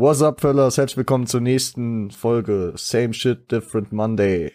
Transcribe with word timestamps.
What's 0.00 0.22
up, 0.22 0.40
fellas? 0.40 0.78
Herzlich 0.78 0.96
willkommen 0.96 1.26
zur 1.26 1.42
nächsten 1.42 2.10
Folge. 2.10 2.72
Same 2.74 3.12
shit, 3.12 3.52
different 3.52 3.92
Monday. 3.92 4.50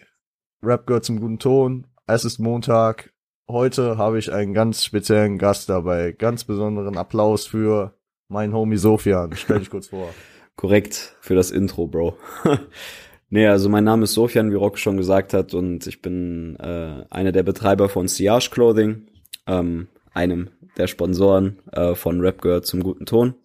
Rap 0.60 0.88
gehört 0.88 1.04
zum 1.04 1.20
guten 1.20 1.38
Ton. 1.38 1.86
Es 2.08 2.24
ist 2.24 2.40
Montag. 2.40 3.12
Heute 3.48 3.96
habe 3.96 4.18
ich 4.18 4.32
einen 4.32 4.54
ganz 4.54 4.82
speziellen 4.82 5.38
Gast 5.38 5.68
dabei. 5.68 6.10
Ganz 6.10 6.42
besonderen 6.42 6.98
Applaus 6.98 7.46
für 7.46 7.94
meinen 8.26 8.54
Homie 8.54 8.76
Sofian. 8.76 9.36
Stell 9.36 9.60
dich 9.60 9.70
kurz 9.70 9.86
vor. 9.86 10.12
Korrekt 10.56 11.14
für 11.20 11.36
das 11.36 11.52
Intro, 11.52 11.86
Bro. 11.86 12.18
nee, 13.30 13.46
also 13.46 13.68
mein 13.68 13.84
Name 13.84 14.02
ist 14.02 14.14
Sofian, 14.14 14.50
wie 14.50 14.56
Rock 14.56 14.80
schon 14.80 14.96
gesagt 14.96 15.32
hat, 15.32 15.54
und 15.54 15.86
ich 15.86 16.02
bin 16.02 16.56
äh, 16.56 17.04
einer 17.08 17.30
der 17.30 17.44
Betreiber 17.44 17.88
von 17.88 18.08
Siage 18.08 18.50
Clothing, 18.50 19.06
ähm, 19.46 19.86
einem 20.12 20.50
der 20.76 20.88
Sponsoren 20.88 21.60
äh, 21.70 21.94
von 21.94 22.20
Rap 22.20 22.42
gehört 22.42 22.66
zum 22.66 22.82
guten 22.82 23.06
Ton. 23.06 23.36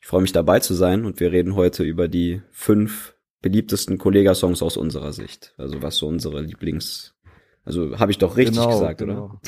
Ich 0.00 0.06
freue 0.06 0.22
mich 0.22 0.32
dabei 0.32 0.60
zu 0.60 0.74
sein 0.74 1.04
und 1.04 1.20
wir 1.20 1.32
reden 1.32 1.54
heute 1.54 1.82
über 1.82 2.08
die 2.08 2.42
fünf 2.50 3.14
beliebtesten 3.42 3.98
Kollega-Songs 3.98 4.62
aus 4.62 4.76
unserer 4.76 5.12
Sicht. 5.12 5.54
Also 5.58 5.82
was 5.82 5.96
so 5.96 6.06
unsere 6.08 6.40
Lieblings... 6.40 7.14
Also 7.64 7.98
habe 7.98 8.10
ich 8.10 8.16
doch 8.16 8.38
richtig 8.38 8.56
Genau, 8.56 8.70
gesagt, 8.70 8.98
genau. 8.98 9.38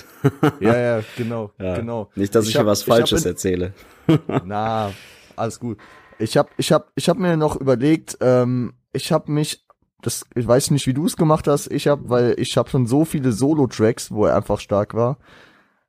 oder? 0.43 0.53
Ja, 0.61 0.77
ja, 0.99 1.05
genau, 1.17 1.53
Ja. 1.59 1.77
genau. 1.77 2.11
Nicht, 2.17 2.35
dass 2.35 2.45
ich, 2.47 2.53
hier 2.53 2.61
hab- 2.61 2.67
was 2.67 2.83
ich 2.83 2.89
hab 2.91 2.97
Falsches 2.99 3.25
in- 3.25 3.31
erzähle. 3.31 3.73
Na, 4.45 4.93
alles 5.37 5.59
gut. 5.59 5.79
Ich 6.19 6.37
hab, 6.37 6.51
ich 6.59 6.71
hab, 6.71 6.93
ich 6.97 7.09
hab 7.09 7.17
mir 7.17 7.39
noch 7.39 7.57
überlegt, 7.59 8.19
ähm, 8.21 8.75
ich 8.93 9.11
hab 9.11 9.31
mich, 9.31 9.65
das, 10.03 10.27
ich 10.35 10.47
weiß 10.47 10.71
nicht, 10.71 10.87
wie 10.87 10.93
du 10.93 11.07
es 11.07 11.17
gemacht 11.17 11.47
hast, 11.49 11.69
ich 11.73 11.89
hab, 11.89 12.11
weil 12.11 12.35
ich 12.37 12.59
hab 12.59 12.69
schon 12.69 12.87
so 12.87 13.07
viele 13.07 13.33
Solo-Tracks, 13.33 14.11
wo 14.11 14.27
er 14.27 14.37
einfach 14.37 14.61
stark 14.61 14.93
war, 14.93 15.17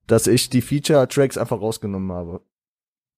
dass 0.07 0.25
ich 0.27 0.49
die 0.49 0.61
Feature-Tracks 0.61 1.37
einfach 1.37 1.59
rausgenommen 1.59 2.13
habe. 2.13 2.39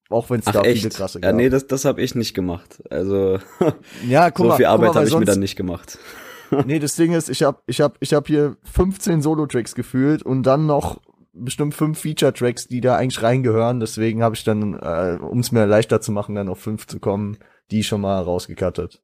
Auch 0.09 0.29
wenn 0.29 0.39
es 0.39 0.45
da 0.45 0.61
viele 0.61 0.73
echt? 0.73 0.89
krasse 0.95 1.19
Ja, 1.19 1.29
gab. 1.29 1.35
nee, 1.35 1.49
das, 1.49 1.67
das 1.67 1.85
habe 1.85 2.01
ich 2.01 2.13
nicht 2.15 2.33
gemacht. 2.33 2.83
Also 2.89 3.39
ja, 4.07 4.31
guck 4.31 4.45
so 4.45 4.49
mal, 4.49 4.57
viel 4.57 4.65
Arbeit 4.65 4.95
habe 4.95 5.07
ich 5.07 5.17
mir 5.17 5.25
dann 5.25 5.39
nicht 5.39 5.55
gemacht. 5.55 5.97
Nee, 6.65 6.79
das 6.79 6.95
Ding 6.95 7.13
ist, 7.13 7.29
ich 7.29 7.43
hab, 7.43 7.63
ich 7.67 7.81
hab, 7.81 7.97
ich 7.99 8.13
hab 8.13 8.27
hier 8.27 8.57
15 8.63 9.21
Solo-Tracks 9.21 9.75
gefühlt 9.75 10.23
und 10.23 10.43
dann 10.43 10.65
noch 10.65 11.01
bestimmt 11.33 11.73
fünf 11.73 11.99
Feature-Tracks, 11.99 12.67
die 12.67 12.81
da 12.81 12.95
eigentlich 12.95 13.21
reingehören. 13.21 13.79
Deswegen 13.79 14.23
habe 14.23 14.35
ich 14.35 14.43
dann, 14.43 14.73
äh, 14.73 15.17
um 15.19 15.39
es 15.39 15.51
mir 15.51 15.65
leichter 15.65 16.01
zu 16.01 16.11
machen, 16.11 16.35
dann 16.35 16.49
auf 16.49 16.59
fünf 16.59 16.85
zu 16.87 16.99
kommen, 16.99 17.37
die 17.71 17.83
schon 17.83 18.01
mal 18.01 18.21
rausgekattet. 18.21 19.01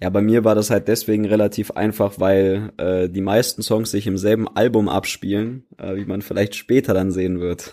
Ja, 0.00 0.10
bei 0.10 0.20
mir 0.20 0.44
war 0.44 0.54
das 0.54 0.70
halt 0.70 0.88
deswegen 0.88 1.24
relativ 1.24 1.70
einfach, 1.70 2.14
weil 2.18 2.72
äh, 2.76 3.08
die 3.08 3.22
meisten 3.22 3.62
Songs 3.62 3.90
sich 3.92 4.06
im 4.06 4.18
selben 4.18 4.48
Album 4.48 4.88
abspielen, 4.88 5.66
äh, 5.78 5.94
wie 5.94 6.04
man 6.04 6.20
vielleicht 6.20 6.56
später 6.56 6.92
dann 6.92 7.10
sehen 7.12 7.40
wird. 7.40 7.72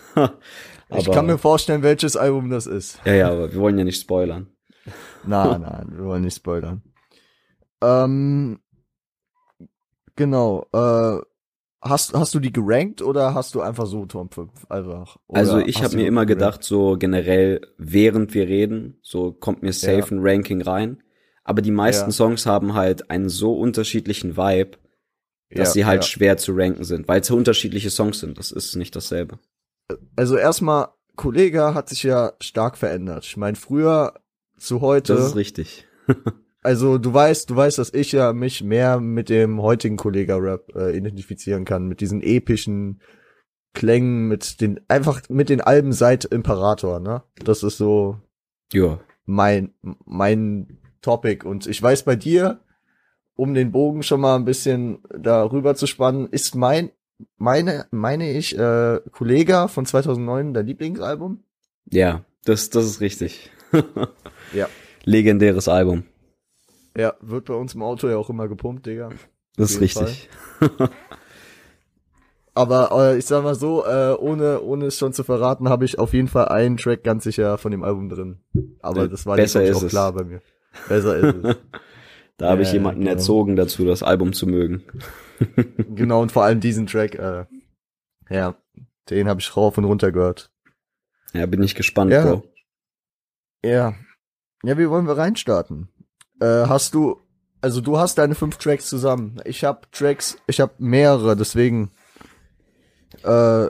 Ich 0.98 1.10
kann 1.10 1.26
mir 1.26 1.38
vorstellen, 1.38 1.82
welches 1.82 2.16
Album 2.16 2.50
das 2.50 2.66
ist. 2.66 2.98
ja, 3.04 3.14
ja, 3.14 3.30
aber 3.30 3.52
wir 3.52 3.60
wollen 3.60 3.78
ja 3.78 3.84
nicht 3.84 4.00
spoilern. 4.00 4.48
Nein, 5.24 5.60
nein, 5.60 5.86
wir 5.96 6.04
wollen 6.04 6.22
nicht 6.22 6.36
spoilern. 6.36 6.82
Ähm, 7.82 8.58
genau, 10.16 10.66
äh, 10.72 11.18
hast, 11.80 12.14
hast 12.14 12.34
du 12.34 12.40
die 12.40 12.52
gerankt 12.52 13.02
oder 13.02 13.34
hast 13.34 13.54
du 13.54 13.60
einfach 13.60 13.86
so 13.86 14.06
Top 14.06 14.34
5 14.34 14.50
einfach? 14.68 15.16
Also 15.32 15.58
ich 15.58 15.82
habe 15.82 15.96
mir 15.96 16.06
immer 16.06 16.26
gerankt? 16.26 16.40
gedacht, 16.58 16.64
so 16.64 16.96
generell, 16.98 17.60
während 17.78 18.34
wir 18.34 18.48
reden, 18.48 18.98
so 19.02 19.32
kommt 19.32 19.62
mir 19.62 19.72
safe 19.72 19.98
Ja. 19.98 20.06
ein 20.10 20.18
Ranking 20.20 20.62
rein. 20.62 21.02
Aber 21.44 21.60
die 21.62 21.72
meisten 21.72 22.10
Ja. 22.10 22.12
Songs 22.12 22.46
haben 22.46 22.74
halt 22.74 23.10
einen 23.10 23.28
so 23.28 23.54
unterschiedlichen 23.58 24.36
Vibe, 24.36 24.78
dass 25.50 25.68
Ja, 25.68 25.72
sie 25.72 25.84
halt 25.86 26.02
ja. 26.02 26.08
schwer 26.08 26.36
zu 26.36 26.52
ranken 26.54 26.84
sind, 26.84 27.08
weil 27.08 27.20
es 27.20 27.26
so 27.26 27.36
unterschiedliche 27.36 27.90
Songs 27.90 28.20
sind. 28.20 28.38
Das 28.38 28.52
ist 28.52 28.76
nicht 28.76 28.94
dasselbe. 28.94 29.38
Also 30.16 30.36
erstmal, 30.36 30.88
Kollega 31.16 31.74
hat 31.74 31.88
sich 31.88 32.02
ja 32.02 32.32
stark 32.40 32.76
verändert. 32.78 33.24
Ich 33.24 33.36
meine, 33.36 33.56
früher 33.56 34.14
zu 34.58 34.80
heute, 34.80 35.14
Das 35.14 35.26
ist 35.26 35.36
richtig. 35.36 35.86
also 36.62 36.98
du 36.98 37.12
weißt, 37.12 37.50
du 37.50 37.56
weißt, 37.56 37.78
dass 37.78 37.92
ich 37.92 38.12
ja 38.12 38.32
mich 38.32 38.62
mehr 38.62 39.00
mit 39.00 39.28
dem 39.28 39.60
heutigen 39.60 39.96
Kollega-Rap 39.96 40.74
äh, 40.74 40.96
identifizieren 40.96 41.64
kann, 41.64 41.86
mit 41.86 42.00
diesen 42.00 42.22
epischen 42.22 43.00
Klängen, 43.74 44.28
mit 44.28 44.60
den, 44.60 44.80
einfach 44.88 45.22
mit 45.28 45.48
den 45.48 45.60
Alben 45.60 45.92
seit 45.92 46.24
Imperator, 46.26 47.00
ne? 47.00 47.22
Das 47.42 47.62
ist 47.62 47.78
so 47.78 48.18
Ja. 48.72 49.00
mein, 49.24 49.74
mein 50.04 50.78
Topic. 51.00 51.46
Und 51.46 51.66
ich 51.66 51.82
weiß 51.82 52.02
bei 52.04 52.16
dir, 52.16 52.60
um 53.34 53.54
den 53.54 53.72
Bogen 53.72 54.02
schon 54.02 54.20
mal 54.20 54.36
ein 54.36 54.44
bisschen 54.44 54.98
darüber 55.18 55.74
zu 55.74 55.86
spannen, 55.86 56.28
ist 56.30 56.54
mein, 56.54 56.90
meine, 57.36 57.86
meine 57.90 58.32
ich, 58.32 58.56
äh, 58.58 59.00
Kollega 59.10 59.68
von 59.68 59.86
2009 59.86 60.54
dein 60.54 60.66
Lieblingsalbum? 60.66 61.42
Ja, 61.90 62.24
das, 62.44 62.70
das 62.70 62.84
ist 62.84 63.00
richtig. 63.00 63.50
Ja. 64.52 64.68
Legendäres 65.04 65.66
Album. 65.66 66.04
Ja, 66.94 67.14
wird 67.22 67.46
bei 67.46 67.54
uns 67.54 67.74
im 67.74 67.82
Auto 67.82 68.06
ja 68.08 68.18
auch 68.18 68.28
immer 68.28 68.48
gepumpt, 68.48 68.84
Digga. 68.84 69.08
Das 69.56 69.70
ist 69.70 69.80
richtig. 69.80 70.28
Aber 72.54 72.90
äh, 72.92 73.18
ich 73.18 73.24
sag 73.24 73.42
mal 73.44 73.54
so, 73.54 73.84
äh, 73.86 74.14
ohne, 74.18 74.60
ohne 74.60 74.86
es 74.86 74.98
schon 74.98 75.14
zu 75.14 75.24
verraten, 75.24 75.70
habe 75.70 75.86
ich 75.86 75.98
auf 75.98 76.12
jeden 76.12 76.28
Fall 76.28 76.48
einen 76.48 76.76
Track 76.76 77.02
ganz 77.02 77.24
sicher 77.24 77.56
von 77.56 77.70
dem 77.70 77.82
Album 77.82 78.10
drin. 78.10 78.40
Aber 78.82 79.08
das 79.08 79.24
war 79.24 79.36
besser 79.36 79.62
ich, 79.62 79.70
ist 79.70 79.82
auch 79.82 79.88
klar 79.88 80.12
bei 80.12 80.24
mir. 80.24 80.42
Besser 80.86 81.16
ist 81.16 81.44
es. 81.44 81.56
Da 82.38 82.50
habe 82.50 82.62
ich 82.62 82.72
jemanden 82.72 83.02
genau. 83.02 83.12
erzogen 83.12 83.56
dazu, 83.56 83.84
das 83.84 84.02
Album 84.02 84.32
zu 84.32 84.46
mögen. 84.46 84.84
genau, 85.94 86.22
und 86.22 86.32
vor 86.32 86.44
allem 86.44 86.60
diesen 86.60 86.86
Track, 86.86 87.14
äh, 87.14 87.44
ja, 88.30 88.56
den 89.10 89.28
habe 89.28 89.40
ich 89.40 89.56
rauf 89.56 89.78
und 89.78 89.84
runter 89.84 90.12
gehört. 90.12 90.50
Ja, 91.32 91.46
bin 91.46 91.62
ich 91.62 91.74
gespannt, 91.74 92.10
Ja. 92.10 92.24
Bro. 92.24 92.44
Ja. 93.64 93.94
Ja, 94.64 94.78
wie 94.78 94.88
wollen 94.88 95.06
wir 95.06 95.16
reinstarten? 95.16 95.88
Äh, 96.40 96.66
hast 96.66 96.94
du, 96.94 97.20
also 97.60 97.80
du 97.80 97.98
hast 97.98 98.18
deine 98.18 98.34
fünf 98.34 98.56
Tracks 98.58 98.88
zusammen. 98.88 99.40
Ich 99.44 99.64
habe 99.64 99.82
Tracks, 99.92 100.36
ich 100.46 100.60
habe 100.60 100.72
mehrere, 100.78 101.36
deswegen 101.36 101.90
äh, 103.22 103.68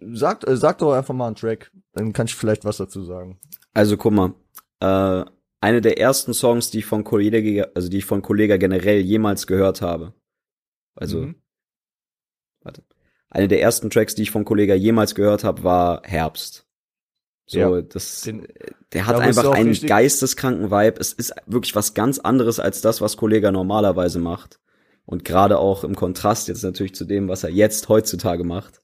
sag, 0.00 0.46
äh, 0.46 0.56
sag 0.56 0.78
doch 0.78 0.92
einfach 0.92 1.14
mal 1.14 1.28
einen 1.28 1.36
Track, 1.36 1.70
dann 1.92 2.12
kann 2.12 2.26
ich 2.26 2.34
vielleicht 2.34 2.64
was 2.64 2.76
dazu 2.78 3.04
sagen. 3.04 3.38
Also 3.72 3.96
guck 3.96 4.12
mal, 4.12 4.34
äh, 4.80 5.24
eine 5.64 5.80
der 5.80 5.98
ersten 5.98 6.34
Songs, 6.34 6.70
die 6.70 6.78
ich 6.80 6.84
von 6.86 7.04
Kollega, 7.04 7.68
also 7.74 7.88
die 7.88 7.98
ich 7.98 8.04
von 8.04 8.22
Kollega 8.22 8.56
generell 8.58 9.00
jemals 9.00 9.46
gehört 9.46 9.80
habe. 9.80 10.12
Also, 10.94 11.20
Mhm. 11.22 11.34
warte. 12.62 12.84
Eine 13.30 13.48
der 13.48 13.60
ersten 13.62 13.90
Tracks, 13.90 14.14
die 14.14 14.22
ich 14.22 14.30
von 14.30 14.44
Kollega 14.44 14.74
jemals 14.74 15.14
gehört 15.14 15.42
habe, 15.42 15.64
war 15.64 16.02
Herbst. 16.04 16.66
So, 17.46 17.58
Ja. 17.58 17.82
das, 17.82 18.22
Den- 18.22 18.46
der 18.92 19.06
hat 19.06 19.16
bist 19.16 19.38
du 19.38 19.40
einfach 19.48 19.54
einen 19.58 19.70
richtig- 19.70 19.88
geisteskranken 19.88 20.70
Vibe. 20.70 21.00
Es 21.00 21.12
ist 21.12 21.34
wirklich 21.46 21.74
was 21.74 21.94
ganz 21.94 22.18
anderes 22.18 22.60
als 22.60 22.80
das, 22.80 23.00
was 23.00 23.16
Kollega 23.16 23.50
normalerweise 23.50 24.18
macht. 24.18 24.60
Und 25.06 25.24
gerade 25.24 25.58
auch 25.58 25.84
im 25.84 25.94
Kontrast 25.94 26.48
jetzt 26.48 26.62
natürlich 26.62 26.94
zu 26.94 27.04
dem, 27.04 27.28
was 27.28 27.42
er 27.44 27.50
jetzt 27.50 27.88
heutzutage 27.88 28.44
macht. 28.44 28.80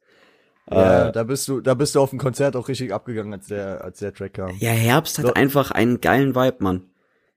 Ja, 0.68 1.08
Äh, 1.08 1.12
da 1.12 1.22
bist 1.24 1.46
du, 1.48 1.60
da 1.60 1.74
bist 1.74 1.94
du 1.94 2.00
auf 2.00 2.10
dem 2.10 2.18
Konzert 2.18 2.56
auch 2.56 2.68
richtig 2.68 2.92
abgegangen, 2.92 3.32
als 3.32 3.46
der, 3.46 3.84
als 3.84 3.98
der 3.98 4.12
Track 4.12 4.34
kam. 4.34 4.50
ja, 4.58 4.70
Herbst 4.70 5.18
hat 5.18 5.26
So. 5.26 5.34
einfach 5.34 5.70
einen 5.70 6.00
geilen 6.00 6.34
Vibe, 6.34 6.56
Mann. 6.60 6.82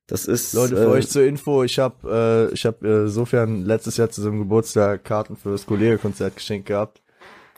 Das 0.08 0.26
ist. 0.26 0.54
Leute, 0.54 0.76
für 0.76 0.84
äh, 0.84 0.88
euch 0.88 1.08
zur 1.10 1.24
Info, 1.24 1.64
ich 1.64 1.80
habe 1.80 2.50
äh, 2.52 2.54
ich 2.54 2.66
hab, 2.66 2.84
äh, 2.84 3.08
sofern 3.08 3.64
letztes 3.64 3.98
Jahr 3.98 4.10
zu 4.10 4.22
seinem 4.22 4.40
Geburtstag 4.40 5.04
Karten 5.06 5.36
für 5.38 5.52
das 5.52 5.66
Kollege-Konzert 5.66 6.36
geschenkt 6.36 6.68
gehabt. 6.68 7.02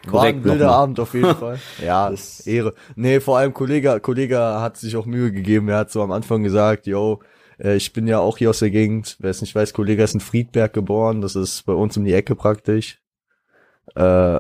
War 0.08 0.26
ein 0.26 0.44
wilder. 0.44 0.70
Abend 0.70 1.00
auf 1.00 1.16
jeden 1.16 1.34
Fall. 1.36 1.60
Ja, 1.84 2.12
Das- 2.12 2.46
Ehre. 2.46 2.76
Nee, 2.96 3.20
vor 3.20 3.40
allem 3.40 3.54
Kollege, 3.54 4.00
Kollege 4.00 4.38
hat 4.38 4.78
sich 4.78 4.96
auch 4.96 5.08
Mühe 5.08 5.32
gegeben. 5.32 5.70
Er 5.70 5.78
hat 5.80 5.92
so 5.92 6.04
am 6.04 6.12
Anfang 6.12 6.44
gesagt, 6.44 6.86
yo, 6.86 7.20
äh, 7.60 7.76
ich 7.76 7.92
bin 7.92 8.06
ja 8.08 8.20
auch 8.20 8.38
hier 8.38 8.52
aus 8.52 8.60
der 8.60 8.70
Gegend. 8.70 9.18
Wer 9.20 9.32
es 9.32 9.42
nicht 9.42 9.56
weiß, 9.56 9.74
Kollege 9.74 10.04
ist 10.04 10.14
in 10.14 10.20
Friedberg 10.20 10.72
geboren. 10.74 11.22
Das 11.22 11.36
ist 11.36 11.66
bei 11.66 11.74
uns 11.74 11.98
um 11.98 12.06
die 12.06 12.14
Ecke 12.14 12.36
praktisch. 12.36 13.02
Äh, 13.96 14.40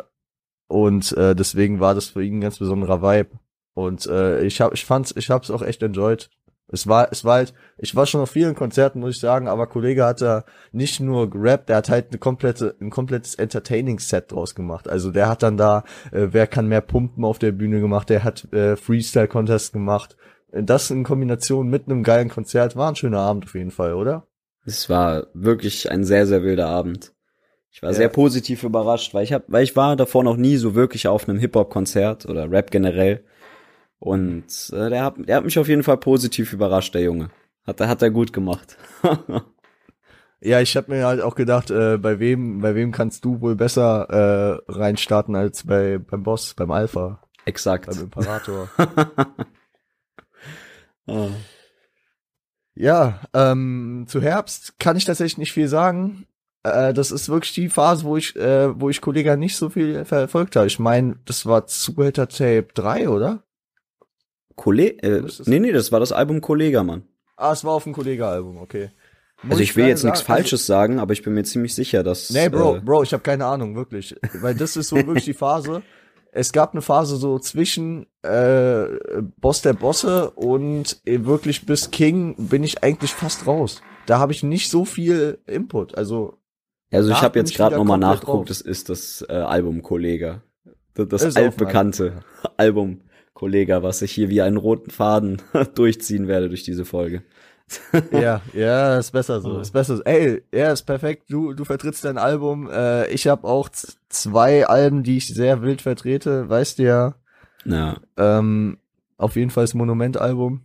und 0.67 1.11
äh, 1.13 1.35
deswegen 1.35 1.79
war 1.79 1.95
das 1.95 2.07
für 2.07 2.23
ihn 2.23 2.37
ein 2.37 2.41
ganz 2.41 2.59
besonderer 2.59 3.01
Vibe. 3.01 3.39
Und 3.73 4.07
äh, 4.07 4.41
ich 4.43 4.61
hab, 4.61 4.73
ich 4.73 4.85
fand's, 4.85 5.13
ich 5.15 5.29
hab's 5.29 5.51
auch 5.51 5.61
echt 5.61 5.83
enjoyed. 5.83 6.29
Es 6.67 6.87
war, 6.87 7.09
es 7.11 7.23
war 7.23 7.35
halt, 7.35 7.53
ich 7.77 7.95
war 7.95 8.07
schon 8.07 8.21
auf 8.21 8.31
vielen 8.31 8.55
Konzerten, 8.55 8.99
muss 8.99 9.15
ich 9.15 9.21
sagen, 9.21 9.47
aber 9.47 9.67
Kollege 9.67 10.03
hat 10.03 10.21
da 10.21 10.45
nicht 10.71 10.99
nur 10.99 11.29
gerappt, 11.29 11.69
der 11.69 11.77
hat 11.77 11.89
halt 11.89 12.07
eine 12.09 12.17
komplette, 12.17 12.75
ein 12.81 12.89
komplettes 12.89 13.35
Entertaining-Set 13.35 14.31
draus 14.31 14.55
gemacht. 14.55 14.89
Also 14.89 15.11
der 15.11 15.29
hat 15.29 15.43
dann 15.43 15.57
da, 15.57 15.83
äh, 16.11 16.29
wer 16.31 16.47
kann 16.47 16.67
mehr 16.67 16.81
pumpen 16.81 17.23
auf 17.23 17.37
der 17.37 17.51
Bühne 17.51 17.79
gemacht, 17.81 18.09
der 18.09 18.23
hat 18.23 18.51
äh, 18.51 18.75
Freestyle-Contest 18.75 19.73
gemacht. 19.73 20.17
Das 20.51 20.89
in 20.89 21.03
Kombination 21.03 21.67
mit 21.67 21.85
einem 21.85 22.01
geilen 22.01 22.29
Konzert 22.29 22.75
war 22.75 22.89
ein 22.89 22.95
schöner 22.95 23.19
Abend 23.19 23.45
auf 23.45 23.53
jeden 23.53 23.71
Fall, 23.71 23.93
oder? 23.93 24.25
Es 24.65 24.89
war 24.89 25.27
wirklich 25.33 25.91
ein 25.91 26.03
sehr, 26.03 26.25
sehr 26.25 26.41
wilder 26.41 26.67
Abend. 26.67 27.14
Ich 27.75 27.81
war 27.83 27.89
Ja. 27.89 27.95
sehr 27.97 28.07
positiv 28.07 28.63
überrascht, 28.63 29.13
weil 29.13 29.25
ich 29.25 29.33
hab, 29.33 29.43
weil 29.47 29.61
ich 29.65 29.75
war 29.75 29.97
davor 29.97 30.23
noch 30.23 30.37
nie 30.37 30.55
so 30.55 30.75
wirklich 30.75 31.09
auf 31.09 31.27
einem 31.27 31.37
Hip-Hop-Konzert 31.39 32.25
oder 32.25 32.49
Rap 32.49 32.71
generell. 32.71 33.25
Und 33.99 34.45
äh, 34.71 34.89
der, 34.89 35.03
hat, 35.03 35.15
der 35.17 35.35
hat 35.35 35.43
mich 35.43 35.59
auf 35.59 35.67
jeden 35.67 35.83
Fall 35.83 35.97
positiv 35.97 36.53
überrascht, 36.53 36.93
der 36.95 37.01
Junge. 37.01 37.31
Hat, 37.67 37.81
er- 37.81 37.89
hat 37.89 38.01
er 38.01 38.11
gut 38.11 38.31
gemacht. 38.33 38.77
Ja, 40.41 40.59
ich 40.59 40.77
habe 40.77 40.91
mir 40.91 41.07
halt 41.07 41.21
auch 41.21 41.33
gedacht, 41.33 41.71
äh, 41.71 41.97
bei 41.97 42.19
wem, 42.19 42.59
bei 42.61 42.75
wem 42.75 42.91
kannst 42.91 43.25
du 43.25 43.41
wohl 43.41 43.55
besser 43.55 44.61
äh, 44.67 44.71
reinstarten 44.71 45.35
als 45.35 45.65
bei 45.65 45.97
beim 45.97 46.21
Boss, 46.23 46.53
beim 46.53 46.69
Alpha, 46.71 47.19
Exakt. 47.45 47.87
beim 47.87 47.99
Imperator. 48.01 48.69
Ah. 51.07 51.29
Ja, 52.75 53.21
ähm, 53.33 54.05
zu 54.07 54.21
Herbst 54.21 54.77
kann 54.79 54.97
ich 54.97 55.05
tatsächlich 55.05 55.37
nicht 55.37 55.53
viel 55.53 55.67
sagen. 55.67 56.25
Äh, 56.65 56.93
das 56.93 57.11
ist 57.11 57.29
wirklich 57.29 57.53
die 57.53 57.69
Phase, 57.69 58.03
wo 58.03 58.17
ich, 58.17 58.35
äh, 58.35 58.79
wo 58.79 58.89
ich 58.89 58.99
Kollega 58.99 59.35
nicht 59.35 59.55
so 59.55 59.69
viel 59.69 60.03
verfolgt 60.03 60.55
habe. 60.55 60.65
Ich 60.65 60.79
meine, 60.79 61.17
das 61.25 61.45
war 61.45 61.67
Zuhälter 61.67 62.27
Tape 62.27 62.67
3, 62.73 63.09
oder? 63.09 63.43
Kollege, 64.55 65.03
äh, 65.03 65.23
nee, 65.45 65.59
nee, 65.59 65.71
das 65.71 65.91
war 65.91 65.99
das 65.99 66.11
Album 66.11 66.41
Kollega, 66.41 66.83
Mann. 66.83 67.03
Ah, 67.35 67.51
es 67.51 67.63
war 67.63 67.73
auf 67.73 67.83
dem 67.83 67.93
Kollega-Album, 67.93 68.57
okay. 68.57 68.89
Muss 69.43 69.51
also 69.51 69.63
ich 69.63 69.75
will 69.75 69.85
jetzt 69.85 70.05
nichts 70.05 70.21
Falsches 70.21 70.61
also, 70.61 70.73
sagen, 70.73 70.99
aber 70.99 71.13
ich 71.13 71.21
bin 71.21 71.33
mir 71.33 71.43
ziemlich 71.43 71.75
sicher, 71.75 72.01
dass. 72.01 72.29
Nee, 72.31 72.49
Bro, 72.49 72.77
äh, 72.77 72.79
Bro, 72.79 73.03
ich 73.03 73.13
habe 73.13 73.21
keine 73.21 73.45
Ahnung, 73.45 73.75
wirklich. 73.75 74.15
Weil 74.41 74.55
das 74.55 74.77
ist 74.77 74.87
so 74.87 74.95
wirklich 74.95 75.25
die 75.25 75.33
Phase. 75.33 75.83
Es 76.31 76.51
gab 76.51 76.71
eine 76.71 76.81
Phase 76.81 77.17
so 77.17 77.37
zwischen 77.37 78.07
äh, 78.23 78.85
Boss 79.37 79.61
der 79.61 79.73
Bosse 79.73 80.31
und 80.31 81.01
äh, 81.05 81.25
wirklich 81.25 81.65
bis 81.65 81.91
King 81.91 82.35
bin 82.37 82.63
ich 82.63 82.83
eigentlich 82.83 83.11
fast 83.11 83.45
raus. 83.45 83.81
Da 84.05 84.19
habe 84.19 84.31
ich 84.31 84.41
nicht 84.41 84.69
so 84.69 84.85
viel 84.85 85.39
Input. 85.45 85.97
Also 85.97 86.39
also 86.95 87.11
ich 87.11 87.21
habe 87.21 87.39
jetzt 87.39 87.55
gerade 87.55 87.75
nochmal 87.75 87.97
nachgeguckt, 87.97 88.49
das 88.49 88.61
ist 88.61 88.89
das 88.89 89.25
äh, 89.27 89.33
Album 89.33 89.81
Kollega. 89.81 90.41
Das, 90.93 91.07
das 91.07 91.35
altbekannte 91.35 92.23
Album 92.57 93.01
Kollega, 93.33 93.83
was 93.83 94.01
ich 94.01 94.11
hier 94.11 94.29
wie 94.29 94.41
einen 94.41 94.57
roten 94.57 94.91
Faden 94.91 95.41
durchziehen 95.75 96.27
werde 96.27 96.47
durch 96.47 96.63
diese 96.63 96.85
Folge. 96.85 97.23
ja, 98.11 98.41
ja, 98.53 98.97
ist 98.99 99.11
besser 99.11 99.41
so, 99.41 99.59
ist 99.59 99.71
besser 99.71 99.97
so. 99.97 100.03
Ey, 100.03 100.43
ja, 100.53 100.71
ist 100.71 100.83
perfekt. 100.83 101.25
Du, 101.29 101.53
du 101.53 101.65
vertrittst 101.65 102.05
dein 102.05 102.17
Album. 102.17 102.69
Äh, 102.71 103.07
ich 103.07 103.27
habe 103.27 103.47
auch 103.47 103.69
zwei 104.09 104.67
Alben, 104.67 105.03
die 105.03 105.17
ich 105.17 105.27
sehr 105.27 105.63
wild 105.63 105.81
vertrete, 105.81 106.47
weißt 106.47 106.79
du 106.79 106.83
ja. 106.83 107.15
Ja. 107.65 107.97
Ähm, 108.17 108.77
auf 109.17 109.35
jeden 109.35 109.49
Fall 109.49 109.63
das 109.63 109.73
Monument-Album, 109.73 110.61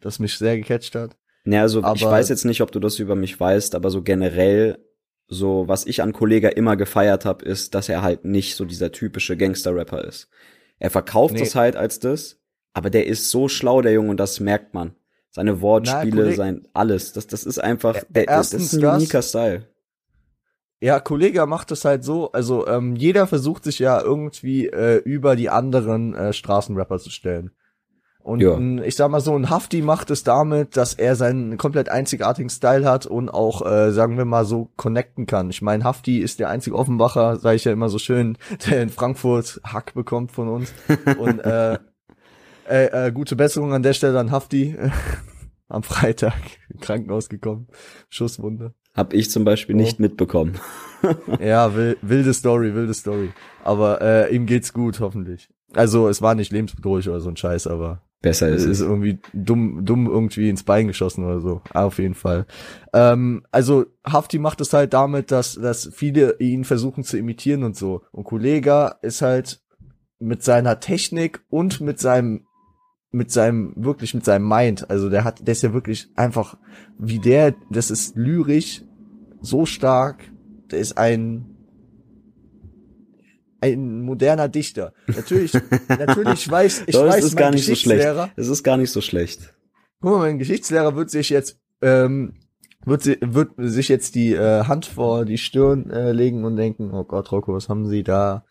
das 0.00 0.18
mich 0.18 0.38
sehr 0.38 0.56
gecatcht 0.56 0.94
hat. 0.94 1.16
Ja, 1.44 1.62
also 1.62 1.82
aber, 1.82 1.96
ich 1.96 2.04
weiß 2.04 2.28
jetzt 2.28 2.44
nicht, 2.44 2.62
ob 2.62 2.72
du 2.72 2.80
das 2.80 2.98
über 2.98 3.16
mich 3.16 3.38
weißt, 3.38 3.74
aber 3.74 3.90
so 3.90 4.02
generell, 4.02 4.78
so 5.30 5.68
was 5.68 5.86
ich 5.86 6.02
an 6.02 6.12
Kollega 6.12 6.48
immer 6.50 6.76
gefeiert 6.76 7.24
habe, 7.24 7.44
ist, 7.44 7.74
dass 7.74 7.88
er 7.88 8.02
halt 8.02 8.24
nicht 8.24 8.56
so 8.56 8.64
dieser 8.64 8.92
typische 8.92 9.36
Gangster-Rapper 9.36 10.04
ist. 10.04 10.28
Er 10.78 10.90
verkauft 10.90 11.34
nee. 11.34 11.40
das 11.40 11.54
halt 11.54 11.76
als 11.76 12.00
das, 12.00 12.40
aber 12.72 12.90
der 12.90 13.06
ist 13.06 13.30
so 13.30 13.48
schlau, 13.48 13.80
der 13.80 13.92
Junge, 13.92 14.10
und 14.10 14.18
das 14.18 14.40
merkt 14.40 14.74
man 14.74 14.94
seine 15.30 15.60
Wortspiele, 15.60 16.26
Na, 16.26 16.32
sein 16.34 16.68
alles. 16.72 17.12
Das, 17.12 17.26
das 17.28 17.44
ist 17.44 17.58
einfach, 17.58 18.02
der, 18.08 18.26
das 18.26 18.52
ist 18.52 18.74
ein 18.74 18.84
uniker 18.84 19.22
Style. 19.22 19.66
Ja, 20.80 20.98
Kollege 20.98 21.44
macht 21.46 21.70
es 21.70 21.84
halt 21.84 22.04
so, 22.04 22.32
also 22.32 22.66
ähm, 22.66 22.96
jeder 22.96 23.26
versucht 23.26 23.64
sich 23.64 23.78
ja 23.78 24.00
irgendwie 24.00 24.66
äh, 24.66 24.96
über 24.96 25.36
die 25.36 25.50
anderen 25.50 26.14
äh, 26.14 26.32
Straßenrapper 26.32 26.98
zu 26.98 27.10
stellen. 27.10 27.52
Und 28.22 28.40
ja. 28.40 28.54
ein, 28.54 28.82
ich 28.82 28.96
sag 28.96 29.10
mal 29.10 29.20
so, 29.20 29.34
ein 29.34 29.48
Hafti 29.48 29.80
macht 29.80 30.10
es 30.10 30.24
damit, 30.24 30.76
dass 30.76 30.94
er 30.94 31.16
seinen 31.16 31.56
komplett 31.56 31.88
einzigartigen 31.88 32.50
Style 32.50 32.84
hat 32.84 33.06
und 33.06 33.30
auch, 33.30 33.64
äh, 33.64 33.92
sagen 33.92 34.18
wir 34.18 34.26
mal, 34.26 34.44
so 34.44 34.70
connecten 34.76 35.26
kann. 35.26 35.50
Ich 35.50 35.62
meine, 35.62 35.84
Hafti 35.84 36.18
ist 36.18 36.38
der 36.38 36.50
einzige 36.50 36.76
Offenbacher, 36.76 37.36
sage 37.36 37.56
ich 37.56 37.64
ja 37.64 37.72
immer 37.72 37.88
so 37.88 37.98
schön, 37.98 38.36
der 38.68 38.82
in 38.82 38.90
Frankfurt 38.90 39.60
Hack 39.64 39.94
bekommt 39.94 40.32
von 40.32 40.48
uns. 40.48 40.72
und 41.18 41.38
äh, 41.40 41.78
äh, 42.68 43.06
äh, 43.06 43.12
gute 43.12 43.36
Besserung 43.36 43.72
an 43.72 43.82
der 43.82 43.94
Stelle 43.94 44.18
an 44.18 44.30
Hafti. 44.30 44.76
Am 45.68 45.84
Freitag 45.84 46.34
im 46.68 46.80
Krankenhaus 46.80 47.28
gekommen. 47.28 47.68
Schusswunde. 48.08 48.74
Hab 48.92 49.12
ich 49.12 49.30
zum 49.30 49.44
Beispiel 49.44 49.76
oh. 49.76 49.78
nicht 49.78 50.00
mitbekommen. 50.00 50.58
ja, 51.38 51.72
wilde 52.02 52.34
Story, 52.34 52.74
wilde 52.74 52.92
Story. 52.92 53.30
Aber 53.62 54.02
äh, 54.02 54.34
ihm 54.34 54.46
geht's 54.46 54.72
gut, 54.72 54.98
hoffentlich. 54.98 55.48
Also 55.72 56.08
es 56.08 56.20
war 56.22 56.34
nicht 56.34 56.50
lebensbedrohlich 56.50 57.08
oder 57.08 57.20
so 57.20 57.28
ein 57.28 57.36
Scheiß, 57.36 57.68
aber 57.68 58.02
besser 58.20 58.48
ist. 58.48 58.64
Ist 58.64 58.80
irgendwie 58.80 59.18
dumm, 59.32 59.84
dumm 59.84 60.06
irgendwie 60.06 60.48
ins 60.48 60.62
Bein 60.62 60.86
geschossen 60.86 61.24
oder 61.24 61.40
so. 61.40 61.62
Auf 61.72 61.98
jeden 61.98 62.14
Fall. 62.14 62.46
Ähm, 62.92 63.44
also 63.50 63.86
Hafti 64.04 64.38
macht 64.38 64.60
es 64.60 64.72
halt 64.72 64.92
damit, 64.92 65.30
dass, 65.30 65.54
dass 65.54 65.90
viele 65.92 66.38
ihn 66.38 66.64
versuchen 66.64 67.04
zu 67.04 67.16
imitieren 67.16 67.64
und 67.64 67.76
so. 67.76 68.02
Und 68.12 68.24
Kollega 68.24 68.98
ist 69.02 69.22
halt 69.22 69.62
mit 70.18 70.42
seiner 70.42 70.80
Technik 70.80 71.40
und 71.48 71.80
mit 71.80 71.98
seinem 71.98 72.46
mit 73.12 73.32
seinem, 73.32 73.72
wirklich 73.76 74.14
mit 74.14 74.24
seinem 74.24 74.48
Mind. 74.48 74.88
Also 74.88 75.10
der 75.10 75.24
hat, 75.24 75.44
der 75.46 75.52
ist 75.52 75.62
ja 75.62 75.72
wirklich 75.72 76.08
einfach, 76.14 76.56
wie 76.96 77.18
der, 77.18 77.54
das 77.68 77.90
ist 77.90 78.14
lyrisch 78.14 78.84
so 79.40 79.66
stark. 79.66 80.30
Der 80.70 80.78
ist 80.78 80.96
ein, 80.96 81.49
ein 83.60 84.02
moderner 84.02 84.48
Dichter. 84.48 84.92
Natürlich, 85.06 85.52
natürlich 85.88 86.50
weiß, 86.50 86.84
ich 86.86 86.94
Doch, 86.94 87.06
weiß, 87.06 87.24
ist 87.24 87.36
gar 87.36 87.50
nicht 87.50 87.66
so 87.66 87.74
schlecht. 87.74 88.06
Es 88.36 88.48
ist 88.48 88.62
gar 88.62 88.76
nicht 88.76 88.90
so 88.90 89.00
schlecht. 89.00 89.54
Guck 90.00 90.12
mal, 90.12 90.18
mein 90.18 90.38
Geschichtslehrer 90.38 90.96
wird 90.96 91.10
sich 91.10 91.30
jetzt, 91.30 91.58
ähm, 91.82 92.34
wird, 92.84 93.02
sie, 93.02 93.18
wird 93.20 93.52
sich 93.58 93.88
jetzt 93.88 94.14
die 94.14 94.32
äh, 94.32 94.64
Hand 94.64 94.86
vor 94.86 95.24
die 95.24 95.38
Stirn 95.38 95.90
äh, 95.90 96.12
legen 96.12 96.44
und 96.44 96.56
denken, 96.56 96.92
oh 96.92 97.04
Gott, 97.04 97.30
Rocco, 97.32 97.54
was 97.54 97.68
haben 97.68 97.86
Sie 97.86 98.02
da 98.02 98.44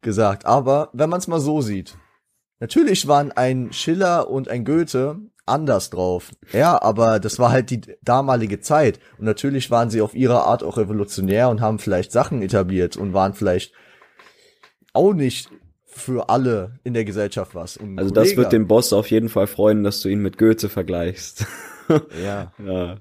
gesagt? 0.00 0.46
Aber 0.46 0.90
wenn 0.92 1.10
man 1.10 1.20
es 1.20 1.28
mal 1.28 1.40
so 1.40 1.60
sieht, 1.60 1.96
Natürlich 2.60 3.06
waren 3.08 3.32
ein 3.32 3.72
Schiller 3.72 4.30
und 4.30 4.48
ein 4.48 4.64
Goethe 4.64 5.20
anders 5.44 5.90
drauf. 5.90 6.30
Ja, 6.52 6.80
aber 6.80 7.20
das 7.20 7.38
war 7.38 7.50
halt 7.50 7.68
die 7.68 7.82
damalige 8.02 8.60
Zeit. 8.60 9.00
Und 9.18 9.26
natürlich 9.26 9.70
waren 9.70 9.90
sie 9.90 10.00
auf 10.00 10.14
ihre 10.14 10.44
Art 10.44 10.62
auch 10.62 10.78
revolutionär 10.78 11.50
und 11.50 11.60
haben 11.60 11.78
vielleicht 11.78 12.12
Sachen 12.12 12.40
etabliert 12.42 12.96
und 12.96 13.12
waren 13.12 13.34
vielleicht 13.34 13.74
auch 14.94 15.12
nicht 15.12 15.50
für 15.86 16.28
alle 16.28 16.72
in 16.82 16.94
der 16.94 17.04
Gesellschaft 17.04 17.54
was. 17.54 17.76
Und 17.76 17.98
also 17.98 18.12
das 18.12 18.36
wird 18.36 18.52
dem 18.52 18.66
Boss 18.66 18.92
auf 18.92 19.10
jeden 19.10 19.28
Fall 19.28 19.46
freuen, 19.46 19.84
dass 19.84 20.00
du 20.00 20.08
ihn 20.08 20.20
mit 20.20 20.38
Goethe 20.38 20.68
vergleichst. 20.68 21.46
ja. 22.24 22.52
ja. 22.64 22.96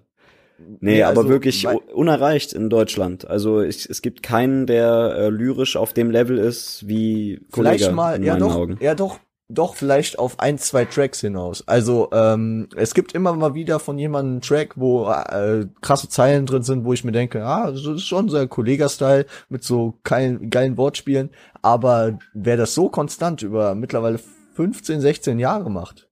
Nee, 0.60 0.78
nee 0.80 1.04
also, 1.04 1.22
aber 1.22 1.30
wirklich 1.30 1.68
unerreicht 1.94 2.54
in 2.54 2.69
Deutschland. 2.69 3.28
Also 3.28 3.62
ich, 3.62 3.90
es 3.90 4.01
gibt 4.01 4.24
keinen, 4.24 4.68
der 4.68 5.16
äh, 5.18 5.30
lyrisch 5.30 5.75
auf 5.75 5.94
dem 5.94 6.12
Level 6.12 6.38
ist 6.38 6.88
wie 6.88 7.42
Kollege 7.51 7.78
Vielleicht 7.78 7.92
mal, 7.94 8.24
ja 8.24 8.38
doch, 8.38 8.56
Augen. 8.56 8.78
ja 8.80 8.95
doch, 8.95 9.19
doch 9.53 9.75
vielleicht 9.75 10.19
auf 10.19 10.39
ein, 10.39 10.57
zwei 10.57 10.85
Tracks 10.85 11.21
hinaus. 11.21 11.67
Also 11.67 12.09
ähm, 12.11 12.67
es 12.75 12.94
gibt 12.94 13.13
immer 13.13 13.33
mal 13.33 13.53
wieder 13.53 13.79
von 13.79 13.97
jemandem 13.97 14.33
einen 14.33 14.41
Track, 14.41 14.73
wo 14.75 15.09
äh, 15.09 15.67
krasse 15.81 16.09
Zeilen 16.09 16.45
drin 16.45 16.63
sind, 16.63 16.85
wo 16.85 16.94
ich 16.94 17.03
mir 17.03 17.11
denke, 17.11 17.45
ah, 17.45 17.71
das 17.71 17.85
ist 17.85 18.07
schon 18.07 18.29
so 18.29 18.38
ein 18.38 18.50
Kollega-Style 18.50 19.25
mit 19.50 19.63
so 19.63 20.00
geilen, 20.03 20.50
geilen 20.50 20.77
Wortspielen. 20.77 21.29
Aber 21.61 22.17
wer 22.33 22.57
das 22.57 22.73
so 22.73 22.89
konstant 22.89 23.41
über 23.41 23.75
mittlerweile 23.75 24.19
15, 24.55 25.01
16 25.01 25.39
Jahre 25.39 25.69
macht, 25.69 26.09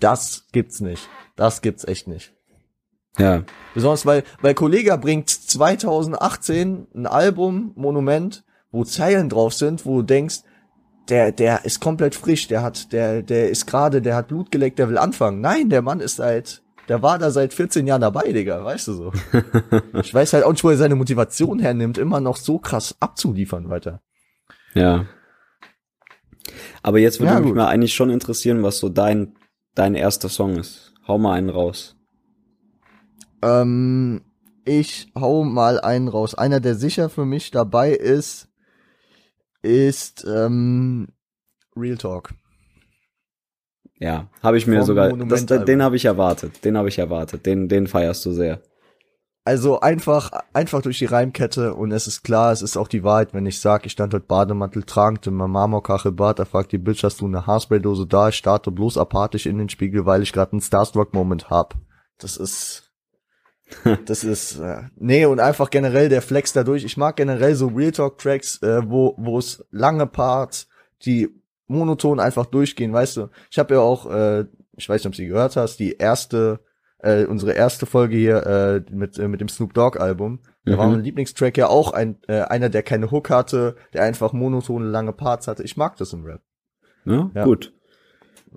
das 0.00 0.46
gibt's 0.52 0.80
nicht. 0.80 1.08
Das 1.36 1.62
gibt's 1.62 1.84
echt 1.84 2.08
nicht. 2.08 2.32
Ja. 3.18 3.44
Besonders 3.74 4.06
weil, 4.06 4.24
weil 4.40 4.54
Kollega 4.54 4.96
bringt 4.96 5.30
2018 5.30 6.88
ein 6.94 7.06
Album, 7.06 7.72
Monument, 7.76 8.44
wo 8.70 8.84
Zeilen 8.84 9.28
drauf 9.28 9.54
sind, 9.54 9.86
wo 9.86 9.98
du 9.98 10.02
denkst, 10.02 10.40
der, 11.08 11.32
der 11.32 11.64
ist 11.64 11.80
komplett 11.80 12.14
frisch, 12.14 12.48
der 12.48 12.62
hat, 12.62 12.92
der, 12.92 13.22
der 13.22 13.50
ist 13.50 13.66
gerade, 13.66 14.00
der 14.00 14.16
hat 14.16 14.28
Blut 14.28 14.50
geleckt, 14.50 14.78
der 14.78 14.88
will 14.88 14.98
anfangen. 14.98 15.40
Nein, 15.40 15.68
der 15.68 15.82
Mann 15.82 16.00
ist 16.00 16.16
seit, 16.16 16.62
der 16.88 17.02
war 17.02 17.18
da 17.18 17.30
seit 17.30 17.52
14 17.52 17.86
Jahren 17.86 18.00
dabei, 18.00 18.32
Digga, 18.32 18.64
weißt 18.64 18.88
du 18.88 18.92
so. 18.94 19.12
ich 20.00 20.12
weiß 20.12 20.32
halt 20.32 20.44
auch 20.44 20.52
nicht, 20.52 20.64
wo 20.64 20.70
er 20.70 20.76
seine 20.76 20.94
Motivation 20.94 21.58
hernimmt, 21.58 21.98
immer 21.98 22.20
noch 22.20 22.36
so 22.36 22.58
krass 22.58 22.94
abzuliefern 23.00 23.68
weiter. 23.68 24.00
Ja. 24.74 25.06
Aber 26.82 26.98
jetzt 26.98 27.20
würde 27.20 27.32
ja, 27.32 27.40
mich 27.40 27.54
mal 27.54 27.68
eigentlich 27.68 27.94
schon 27.94 28.10
interessieren, 28.10 28.62
was 28.62 28.78
so 28.78 28.88
dein, 28.88 29.34
dein 29.74 29.94
erster 29.94 30.28
Song 30.28 30.56
ist. 30.56 30.92
Hau 31.06 31.18
mal 31.18 31.34
einen 31.34 31.50
raus. 31.50 31.96
Ähm, 33.42 34.22
ich 34.64 35.12
hau 35.14 35.44
mal 35.44 35.80
einen 35.80 36.08
raus. 36.08 36.34
Einer, 36.34 36.60
der 36.60 36.74
sicher 36.74 37.08
für 37.08 37.24
mich 37.24 37.50
dabei 37.50 37.92
ist, 37.92 38.48
ist 39.64 40.24
ähm, 40.28 41.08
Real 41.76 41.96
Talk. 41.96 42.34
Ja, 43.98 44.28
habe 44.42 44.58
ich 44.58 44.66
mir 44.66 44.78
Vom 44.78 44.86
sogar, 44.86 45.12
das, 45.12 45.46
den 45.46 45.82
habe 45.82 45.96
ich 45.96 46.04
erwartet, 46.04 46.64
den 46.64 46.76
habe 46.76 46.88
ich 46.88 46.98
erwartet, 46.98 47.46
den, 47.46 47.68
den 47.68 47.86
feierst 47.86 48.24
du 48.26 48.32
sehr. 48.32 48.60
Also 49.46 49.80
einfach, 49.80 50.30
einfach 50.52 50.82
durch 50.82 50.98
die 50.98 51.04
Reimkette 51.04 51.74
und 51.74 51.92
es 51.92 52.06
ist 52.06 52.22
klar, 52.22 52.50
es 52.50 52.62
ist 52.62 52.76
auch 52.76 52.88
die 52.88 53.04
Wahrheit, 53.04 53.34
wenn 53.34 53.46
ich 53.46 53.60
sag, 53.60 53.84
ich 53.84 53.92
stand 53.92 54.14
heute 54.14 54.24
Bademantel 54.24 54.84
tragend 54.84 55.26
in 55.26 55.34
meinem 55.34 55.52
Marmorkachelbad, 55.52 56.38
da 56.38 56.44
fragt 56.44 56.72
die 56.72 56.78
Bitch, 56.78 57.04
hast 57.04 57.20
du 57.20 57.26
eine 57.26 57.46
Haarspraydose 57.46 58.06
da? 58.06 58.30
Ich 58.30 58.36
starte 58.36 58.70
bloß 58.70 58.96
apathisch 58.96 59.46
in 59.46 59.58
den 59.58 59.68
Spiegel, 59.68 60.06
weil 60.06 60.22
ich 60.22 60.32
gerade 60.32 60.52
einen 60.52 60.62
Starstruck-Moment 60.62 61.50
hab. 61.50 61.76
Das 62.18 62.36
ist, 62.36 62.93
das 64.06 64.24
ist, 64.24 64.58
äh, 64.58 64.82
nee, 64.96 65.26
und 65.26 65.40
einfach 65.40 65.70
generell 65.70 66.08
der 66.08 66.22
Flex 66.22 66.52
dadurch. 66.52 66.84
Ich 66.84 66.96
mag 66.96 67.16
generell 67.16 67.54
so 67.54 67.68
Real 67.68 67.92
Talk 67.92 68.18
Tracks, 68.18 68.62
äh, 68.62 68.82
wo, 68.84 69.14
wo 69.16 69.38
es 69.38 69.64
lange 69.70 70.06
Parts, 70.06 70.68
die 71.04 71.28
monoton 71.66 72.20
einfach 72.20 72.46
durchgehen, 72.46 72.92
weißt 72.92 73.16
du. 73.16 73.28
Ich 73.50 73.58
habe 73.58 73.74
ja 73.74 73.80
auch, 73.80 74.10
äh, 74.10 74.44
ich 74.76 74.88
weiß 74.88 75.00
nicht, 75.00 75.06
ob 75.06 75.12
du 75.12 75.16
sie 75.16 75.28
gehört 75.28 75.56
hast, 75.56 75.78
die 75.78 75.92
erste, 75.92 76.60
äh, 76.98 77.24
unsere 77.24 77.52
erste 77.52 77.86
Folge 77.86 78.16
hier 78.16 78.46
äh, 78.46 78.94
mit, 78.94 79.18
äh, 79.18 79.28
mit 79.28 79.40
dem 79.40 79.48
Snoop 79.48 79.74
Dogg 79.74 79.98
Album. 79.98 80.40
Da 80.64 80.74
mhm. 80.74 80.78
war 80.78 80.88
mein 80.88 81.02
Lieblingstrack 81.02 81.56
ja 81.56 81.68
auch 81.68 81.92
ein, 81.92 82.16
äh, 82.28 82.40
einer, 82.40 82.70
der 82.70 82.82
keine 82.82 83.10
Hook 83.10 83.30
hatte, 83.30 83.76
der 83.92 84.02
einfach 84.02 84.32
monotone 84.32 84.86
lange 84.86 85.12
Parts 85.12 85.48
hatte. 85.48 85.62
Ich 85.62 85.76
mag 85.76 85.96
das 85.96 86.12
im 86.12 86.24
Rap. 86.24 86.40
Ja, 87.04 87.30
ja. 87.34 87.44
gut. 87.44 87.73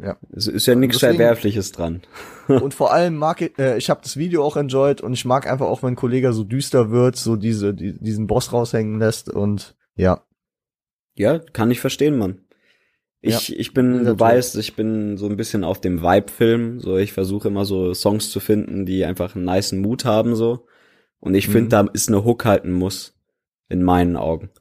Ja. 0.02 0.18
Es 0.32 0.48
ist 0.48 0.66
ja 0.66 0.76
nichts 0.76 1.00
deswegen- 1.00 1.18
Verwerfliches 1.18 1.72
dran. 1.72 2.02
Und 2.48 2.74
vor 2.74 2.94
allem 2.94 3.16
mag 3.16 3.42
ich, 3.42 3.58
äh, 3.60 3.78
ich 3.78 3.90
habe 3.90 4.02
das 4.04 4.18
Video 4.18 4.44
auch 4.44 4.56
enjoyed 4.58 5.02
und 5.02 5.14
ich 5.14 5.26
mag 5.26 5.48
einfach 5.52 5.66
auch, 5.68 5.84
wenn 5.84 5.94
ein 5.94 5.96
Kollege 5.98 6.32
so 6.34 6.44
düster 6.44 6.92
wird, 6.92 7.16
so 7.18 7.36
diese, 7.36 7.74
die, 7.74 7.98
diesen 8.00 8.26
Boss 8.28 8.54
raushängen 8.54 9.00
lässt 9.00 9.30
und 9.30 9.76
ja. 9.96 10.24
Ja, 11.16 11.40
kann 11.40 11.72
ich 11.72 11.80
verstehen, 11.82 12.18
Mann. 12.18 12.42
Ich, 13.20 13.58
ich 13.58 13.74
bin, 13.74 14.06
du 14.06 14.18
weißt, 14.18 14.56
ich 14.58 14.76
bin 14.76 15.18
so 15.18 15.26
ein 15.28 15.36
bisschen 15.36 15.64
auf 15.66 15.82
dem 15.82 16.02
Vibe-Film. 16.04 16.80
So, 16.80 16.98
ich 16.98 17.12
versuche 17.12 17.48
immer 17.50 17.66
so 17.66 17.94
Songs 17.94 18.30
zu 18.30 18.40
finden, 18.40 18.86
die 18.86 19.04
einfach 19.04 19.36
einen 19.36 19.44
niceen 19.46 19.82
Mut 19.82 20.06
haben, 20.06 20.36
so. 20.36 20.68
Und 21.20 21.34
ich 21.34 21.48
Mhm. 21.48 21.52
finde, 21.54 21.70
da 21.70 21.82
ist 21.94 22.08
eine 22.08 22.24
Hook 22.24 22.46
halten 22.46 22.72
muss. 22.72 23.16
In 23.70 23.84
meinen 23.84 24.16
Augen. 24.16 24.52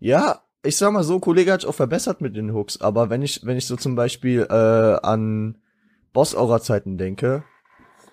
Ja, 0.00 0.42
ich 0.62 0.76
sag 0.76 0.92
mal 0.92 1.04
so, 1.04 1.20
Kollege 1.20 1.52
hat 1.52 1.60
sich 1.60 1.70
auch 1.70 1.74
verbessert 1.74 2.20
mit 2.20 2.36
den 2.36 2.52
Hooks, 2.52 2.80
aber 2.80 3.10
wenn 3.10 3.22
ich, 3.22 3.44
wenn 3.44 3.56
ich 3.56 3.66
so 3.66 3.76
zum 3.76 3.94
Beispiel 3.94 4.46
äh, 4.48 5.06
an 5.06 5.58
Boss-Aura-Zeiten 6.12 6.98
denke, 6.98 7.44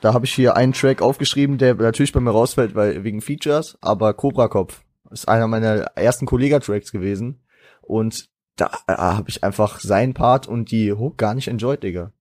da 0.01 0.13
habe 0.13 0.25
ich 0.25 0.33
hier 0.33 0.55
einen 0.55 0.73
Track 0.73 1.01
aufgeschrieben, 1.01 1.57
der 1.57 1.75
natürlich 1.75 2.13
bei 2.13 2.19
mir 2.19 2.31
rausfällt, 2.31 2.75
weil 2.75 3.03
wegen 3.03 3.21
Features, 3.21 3.77
aber 3.81 4.13
Cobra 4.13 4.47
Kopf 4.47 4.83
ist 5.11 5.27
einer 5.27 5.47
meiner 5.47 5.85
ersten 5.95 6.25
Kollega-Tracks 6.25 6.91
gewesen 6.91 7.41
und 7.81 8.29
da 8.55 8.71
äh, 8.87 8.93
habe 8.93 9.29
ich 9.29 9.43
einfach 9.43 9.79
seinen 9.79 10.13
Part 10.13 10.47
und 10.47 10.71
die 10.71 10.93
Hook 10.93 11.17
gar 11.17 11.33
nicht 11.33 11.47
enjoyed, 11.47 11.83
Digga. 11.83 12.11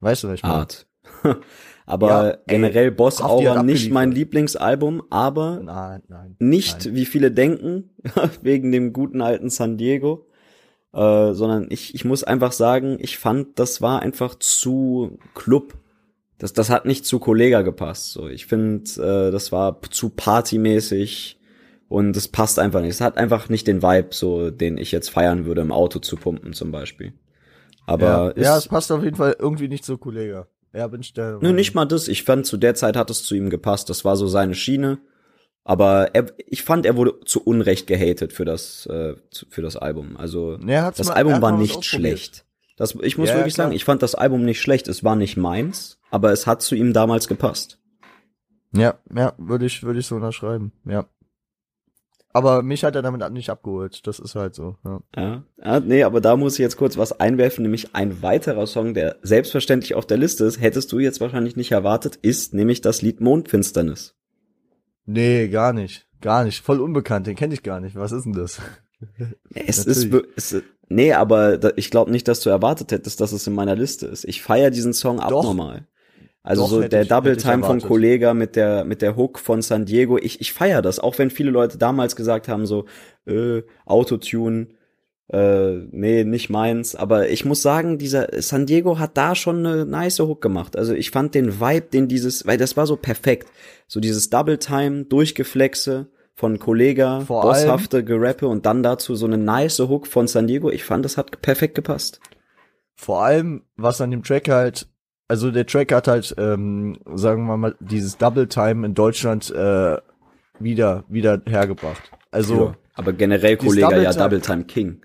Weißt 0.00 0.24
du, 0.24 0.28
was 0.28 0.34
ich 0.34 0.42
meine? 0.42 0.54
Art. 0.54 0.86
aber 1.90 2.08
Ja, 2.08 2.28
ey, 2.30 2.36
generell 2.46 2.90
Boss 2.92 3.22
Hafti 3.22 3.44
hat 3.44 3.56
Aura 3.56 3.62
nicht 3.64 3.90
mein 3.90 4.12
Lieblingsalbum, 4.12 5.02
aber 5.10 5.60
Nein, 5.62 6.02
nein. 6.08 6.36
nicht, 6.38 6.86
Nein. 6.86 6.94
wie 6.94 7.04
viele 7.04 7.32
denken, 7.32 7.90
wegen 8.42 8.70
dem 8.70 8.92
guten 8.92 9.20
alten 9.20 9.50
San 9.50 9.76
Diego, 9.76 10.26
äh, 10.92 11.32
sondern 11.32 11.66
ich, 11.70 11.94
ich 11.94 12.04
muss 12.04 12.22
einfach 12.22 12.52
sagen, 12.52 12.98
ich 13.00 13.18
fand, 13.18 13.58
das 13.58 13.82
war 13.82 14.02
einfach 14.02 14.36
zu 14.36 15.18
Club. 15.34 15.74
Das, 16.38 16.52
das 16.52 16.70
hat 16.70 16.86
nicht 16.86 17.04
zu 17.04 17.18
Kollega 17.18 17.62
gepasst. 17.62 18.12
So, 18.12 18.28
ich 18.28 18.46
finde, 18.46 18.84
äh, 19.02 19.30
das 19.30 19.50
war 19.52 19.82
zu 19.90 20.10
partymäßig 20.10 21.38
und 21.88 22.16
es 22.16 22.28
passt 22.28 22.58
einfach 22.60 22.80
nicht. 22.80 22.90
Es 22.90 23.00
hat 23.00 23.18
einfach 23.18 23.48
nicht 23.48 23.66
den 23.66 23.82
Vibe, 23.82 24.08
so 24.12 24.50
den 24.50 24.78
ich 24.78 24.92
jetzt 24.92 25.10
feiern 25.10 25.44
würde, 25.44 25.60
im 25.60 25.72
Auto 25.72 25.98
zu 25.98 26.16
pumpen 26.16 26.52
zum 26.52 26.70
Beispiel. 26.70 27.12
Aber 27.84 28.06
ja, 28.06 28.28
ist, 28.28 28.44
ja, 28.44 28.56
es 28.56 28.68
passt 28.68 28.92
auf 28.92 29.02
jeden 29.02 29.16
Fall 29.16 29.34
irgendwie 29.38 29.66
nicht 29.66 29.84
zu 29.84 29.98
Kollege. 29.98 30.46
Ja, 30.72 30.86
bin 30.86 31.00
ich 31.00 31.12
der. 31.12 31.38
Nö, 31.40 31.52
nicht 31.52 31.74
mal 31.74 31.84
das. 31.84 32.08
Ich 32.08 32.22
fand, 32.24 32.46
zu 32.46 32.56
der 32.56 32.74
Zeit 32.74 32.96
hat 32.96 33.10
es 33.10 33.24
zu 33.24 33.34
ihm 33.34 33.50
gepasst. 33.50 33.90
Das 33.90 34.04
war 34.04 34.16
so 34.16 34.26
seine 34.28 34.54
Schiene. 34.54 34.98
Aber 35.64 36.14
er, 36.14 36.26
ich 36.46 36.62
fand, 36.62 36.86
er 36.86 36.96
wurde 36.96 37.20
zu 37.26 37.42
Unrecht 37.44 37.86
gehatet 37.86 38.32
für 38.32 38.44
das, 38.44 38.86
äh, 38.86 39.14
für 39.50 39.62
das 39.62 39.76
Album. 39.76 40.16
Also, 40.16 40.58
hat's 40.66 40.98
das 40.98 41.08
mal- 41.08 41.14
Album 41.14 41.42
war 41.42 41.52
nicht 41.56 41.84
schlecht. 41.84 42.44
Das, 42.76 42.94
ich 43.02 43.18
muss 43.18 43.28
Ja, 43.28 43.34
ja, 43.34 43.40
wirklich 43.40 43.54
klar. 43.54 43.66
sagen, 43.66 43.76
ich 43.76 43.84
fand 43.84 44.02
das 44.02 44.14
Album 44.14 44.44
nicht 44.44 44.60
schlecht. 44.60 44.88
Es 44.88 45.04
war 45.04 45.16
nicht 45.16 45.36
meins, 45.36 45.98
aber 46.10 46.32
es 46.32 46.46
hat 46.46 46.62
zu 46.62 46.74
ihm 46.74 46.92
damals 46.94 47.28
gepasst. 47.28 47.78
Ja, 48.72 48.98
ja, 49.14 49.34
würde 49.36 49.66
ich, 49.66 49.82
würde 49.82 49.98
ich 50.00 50.06
so 50.06 50.14
unterschreiben, 50.14 50.72
ja. 50.86 51.06
Aber 52.32 52.62
mich 52.62 52.84
hat 52.84 52.94
er 52.94 53.02
damit 53.02 53.28
nicht 53.32 53.50
abgeholt, 53.50 54.06
das 54.06 54.20
ist 54.20 54.36
halt 54.36 54.54
so, 54.54 54.76
ja. 54.84 55.00
Ja. 55.16 55.44
ja, 55.64 55.80
nee, 55.80 56.04
aber 56.04 56.20
da 56.20 56.36
muss 56.36 56.54
ich 56.54 56.58
jetzt 56.60 56.76
kurz 56.76 56.96
was 56.96 57.18
einwerfen, 57.18 57.62
nämlich 57.62 57.94
ein 57.94 58.22
weiterer 58.22 58.66
Song, 58.68 58.94
der 58.94 59.16
selbstverständlich 59.22 59.94
auf 59.94 60.06
der 60.06 60.16
Liste 60.18 60.44
ist, 60.44 60.60
hättest 60.60 60.92
du 60.92 61.00
jetzt 61.00 61.20
wahrscheinlich 61.20 61.56
nicht 61.56 61.72
erwartet, 61.72 62.16
ist 62.16 62.54
nämlich 62.54 62.80
das 62.80 63.02
Lied 63.02 63.20
Mondfinsternis. 63.20 64.14
Nee, 65.06 65.48
gar 65.48 65.72
nicht, 65.72 66.06
gar 66.20 66.44
nicht, 66.44 66.64
voll 66.64 66.80
unbekannt, 66.80 67.26
den 67.26 67.34
kenne 67.34 67.54
ich 67.54 67.64
gar 67.64 67.80
nicht, 67.80 67.96
was 67.96 68.12
ist 68.12 68.24
denn 68.24 68.32
das? 68.32 68.60
Es 69.54 69.86
Natürlich. 69.86 70.12
ist, 70.36 70.52
es, 70.52 70.62
nee, 70.88 71.12
aber 71.12 71.58
da, 71.58 71.70
ich 71.76 71.90
glaube 71.90 72.10
nicht, 72.10 72.28
dass 72.28 72.40
du 72.40 72.50
erwartet 72.50 72.92
hättest, 72.92 73.20
dass 73.20 73.32
es 73.32 73.46
in 73.46 73.54
meiner 73.54 73.74
Liste 73.74 74.06
ist. 74.06 74.24
Ich 74.24 74.42
feiere 74.42 74.70
diesen 74.70 74.92
Song 74.92 75.16
Doch. 75.16 75.24
abnormal. 75.24 75.88
Also 76.42 76.62
Doch, 76.62 76.70
so 76.70 76.80
der 76.88 77.02
ich- 77.02 77.08
Double 77.08 77.36
Time 77.36 77.62
von. 77.64 77.80
Kollega 77.80 78.32
mit 78.34 78.56
der 78.56 78.84
mit 78.84 79.02
der 79.02 79.16
Hook 79.16 79.38
von 79.38 79.60
San 79.62 79.84
Diego. 79.84 80.16
Ich 80.18 80.40
ich 80.40 80.52
feiere 80.52 80.82
das, 80.82 80.98
auch 80.98 81.18
wenn 81.18 81.30
viele 81.30 81.50
Leute 81.50 81.76
damals 81.78 82.16
gesagt 82.16 82.48
haben 82.48 82.66
so 82.66 82.86
äh, 83.26 83.62
Autotune 83.84 84.68
äh, 85.32 85.86
nee, 85.92 86.24
nicht 86.24 86.50
meins, 86.50 86.96
aber 86.96 87.28
ich 87.28 87.44
muss 87.44 87.62
sagen, 87.62 87.98
dieser 87.98 88.28
San 88.42 88.66
Diego 88.66 88.98
hat 88.98 89.16
da 89.16 89.36
schon 89.36 89.64
eine 89.64 89.86
nice 89.86 90.18
Hook 90.18 90.40
gemacht. 90.40 90.76
Also 90.76 90.92
ich 90.92 91.10
fand 91.12 91.36
den 91.36 91.60
Vibe, 91.60 91.86
den 91.92 92.08
dieses, 92.08 92.46
weil 92.46 92.58
das 92.58 92.76
war 92.76 92.86
so 92.86 92.96
perfekt. 92.96 93.48
So 93.86 94.00
dieses 94.00 94.28
Double 94.30 94.58
Time, 94.58 95.04
Durchgeflexe 95.04 96.08
von 96.34 96.58
Kollega, 96.58 97.20
Vor 97.20 97.42
bosshafte 97.42 98.02
Gerappe 98.02 98.48
und 98.48 98.66
dann 98.66 98.82
dazu 98.82 99.14
so 99.14 99.26
eine 99.26 99.38
nice 99.38 99.78
Hook 99.78 100.08
von 100.08 100.26
San 100.26 100.48
Diego. 100.48 100.68
Ich 100.70 100.82
fand, 100.82 101.04
das 101.04 101.16
hat 101.16 101.40
perfekt 101.42 101.76
gepasst. 101.76 102.18
Vor 102.96 103.22
allem, 103.22 103.62
was 103.76 104.00
an 104.00 104.10
dem 104.10 104.24
Track 104.24 104.48
halt, 104.48 104.88
also 105.30 105.50
der 105.52 105.64
Track 105.64 105.92
hat 105.92 106.08
halt, 106.08 106.34
ähm, 106.38 106.98
sagen 107.14 107.46
wir 107.46 107.56
mal, 107.56 107.76
dieses 107.78 108.18
Double 108.18 108.48
Time 108.48 108.84
in 108.84 108.94
Deutschland 108.94 109.50
äh, 109.50 109.96
wieder, 110.58 111.04
wieder 111.08 111.40
hergebracht. 111.46 112.02
Also, 112.32 112.54
Ja. 112.66 112.74
Aber 112.96 113.12
generell 113.12 113.56
Kollega 113.56 113.88
Double 113.88 114.02
ja 114.02 114.10
Time- 114.10 114.24
Double 114.24 114.40
Time 114.40 114.64
King. 114.64 115.00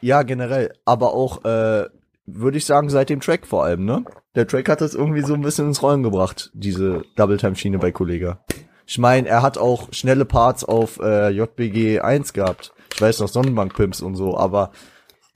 Ja, 0.00 0.22
generell. 0.24 0.72
Aber 0.84 1.14
auch, 1.14 1.44
äh, 1.44 1.86
würde 2.26 2.58
ich 2.58 2.66
sagen, 2.66 2.90
seit 2.90 3.08
dem 3.08 3.20
Track 3.20 3.46
vor 3.46 3.64
allem, 3.64 3.84
ne? 3.84 4.04
Der 4.34 4.46
Track 4.46 4.68
hat 4.68 4.80
das 4.80 4.94
irgendwie 4.94 5.22
so 5.22 5.34
ein 5.34 5.40
bisschen 5.40 5.68
ins 5.68 5.82
Rollen 5.82 6.02
gebracht, 6.02 6.50
diese 6.52 7.02
Double-Time-Schiene 7.16 7.78
bei 7.78 7.90
Kollega. 7.92 8.40
Ich 8.86 8.98
meine, 8.98 9.28
er 9.28 9.42
hat 9.42 9.56
auch 9.56 9.88
schnelle 9.92 10.24
Parts 10.24 10.64
auf 10.64 10.98
äh, 11.00 11.30
JBG 11.30 12.00
1 12.00 12.32
gehabt. 12.34 12.72
Ich 12.94 13.00
weiß 13.00 13.20
noch, 13.20 13.28
Sonnenbank-Pimps 13.28 14.00
und 14.02 14.16
so, 14.16 14.36
aber 14.36 14.72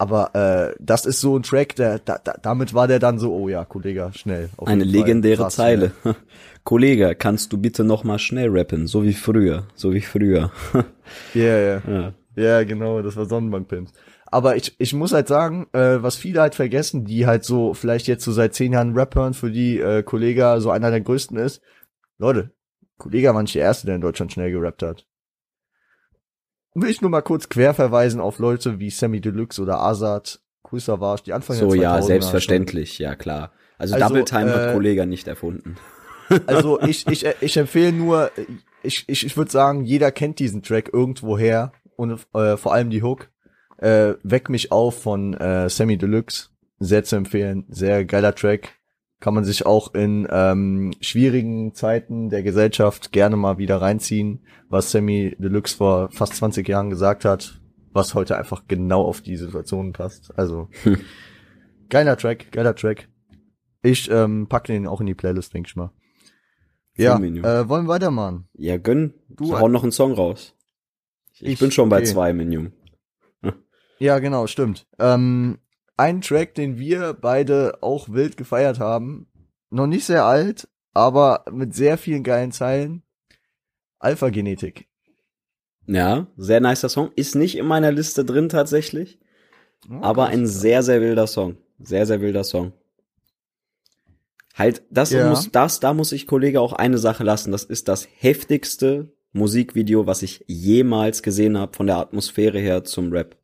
aber 0.03 0.35
äh, 0.35 0.75
das 0.81 1.07
ist 1.07 1.21
so 1.21 1.39
ein 1.39 1.45
Track, 1.45 1.77
der 1.77 2.01
da, 2.01 2.19
da, 2.19 2.35
damit 2.43 2.75
war 2.75 2.89
der 2.89 2.99
dann 2.99 3.21
so, 3.21 3.33
oh 3.33 3.49
ja, 3.49 3.65
Kollega, 3.65 4.13
schnell. 4.13 4.51
Eine 4.59 4.83
legendäre 4.83 5.45
Krass, 5.45 5.55
Zeile. 5.55 5.93
Kollege, 6.65 7.15
kannst 7.15 7.53
du 7.53 7.59
bitte 7.59 7.85
noch 7.85 8.03
mal 8.03 8.19
schnell 8.19 8.49
rappen, 8.51 8.89
so 8.89 9.05
wie 9.05 9.13
früher, 9.13 9.69
so 9.77 9.93
wie 9.95 10.01
früher. 10.01 10.51
Ja, 11.35 11.57
ja. 11.59 11.83
ja. 11.87 12.13
ja. 12.35 12.65
Genau, 12.65 13.01
das 13.01 13.17
war 13.17 13.27
Sonnenbankpimps. 13.27 13.93
Aber 14.27 14.57
ich, 14.57 14.75
ich 14.79 14.93
muss 14.93 15.13
halt 15.13 15.29
sagen, 15.29 15.69
äh, 15.73 16.03
was 16.03 16.17
viele 16.17 16.41
halt 16.41 16.57
vergessen, 16.57 17.05
die 17.05 17.27
halt 17.27 17.45
so 17.45 17.73
vielleicht 17.73 18.09
jetzt 18.09 18.25
so 18.25 18.33
seit 18.33 18.55
zehn 18.55 18.73
Jahren 18.73 18.95
Rap 18.95 19.15
hören, 19.15 19.35
für 19.35 19.53
die 19.53 19.79
äh, 19.79 20.03
Kollega 20.03 20.59
so 20.59 20.71
einer 20.71 20.91
der 20.91 21.03
größten 21.03 21.37
ist. 21.37 21.63
Leute, 22.19 22.51
Kollega 22.99 23.35
war 23.35 23.43
nicht 23.43 23.55
der 23.55 23.63
Erste, 23.63 23.87
der 23.87 23.97
in 23.97 24.01
Deutschland 24.01 24.33
schnell 24.33 24.51
gerappt 24.51 24.83
hat. 24.83 25.07
Will 26.75 26.91
ich 26.91 27.01
nur 27.01 27.11
mal 27.11 27.23
kurz 27.23 27.49
quer 27.49 27.75
verweisen 27.75 28.21
auf 28.21 28.39
Leute 28.39 28.79
wie 28.79 28.91
Sammy 28.91 29.21
Deluxe 29.21 29.61
oder 29.61 29.81
Azad, 29.81 30.41
Warsch, 31.01 31.23
die 31.23 31.33
Anfang 31.33 31.57
So 31.57 31.75
ja, 31.75 31.97
2000er 31.97 32.03
selbstverständlich, 32.03 32.99
ja 32.99 33.15
klar. 33.15 33.53
Also, 33.79 33.95
Also, 33.95 34.09
Double 34.09 34.25
Time 34.25 34.55
hat 34.55 34.71
äh, 34.71 34.73
Kollega 34.73 35.07
nicht 35.07 35.29
erfunden. 35.29 35.77
schon. 35.77 36.41
Also 36.47 36.81
ich, 36.87 37.07
ich, 37.09 37.27
ich 37.41 37.57
empfehle 37.59 37.93
nur, 37.93 38.31
ich, 38.83 39.05
ich, 39.07 39.27
ich 39.27 39.37
würde 39.37 39.51
sagen, 39.51 39.85
jeder 39.85 40.11
kennt 40.11 40.39
diesen 40.39 40.63
Track 40.63 40.89
irgendwoher 40.91 41.73
und 41.97 42.27
äh, 42.33 42.57
vor 42.57 42.73
allem 42.73 42.89
die 42.89 43.03
Hook. 43.03 43.29
Äh, 43.77 44.15
Weck 44.23 44.49
mich 44.49 44.73
auf 44.73 45.03
von 45.03 45.35
äh, 45.35 45.69
Sammy 45.69 45.99
Deluxe. 45.99 46.49
Sehr 46.79 47.05
zu 47.05 47.17
empfehlen. 47.17 47.67
Sehr 47.69 48.05
geiler 48.07 48.35
Track. 48.35 48.73
Kann 49.23 49.35
man 49.35 49.45
sich 49.45 49.65
auch 49.67 49.95
in 49.95 50.27
ähm, 50.33 50.93
schwierigen 51.01 51.75
Zeiten 51.75 52.29
der 52.29 52.43
Gesellschaft 52.43 53.13
gerne 53.13 53.37
mal 53.37 53.57
wieder 53.57 53.81
reinziehen, 53.81 54.41
was 54.69 54.91
Sammy 54.91 55.37
Deluxe 55.39 55.77
vor 55.77 56.11
fast 56.11 56.35
20 56.35 56.69
Jahren 56.69 56.91
gesagt 56.91 57.25
hat, 57.25 57.61
was 57.93 58.15
heute 58.17 58.37
einfach 58.37 58.65
genau 58.67 59.03
auf 59.05 59.21
die 59.21 59.37
Situation 59.37 59.93
passt. 59.93 60.37
Also 60.37 60.69
geiler 61.89 62.17
Track, 62.17 62.51
geiler 62.51 62.75
Track. 62.75 63.09
Ich 63.81 64.11
ähm, 64.11 64.49
packe 64.49 64.73
den 64.73 64.89
auch 64.89 65.01
in 65.01 65.07
die 65.07 65.15
Playlist, 65.15 65.55
denke 65.55 65.69
ich 65.69 65.77
mal. 65.77 65.93
Ja, 66.97 67.17
äh, 67.17 67.69
wollen 67.69 67.85
wir 67.87 67.93
weitermachen? 67.93 68.49
Ja, 68.55 68.77
gönn. 68.77 69.15
Du- 69.29 69.57
hau 69.57 69.69
noch 69.69 69.85
einen 69.85 69.93
Song 69.93 70.15
raus. 70.15 70.57
Ich, 71.35 71.43
Ich- 71.45 71.59
bin 71.61 71.71
schon 71.71 71.89
bei 71.89 71.99
okay. 71.99 72.07
zwei, 72.07 72.33
Minium. 72.33 72.73
Ja, 74.01 74.19
genau, 74.19 74.49
stimmt. 74.49 74.89
Ähm, 74.99 75.59
ein 76.03 76.21
Track, 76.21 76.55
den 76.55 76.79
wir 76.79 77.15
beide 77.15 77.79
auch 77.81 78.09
wild 78.09 78.37
gefeiert 78.37 78.81
haben, 78.81 79.29
noch 79.71 79.87
nicht 79.87 80.05
sehr 80.05 80.25
alt, 80.25 80.69
aber 80.93 81.45
mit 81.51 81.75
sehr 81.75 81.97
vielen 81.97 82.25
geilen 82.25 82.51
Zeilen. 82.51 83.03
Alpha 84.01 84.31
Genetik. 84.31 84.89
Ja, 85.87 86.27
sehr 86.37 86.61
nicer 86.61 86.89
Song. 86.89 87.11
Ist 87.15 87.37
nicht 87.37 87.57
in 87.57 87.67
meiner 87.67 87.93
Liste 87.93 88.25
drin 88.25 88.49
tatsächlich, 88.49 89.21
aber 90.01 90.27
ein 90.27 90.47
sehr, 90.47 90.83
sehr 90.83 91.01
wilder 91.01 91.27
Song. 91.29 91.57
Sehr, 91.79 92.05
sehr 92.05 92.21
wilder 92.21 92.45
Song. 92.45 92.73
Halt, 94.55 94.83
das 94.91 95.11
Ja. 95.11 95.29
muss, 95.29 95.51
das, 95.51 95.81
da 95.81 95.95
muss 95.95 96.13
ich 96.13 96.27
Kollege 96.27 96.61
auch 96.61 96.73
eine 96.73 96.99
Sache 96.99 97.25
lassen. 97.25 97.53
Das 97.53 97.65
ist 97.65 97.89
das 97.89 98.09
heftigste 98.19 99.13
Musikvideo, 99.33 100.07
was 100.07 100.23
ich 100.23 100.45
jemals 100.47 101.23
gesehen 101.23 101.57
habe 101.57 101.75
von 101.77 101.87
der 101.87 101.97
Atmosphäre 101.97 102.59
her 102.59 102.85
zum 102.85 103.13
Rap. 103.13 103.37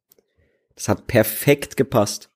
Das 0.74 0.88
hat 0.88 1.06
perfekt 1.06 1.76
gepasst. 1.76 2.30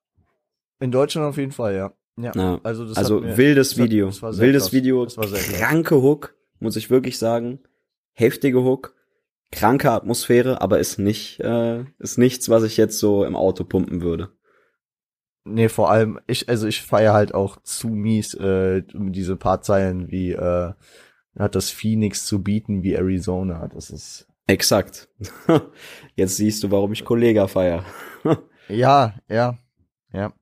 In 0.82 0.90
Deutschland 0.90 1.26
auf 1.28 1.36
jeden 1.36 1.52
Fall, 1.52 1.74
ja. 1.74 1.92
Ja, 2.18 2.32
Ja. 2.34 2.60
also 2.62 2.86
das 2.86 2.96
also 2.98 3.16
hat 3.16 3.22
mir, 3.24 3.36
wildes 3.38 3.70
das 3.70 3.78
hat- 3.78 3.84
Video. 3.84 4.06
das 4.06 4.20
war 4.22 4.32
sehr 4.32 4.46
wildes 4.46 4.62
krass. 4.64 4.72
Video, 4.72 5.04
Das 5.04 5.14
sehr 5.14 5.22
krass. 5.24 5.52
kranke 5.52 6.02
Hook, 6.02 6.34
muss 6.60 6.76
ich 6.76 6.90
wirklich 6.90 7.18
sagen. 7.18 7.60
Heftige 8.12 8.62
Hook, 8.62 8.94
kranke 9.50 9.90
Atmosphäre, 9.90 10.60
aber 10.60 10.78
ist 10.78 10.98
nicht, 10.98 11.40
äh, 11.40 11.84
ist 11.98 12.18
nichts, 12.18 12.48
was 12.50 12.64
ich 12.64 12.76
jetzt 12.76 12.98
so 12.98 13.24
im 13.24 13.34
Auto 13.36 13.64
pumpen 13.64 14.02
würde. 14.02 14.30
Nee, 15.44 15.68
vor 15.68 15.90
allem, 15.90 16.20
ich, 16.26 16.48
also 16.48 16.66
ich 16.66 16.82
feiere 16.82 17.14
halt 17.14 17.34
auch 17.34 17.60
zu 17.62 17.88
mies 17.88 18.34
äh, 18.34 18.82
diese 18.92 19.36
paar 19.36 19.60
Zeilen 19.62 20.10
wie 20.10 20.32
äh, 20.32 20.72
hat 21.38 21.54
das 21.54 21.70
Phoenix 21.70 22.26
zu 22.26 22.42
bieten 22.42 22.82
wie 22.82 22.94
Arizona. 22.94 23.66
Das 23.68 23.90
ist. 23.90 24.28
Exakt. 24.46 25.08
Jetzt 26.16 26.36
siehst 26.36 26.62
du, 26.62 26.70
warum 26.70 26.92
ich 26.92 27.04
Kollega 27.04 27.46
feier. 27.46 27.84
ja, 28.68 29.14
ja, 29.28 29.58
ja. 30.12 30.32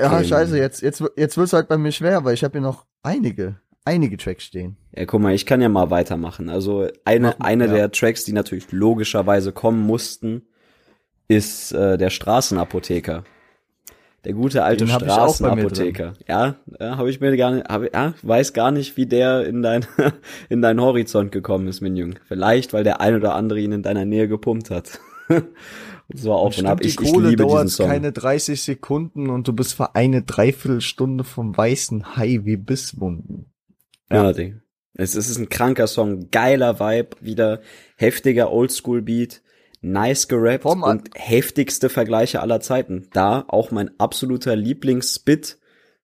Ja, 0.00 0.12
Okay. 0.12 0.24
scheiße, 0.24 0.58
jetzt, 0.58 0.82
jetzt, 0.82 1.02
jetzt 1.16 1.36
wird's 1.36 1.52
halt 1.52 1.68
bei 1.68 1.76
mir 1.76 1.92
schwer, 1.92 2.24
weil 2.24 2.34
ich 2.34 2.44
habe 2.44 2.52
hier 2.52 2.60
noch 2.60 2.84
einige, 3.02 3.56
einige 3.84 4.16
Tracks 4.16 4.44
stehen. 4.44 4.76
Ja, 4.94 5.04
guck 5.06 5.20
mal, 5.20 5.34
ich 5.34 5.46
kann 5.46 5.60
ja 5.60 5.68
mal 5.68 5.90
weitermachen. 5.90 6.48
Also 6.48 6.88
eine, 7.04 7.34
Mach- 7.38 7.44
eine 7.46 7.66
ja. 7.66 7.72
der 7.72 7.90
Tracks, 7.90 8.24
die 8.24 8.32
natürlich 8.32 8.70
logischerweise 8.72 9.52
kommen 9.52 9.80
mussten, 9.86 10.42
ist 11.28 11.72
äh, 11.72 11.98
der 11.98 12.10
Straßenapotheker. 12.10 13.24
Der 14.24 14.32
gute 14.32 14.64
alte 14.64 14.84
Den 14.84 14.92
Straßenapotheker. 14.94 16.14
Ja, 16.26 16.56
ja 16.80 16.96
habe 16.96 17.08
ich 17.08 17.20
mir 17.20 17.36
gar 17.36 17.52
nicht, 17.52 17.68
hab, 17.68 17.82
ja, 17.94 18.14
weiß 18.22 18.52
gar 18.52 18.70
nicht, 18.72 18.96
wie 18.96 19.06
der 19.06 19.46
in 19.46 19.62
dein 19.62 19.86
in 20.48 20.60
deinen 20.60 20.80
Horizont 20.80 21.30
gekommen 21.32 21.68
ist, 21.68 21.80
mein 21.80 21.96
Junge. 21.96 22.16
Vielleicht, 22.26 22.72
weil 22.72 22.82
der 22.84 23.00
ein 23.00 23.14
oder 23.14 23.34
andere 23.34 23.60
ihn 23.60 23.72
in 23.72 23.82
deiner 23.82 24.04
Nähe 24.04 24.26
gepumpt 24.26 24.70
hat. 24.70 25.00
Und 26.08 26.18
so 26.18 26.32
auf 26.32 26.56
und 26.56 26.66
ab. 26.66 26.78
Stimmt, 26.78 26.84
die 26.84 26.86
Ich, 26.86 27.06
ich 27.06 27.12
Kohle 27.12 27.28
liebe 27.30 27.42
dauert 27.42 27.76
keine 27.76 28.12
30 28.12 28.62
Sekunden 28.62 29.28
und 29.28 29.46
du 29.46 29.52
bist 29.52 29.74
für 29.74 29.94
eine 29.94 30.22
Dreiviertelstunde 30.22 31.22
vom 31.22 31.54
weißen 31.54 32.16
Hai 32.16 32.40
wie 32.44 32.56
Bisswunden. 32.56 33.52
Ja, 34.10 34.32
Ding. 34.32 34.62
Es 34.94 35.14
ist 35.14 35.38
ein 35.38 35.48
kranker 35.48 35.86
Song, 35.86 36.30
geiler 36.30 36.80
Vibe, 36.80 37.16
wieder 37.20 37.60
heftiger 37.96 38.50
Oldschool-Beat, 38.50 39.42
nice 39.80 40.28
gerappt 40.28 40.62
Vom- 40.62 40.82
und 40.82 41.10
heftigste 41.14 41.88
Vergleiche 41.88 42.40
aller 42.40 42.60
Zeiten. 42.60 43.08
Da 43.12 43.44
auch 43.46 43.70
mein 43.70 43.90
absoluter 44.00 44.56
Lieblingsspit, 44.56 45.58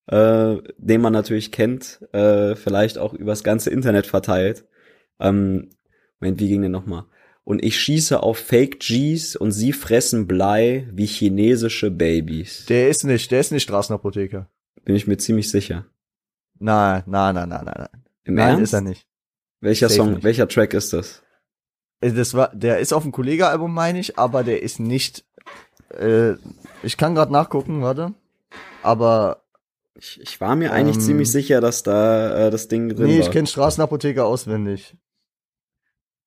äh, 0.07 0.57
den 0.77 1.01
man 1.01 1.13
natürlich 1.13 1.51
kennt, 1.51 2.07
äh, 2.13 2.55
vielleicht 2.55 2.99
auch 2.99 3.15
übers 3.15 3.43
ganze 3.43 3.71
Internet 3.71 4.07
verteilt. 4.07 4.67
Ähm, 5.19 5.71
Moment, 6.21 6.41
wie 6.41 6.49
ging 6.49 6.61
der 6.61 6.71
nochmal? 6.71 7.07
Und 7.45 7.63
ich 7.63 7.79
schieße 7.79 8.23
auf 8.23 8.39
Fake 8.39 8.81
Gs 8.81 9.37
und 9.37 9.53
sie 9.53 9.73
fressen 9.75 10.27
Blei 10.27 10.89
wie 10.93 11.05
chinesische 11.07 11.91
Babys. 11.91 12.65
Der 12.67 12.89
ist 12.89 13.05
nicht, 13.05 13.31
der 13.31 13.41
ist 13.41 13.53
nicht 13.53 13.65
Straßenapotheker. 13.65 14.49
Bin 14.85 14.97
ich 14.97 15.07
mir 15.07 15.19
ziemlich 15.19 15.51
sicher. 15.51 15.85
Nein, 16.59 17.03
nein, 17.07 17.35
nein, 17.35 17.49
nein, 17.51 17.65
nein, 17.65 17.75
nein. 17.77 18.03
Im 18.25 18.35
Nein, 18.35 18.49
Ernst? 18.49 18.63
ist 18.63 18.73
er 18.73 18.81
nicht. 18.81 19.07
Welcher 19.61 19.89
Safe 19.91 19.97
Song, 19.99 20.11
nicht. 20.15 20.25
welcher 20.25 20.49
Track 20.49 20.73
ist 20.73 20.93
das? 20.95 21.23
Äh, 22.01 22.13
Das 22.13 22.33
war, 22.33 22.49
der 22.55 22.79
ist 22.79 22.93
auf 22.95 23.03
dem 23.03 23.13
Kollega-Album, 23.13 23.73
meine 23.75 23.99
ich, 23.99 24.19
aber 24.19 24.43
der 24.45 24.63
ist 24.63 24.81
nicht. 24.81 25.25
Äh, 25.91 26.35
ich 26.83 26.97
kann 26.97 27.15
gerade 27.15 27.33
nachgucken, 27.33 27.83
warte. 27.83 28.15
Aber 28.83 29.43
Ich, 29.99 30.19
ich 30.23 30.41
war 30.41 30.57
mir 30.57 30.73
eigentlich 30.73 30.97
Ähm, 30.97 31.03
ziemlich 31.03 31.31
sicher, 31.31 31.61
dass 31.61 31.83
da 31.83 32.47
äh, 32.47 32.51
das 32.51 32.69
Ding 32.69 32.89
drin 32.89 33.07
nee, 33.07 33.19
war. 33.21 33.27
ich 33.27 33.31
kenne 33.31 33.47
Straßenapotheker 33.47 34.25
auswendig. 34.25 34.97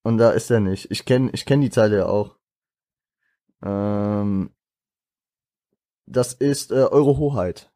Und 0.07 0.19
da 0.19 0.29
ist 0.31 0.49
er 0.49 0.61
nicht. 0.61 0.89
Ich 0.89 1.03
kenne, 1.03 1.31
ich 1.33 1.45
kenne 1.45 1.63
die 1.63 1.69
Zeile 1.69 1.97
ja 1.97 2.05
auch. 2.05 2.37
Ähm, 3.61 4.51
das 6.05 6.33
ist 6.33 6.71
äh, 6.71 6.75
Eure 6.75 7.17
Hoheit, 7.17 7.69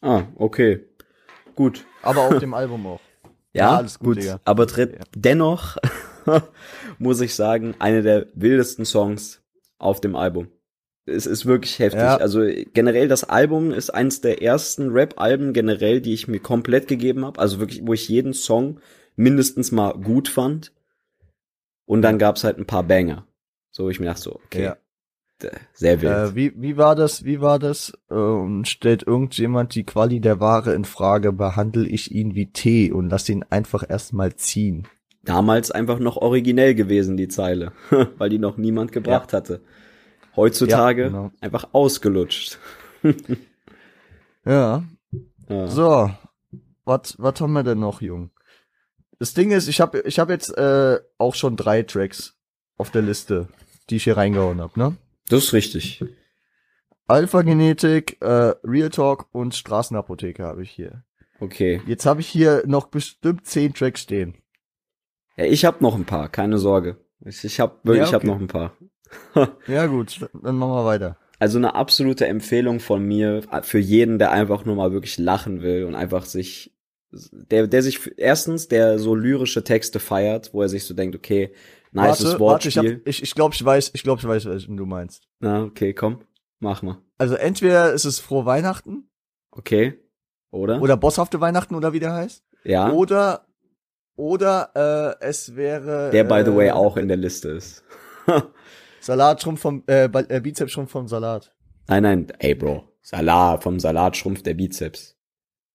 ah, 0.00 0.22
okay. 0.36 0.86
Gut. 1.56 1.84
aber 2.02 2.20
auf 2.20 2.38
dem 2.38 2.54
Album 2.54 2.86
auch. 2.86 3.00
Ja, 3.52 3.72
Ja, 3.72 3.76
alles 3.78 3.98
gut, 3.98 4.14
gut. 4.14 4.22
Digga. 4.22 4.40
Aber 4.44 4.68
Ja. 4.68 4.86
dennoch 5.16 5.76
muss 7.00 7.20
ich 7.20 7.34
sagen, 7.34 7.74
eine 7.80 8.02
der 8.02 8.28
wildesten 8.34 8.84
Songs 8.84 9.42
auf 9.78 10.00
dem 10.00 10.14
Album. 10.14 10.52
Es 11.04 11.26
ist 11.26 11.46
wirklich 11.46 11.80
heftig. 11.80 12.00
Ja. 12.00 12.18
Also 12.18 12.42
generell 12.72 13.08
das 13.08 13.24
Album 13.24 13.72
ist 13.72 13.90
eins 13.90 14.20
der 14.20 14.40
ersten 14.40 14.90
Rap-Alben 14.90 15.52
generell, 15.52 16.00
die 16.00 16.14
ich 16.14 16.28
mir 16.28 16.38
komplett 16.38 16.86
gegeben 16.86 17.24
habe. 17.24 17.40
Also 17.40 17.58
wirklich, 17.58 17.84
wo 17.84 17.92
ich 17.92 18.08
jeden 18.08 18.34
Song 18.34 18.78
mindestens 19.16 19.72
mal 19.72 19.94
gut 19.94 20.28
fand. 20.28 20.70
Und 21.90 22.02
dann 22.02 22.18
gab's 22.18 22.44
halt 22.44 22.56
ein 22.58 22.66
paar 22.66 22.84
Banger. 22.84 23.26
So, 23.72 23.88
ich 23.90 23.98
mir 23.98 24.06
dachte 24.06 24.22
so, 24.22 24.36
okay, 24.46 24.62
Ja. 24.62 24.76
sehr 25.74 26.00
wild. 26.02 26.12
Äh, 26.12 26.34
wie, 26.36 26.52
wie 26.56 26.76
war 26.76 26.94
das? 26.94 27.24
Wie 27.24 27.40
war 27.40 27.58
das? 27.58 27.92
Ähm, 28.10 28.64
stellt 28.64 29.02
irgendjemand 29.04 29.74
die 29.74 29.82
Quali 29.84 30.20
der 30.20 30.38
Ware 30.38 30.72
in 30.74 30.84
Frage, 30.84 31.32
behandle 31.32 31.88
ich 31.88 32.12
ihn 32.12 32.36
wie 32.36 32.52
Tee 32.52 32.92
und 32.92 33.08
lass 33.10 33.28
ihn 33.28 33.44
einfach 33.50 33.82
erstmal 33.88 34.36
ziehen. 34.36 34.86
damals 35.24 35.70
einfach 35.72 35.98
noch 35.98 36.16
originell 36.16 36.74
gewesen, 36.76 37.16
die 37.16 37.26
Zeile, 37.28 37.72
weil 38.18 38.30
die 38.30 38.38
noch 38.38 38.56
niemand 38.56 38.92
gebracht 38.92 39.32
hatte. 39.32 39.60
Heutzutage 40.36 41.02
Ja, 41.02 41.08
genau. 41.08 41.30
einfach 41.40 41.70
ausgelutscht. 41.72 42.58
Ja. 44.44 44.84
Ja. 45.48 45.66
So, 45.68 46.10
was 46.84 47.16
was 47.18 47.40
haben 47.40 47.52
wir 47.52 47.62
denn 47.62 47.80
noch, 47.80 48.00
Jung? 48.00 48.30
Das 49.20 49.34
Ding 49.34 49.52
ist, 49.52 49.68
ich 49.68 49.80
habe 49.80 50.00
ich 50.00 50.18
hab 50.18 50.30
jetzt 50.30 50.56
äh, 50.56 50.98
auch 51.18 51.34
schon 51.34 51.56
drei 51.56 51.82
Tracks 51.82 52.36
auf 52.78 52.90
der 52.90 53.02
Liste, 53.02 53.48
die 53.90 53.96
ich 53.96 54.04
hier 54.04 54.16
reingehauen 54.16 54.60
hab, 54.60 54.76
ne? 54.76 54.96
Das 55.28 55.44
ist 55.44 55.52
richtig. 55.52 56.02
Alpha 57.06 57.42
Genetik, 57.42 58.16
äh, 58.22 58.54
Real 58.64 58.88
Talk 58.88 59.28
und 59.32 59.54
Straßenapotheke 59.54 60.42
habe 60.42 60.62
ich 60.62 60.70
hier. 60.70 61.04
Okay. 61.38 61.82
Jetzt 61.86 62.06
habe 62.06 62.20
ich 62.20 62.28
hier 62.28 62.62
noch 62.66 62.86
bestimmt 62.86 63.46
zehn 63.46 63.74
Tracks 63.74 64.00
stehen. 64.00 64.38
Ja, 65.36 65.44
ich 65.44 65.64
habe 65.64 65.82
noch 65.82 65.96
ein 65.96 66.06
paar, 66.06 66.28
keine 66.28 66.58
Sorge. 66.58 66.96
Ich, 67.22 67.60
habe 67.60 67.76
wirklich, 67.82 67.98
Ja, 67.98 68.04
ich 68.08 68.14
habe 68.14 68.24
okay. 68.24 68.32
noch 68.32 68.40
ein 68.40 68.48
paar. 68.48 68.72
Ja 69.66 69.86
gut, 69.86 70.20
dann 70.32 70.56
machen 70.56 70.72
wir 70.72 70.84
weiter. 70.86 71.18
Also 71.38 71.58
eine 71.58 71.74
absolute 71.74 72.26
Empfehlung 72.26 72.80
von 72.80 73.04
mir 73.04 73.42
für 73.62 73.78
jeden, 73.78 74.18
der 74.18 74.30
einfach 74.30 74.64
nur 74.64 74.76
mal 74.76 74.92
wirklich 74.92 75.18
lachen 75.18 75.62
will 75.62 75.84
und 75.84 75.94
einfach 75.94 76.24
sich, 76.24 76.74
der, 77.12 77.66
der 77.66 77.82
sich 77.82 78.12
erstens, 78.16 78.68
der 78.68 78.98
so 78.98 79.14
lyrische 79.14 79.64
Texte 79.64 79.98
feiert, 80.00 80.52
wo 80.54 80.62
er 80.62 80.68
sich 80.68 80.84
so 80.84 80.94
denkt, 80.94 81.16
okay, 81.16 81.52
nices 81.92 82.38
warte, 82.38 82.40
warte, 82.40 82.68
ich, 82.68 82.76
Wortspiel. 82.76 82.98
hab, 82.98 83.06
ich, 83.06 83.22
ich 83.22 83.34
glaube, 83.34 83.54
ich 83.54 83.64
weiß, 83.64 83.90
ich 83.94 84.02
glaube, 84.02 84.20
ich 84.20 84.28
weiß, 84.28 84.46
was 84.46 84.66
du 84.66 84.86
meinst. 84.86 85.24
Na, 85.40 85.62
okay, 85.64 85.92
komm, 85.92 86.20
mach 86.60 86.82
mal. 86.82 86.98
Also 87.18 87.34
entweder 87.34 87.92
ist 87.92 88.04
es 88.04 88.18
frohe 88.20 88.46
Weihnachten 88.46 89.08
Okay, 89.50 89.98
oder? 90.50 90.80
oder 90.80 90.96
bosshafte 90.96 91.40
Weihnachten 91.40 91.74
oder 91.74 91.92
wie 91.92 92.00
der 92.00 92.12
heißt. 92.14 92.44
ja, 92.64 92.92
Oder 92.92 93.46
oder 94.16 95.16
äh, 95.20 95.24
es 95.26 95.56
wäre 95.56 96.10
der 96.10 96.24
by 96.24 96.42
the 96.44 96.54
way 96.54 96.68
äh, 96.68 96.72
auch 96.72 96.96
in 96.96 97.08
der 97.08 97.16
Liste 97.16 97.48
ist. 97.50 97.82
Salatschrumpf 99.00 99.60
vom 99.60 99.82
äh, 99.86 100.04
äh, 100.04 100.40
Bizepsschrumpf 100.40 100.90
vom 100.90 101.08
Salat. 101.08 101.52
Nein, 101.88 102.02
nein, 102.02 102.26
ey 102.38 102.54
Bro, 102.54 102.84
Salat, 103.02 103.62
vom 103.62 103.80
Salat 103.80 104.16
schrumpft 104.16 104.44
der 104.46 104.54
Bizeps. 104.54 105.16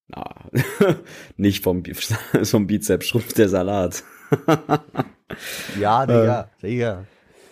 Na, 0.08 0.50
nicht 1.38 1.64
vom, 1.64 1.84
vom 2.44 2.68
Bizeps 2.68 3.08
schrumpft 3.08 3.38
der 3.38 3.50
Salat. 3.50 4.04
Ja, 5.80 6.06
Digga, 6.06 6.52
Digga. 6.62 7.06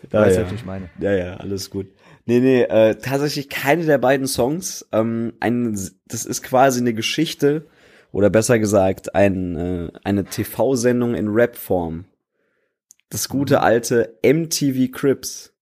Du 0.10 0.18
Äh. 0.18 0.20
Ja, 0.20 0.26
weißt 0.26 0.38
ja. 0.38 0.46
was 0.46 0.54
ich 0.54 0.66
meine. 0.66 0.90
Ja, 1.00 1.12
ja, 1.12 1.38
alles 1.38 1.72
gut. 1.72 1.88
Nee, 2.26 2.40
nee, 2.40 2.62
äh, 2.62 2.96
tatsächlich 2.96 3.50
keine 3.50 3.86
der 3.86 3.98
beiden 3.98 4.28
Songs. 4.28 4.88
Ähm, 4.92 5.34
ein, 5.40 5.74
das 6.06 6.26
ist 6.26 6.44
quasi 6.44 6.82
eine 6.82 6.94
Geschichte, 6.94 7.68
oder 8.14 8.30
besser 8.30 8.60
gesagt, 8.60 9.16
ein, 9.16 9.58
äh, 9.58 9.92
eine 10.04 10.24
TV-Sendung 10.24 11.16
in 11.16 11.30
Rap-Form. 11.30 12.06
Das 13.10 13.28
gute 13.28 13.62
alte 13.62 14.18
MTV 14.24 14.92
Crips. 14.92 15.54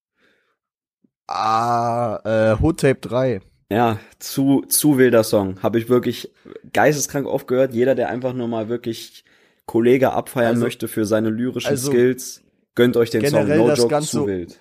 Ah, 1.28 2.20
äh, 2.26 2.62
Hood 2.62 2.82
Tape 2.82 3.00
3. 3.00 3.40
Ja, 3.72 4.00
zu, 4.20 4.64
zu 4.68 4.98
wilder 4.98 5.24
Song. 5.24 5.62
Habe 5.64 5.80
ich 5.80 5.88
wirklich 5.90 6.30
geisteskrank 6.74 7.26
oft 7.26 7.48
gehört. 7.48 7.74
Jeder, 7.74 7.96
der 7.96 8.10
einfach 8.10 8.34
nur 8.34 8.48
mal 8.48 8.68
wirklich 8.70 9.24
Kollege 9.66 10.12
abfeiern 10.12 10.56
Also- 10.56 10.64
möchte 10.66 10.88
für 10.88 11.06
seine 11.06 11.30
lyrischen 11.30 11.70
also 11.70 11.90
Skills, 11.92 12.44
gönnt 12.76 12.98
euch 12.98 13.10
den 13.12 13.26
Song. 13.26 13.48
No 13.48 13.68
das 13.68 13.80
joke, 13.80 13.90
Ganze- 13.90 14.10
zu 14.10 14.28
wild. 14.28 14.60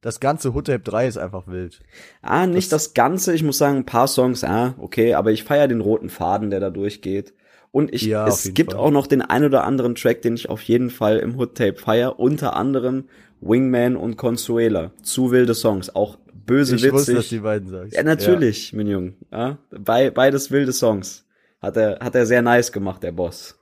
Das 0.00 0.20
ganze 0.20 0.52
Hood 0.52 0.66
Tape 0.66 0.80
3 0.82 1.06
ist 1.06 1.16
einfach 1.16 1.46
wild. 1.46 1.80
Ah, 2.20 2.46
nicht 2.46 2.70
das, 2.72 2.92
Ganze. 2.92 3.34
Ich 3.34 3.42
muss 3.42 3.56
sagen, 3.56 3.78
ein 3.78 3.86
paar 3.86 4.06
Songs, 4.08 4.44
ah, 4.44 4.74
okay, 4.78 5.14
aber 5.14 5.30
ich 5.32 5.44
feiere 5.44 5.68
den 5.68 5.80
roten 5.80 6.10
Faden, 6.10 6.50
der 6.50 6.60
da 6.60 6.68
durchgeht. 6.70 7.32
Und 7.70 7.92
ich, 7.94 8.02
Ja, 8.02 8.26
es 8.26 8.52
gibt 8.52 8.72
Fall. 8.72 8.80
auch 8.80 8.90
noch 8.90 9.06
den 9.06 9.22
ein 9.22 9.44
oder 9.44 9.64
anderen 9.64 9.94
Track, 9.94 10.20
den 10.22 10.34
ich 10.34 10.50
auf 10.50 10.60
jeden 10.62 10.90
Fall 10.90 11.18
im 11.18 11.38
Hood 11.38 11.54
Tape 11.56 11.76
feier. 11.76 12.18
Unter 12.18 12.54
anderem 12.54 13.04
Wingman 13.40 13.96
und 13.96 14.16
Consuela. 14.16 14.90
Zu 15.02 15.30
wilde 15.30 15.54
Songs. 15.54 15.94
Auch 15.94 16.18
böse 16.46 16.76
Ich 16.76 16.82
witzig. 16.82 16.92
wusste, 16.94 17.14
dass 17.14 17.28
die 17.28 17.38
beiden 17.40 17.68
sagst. 17.68 17.94
Ja, 17.96 18.02
natürlich, 18.02 18.72
mein 18.72 18.86
Junge. 18.86 19.14
Ja, 19.32 19.58
bei, 19.70 20.10
beides 20.10 20.50
wilde 20.50 20.72
Songs. 20.72 21.24
Hat 21.60 21.76
er, 21.76 21.98
hat 22.00 22.14
er 22.14 22.26
sehr 22.26 22.42
nice 22.42 22.72
gemacht, 22.72 23.02
der 23.02 23.12
Boss. 23.12 23.58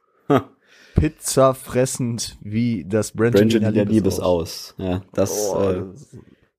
Pizza 0.94 1.54
fressend 1.54 2.36
wie 2.42 2.84
das 2.84 3.12
Brangelina 3.12 3.60
Brangelina 3.60 3.82
Liebes 3.82 3.92
Liebes 3.94 4.20
aus. 4.20 4.74
Ja, 4.76 5.02
das, 5.14 5.50
Oh, 5.54 5.70
äh, 5.70 5.82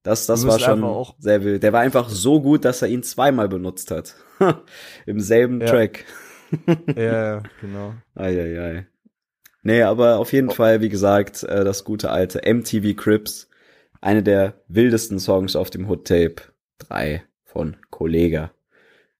das- 0.01 0.25
das, 0.25 0.47
war 0.47 0.59
schon 0.59 1.05
sehr 1.19 1.43
wild. 1.43 1.62
Der 1.63 1.71
war 1.71 1.81
einfach 1.81 2.09
so 2.09 2.41
gut, 2.41 2.65
dass 2.65 2.81
er 2.81 2.88
ihn 2.88 3.03
zweimal 3.03 3.47
benutzt 3.47 3.91
hat. 3.91 4.15
Im 5.05 5.19
selben 5.19 5.62
Ja. 5.62 5.67
Track. 5.67 6.05
ja, 6.95 7.03
ja, 7.36 7.43
genau. 7.62 7.93
Eieiei. 8.15 8.88
Nee, 9.62 9.83
aber 9.83 10.17
auf 10.17 10.29
Oh. 10.29 10.36
jeden 10.36 10.49
Fall, 10.49 10.81
wie 10.81 10.89
gesagt, 10.89 11.43
äh, 11.43 11.63
das 11.63 11.83
gute 11.83 12.09
alte 12.09 12.41
MTV 12.43 12.95
Crips. 12.95 13.49
Eine 14.03 14.21
der 14.21 14.55
wildesten 14.67 15.17
Songs 15.17 15.55
auf 15.55 15.69
dem 15.69 15.89
Hood 15.89 16.05
Tape. 16.05 16.35
3 16.79 17.23
von 17.45 17.77
Kollega. 17.89 18.51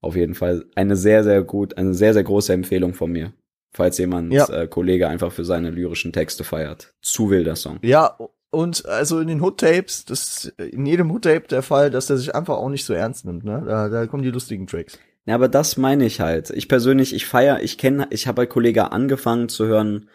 Auf 0.02 0.18
jeden 0.18 0.36
Fall 0.36 0.66
eine 0.76 0.98
sehr, 0.98 1.24
sehr 1.24 1.42
gut, 1.42 1.78
eine 1.78 1.94
sehr, 1.94 2.14
sehr 2.14 2.24
große 2.24 2.52
Empfehlung 2.52 2.94
von 2.94 3.10
mir. 3.10 3.32
Falls 3.72 3.98
jemand 3.98 4.34
Ja. 4.34 4.46
äh, 4.50 4.68
Kollege 4.68 5.08
einfach 5.08 5.32
für 5.32 5.46
seine 5.46 5.70
lyrischen 5.72 6.12
Texte 6.12 6.44
feiert. 6.44 6.94
Zu 7.02 7.30
wilder 7.30 7.56
Song. 7.56 7.80
Ja, 7.82 8.18
und 8.52 8.86
also 8.86 9.22
in 9.22 9.30
den 9.30 9.42
Hood-Tapes, 9.42 10.04
das 10.04 10.20
ist 10.46 10.60
in 10.60 10.86
jedem 10.86 11.10
Hood-Tape 11.12 11.48
der 11.48 11.62
Fall, 11.64 11.90
dass 11.90 12.10
er 12.10 12.18
sich 12.18 12.36
einfach 12.36 12.58
auch 12.58 12.70
nicht 12.70 12.84
so 12.84 12.94
ernst 12.94 13.24
nimmt, 13.24 13.46
ne? 13.46 13.64
Da, 13.66 13.88
da 13.88 14.06
kommen 14.06 14.24
die 14.24 14.32
lustigen 14.32 14.68
Tracks. 14.68 15.00
Ja, 15.26 15.36
aber 15.36 15.48
das 15.48 15.78
meine 15.78 16.06
ich 16.06 16.20
halt. 16.20 16.50
Ich 16.50 16.68
persönlich, 16.68 17.16
ich 17.16 17.26
feier, 17.26 17.62
ich 17.64 17.78
kenne, 17.78 18.08
ich 18.10 18.28
habe 18.28 18.42
bei 18.42 18.46
Kollega 18.48 18.88
angefangen 18.88 19.48
zu 19.48 19.66
hören, 19.66 20.10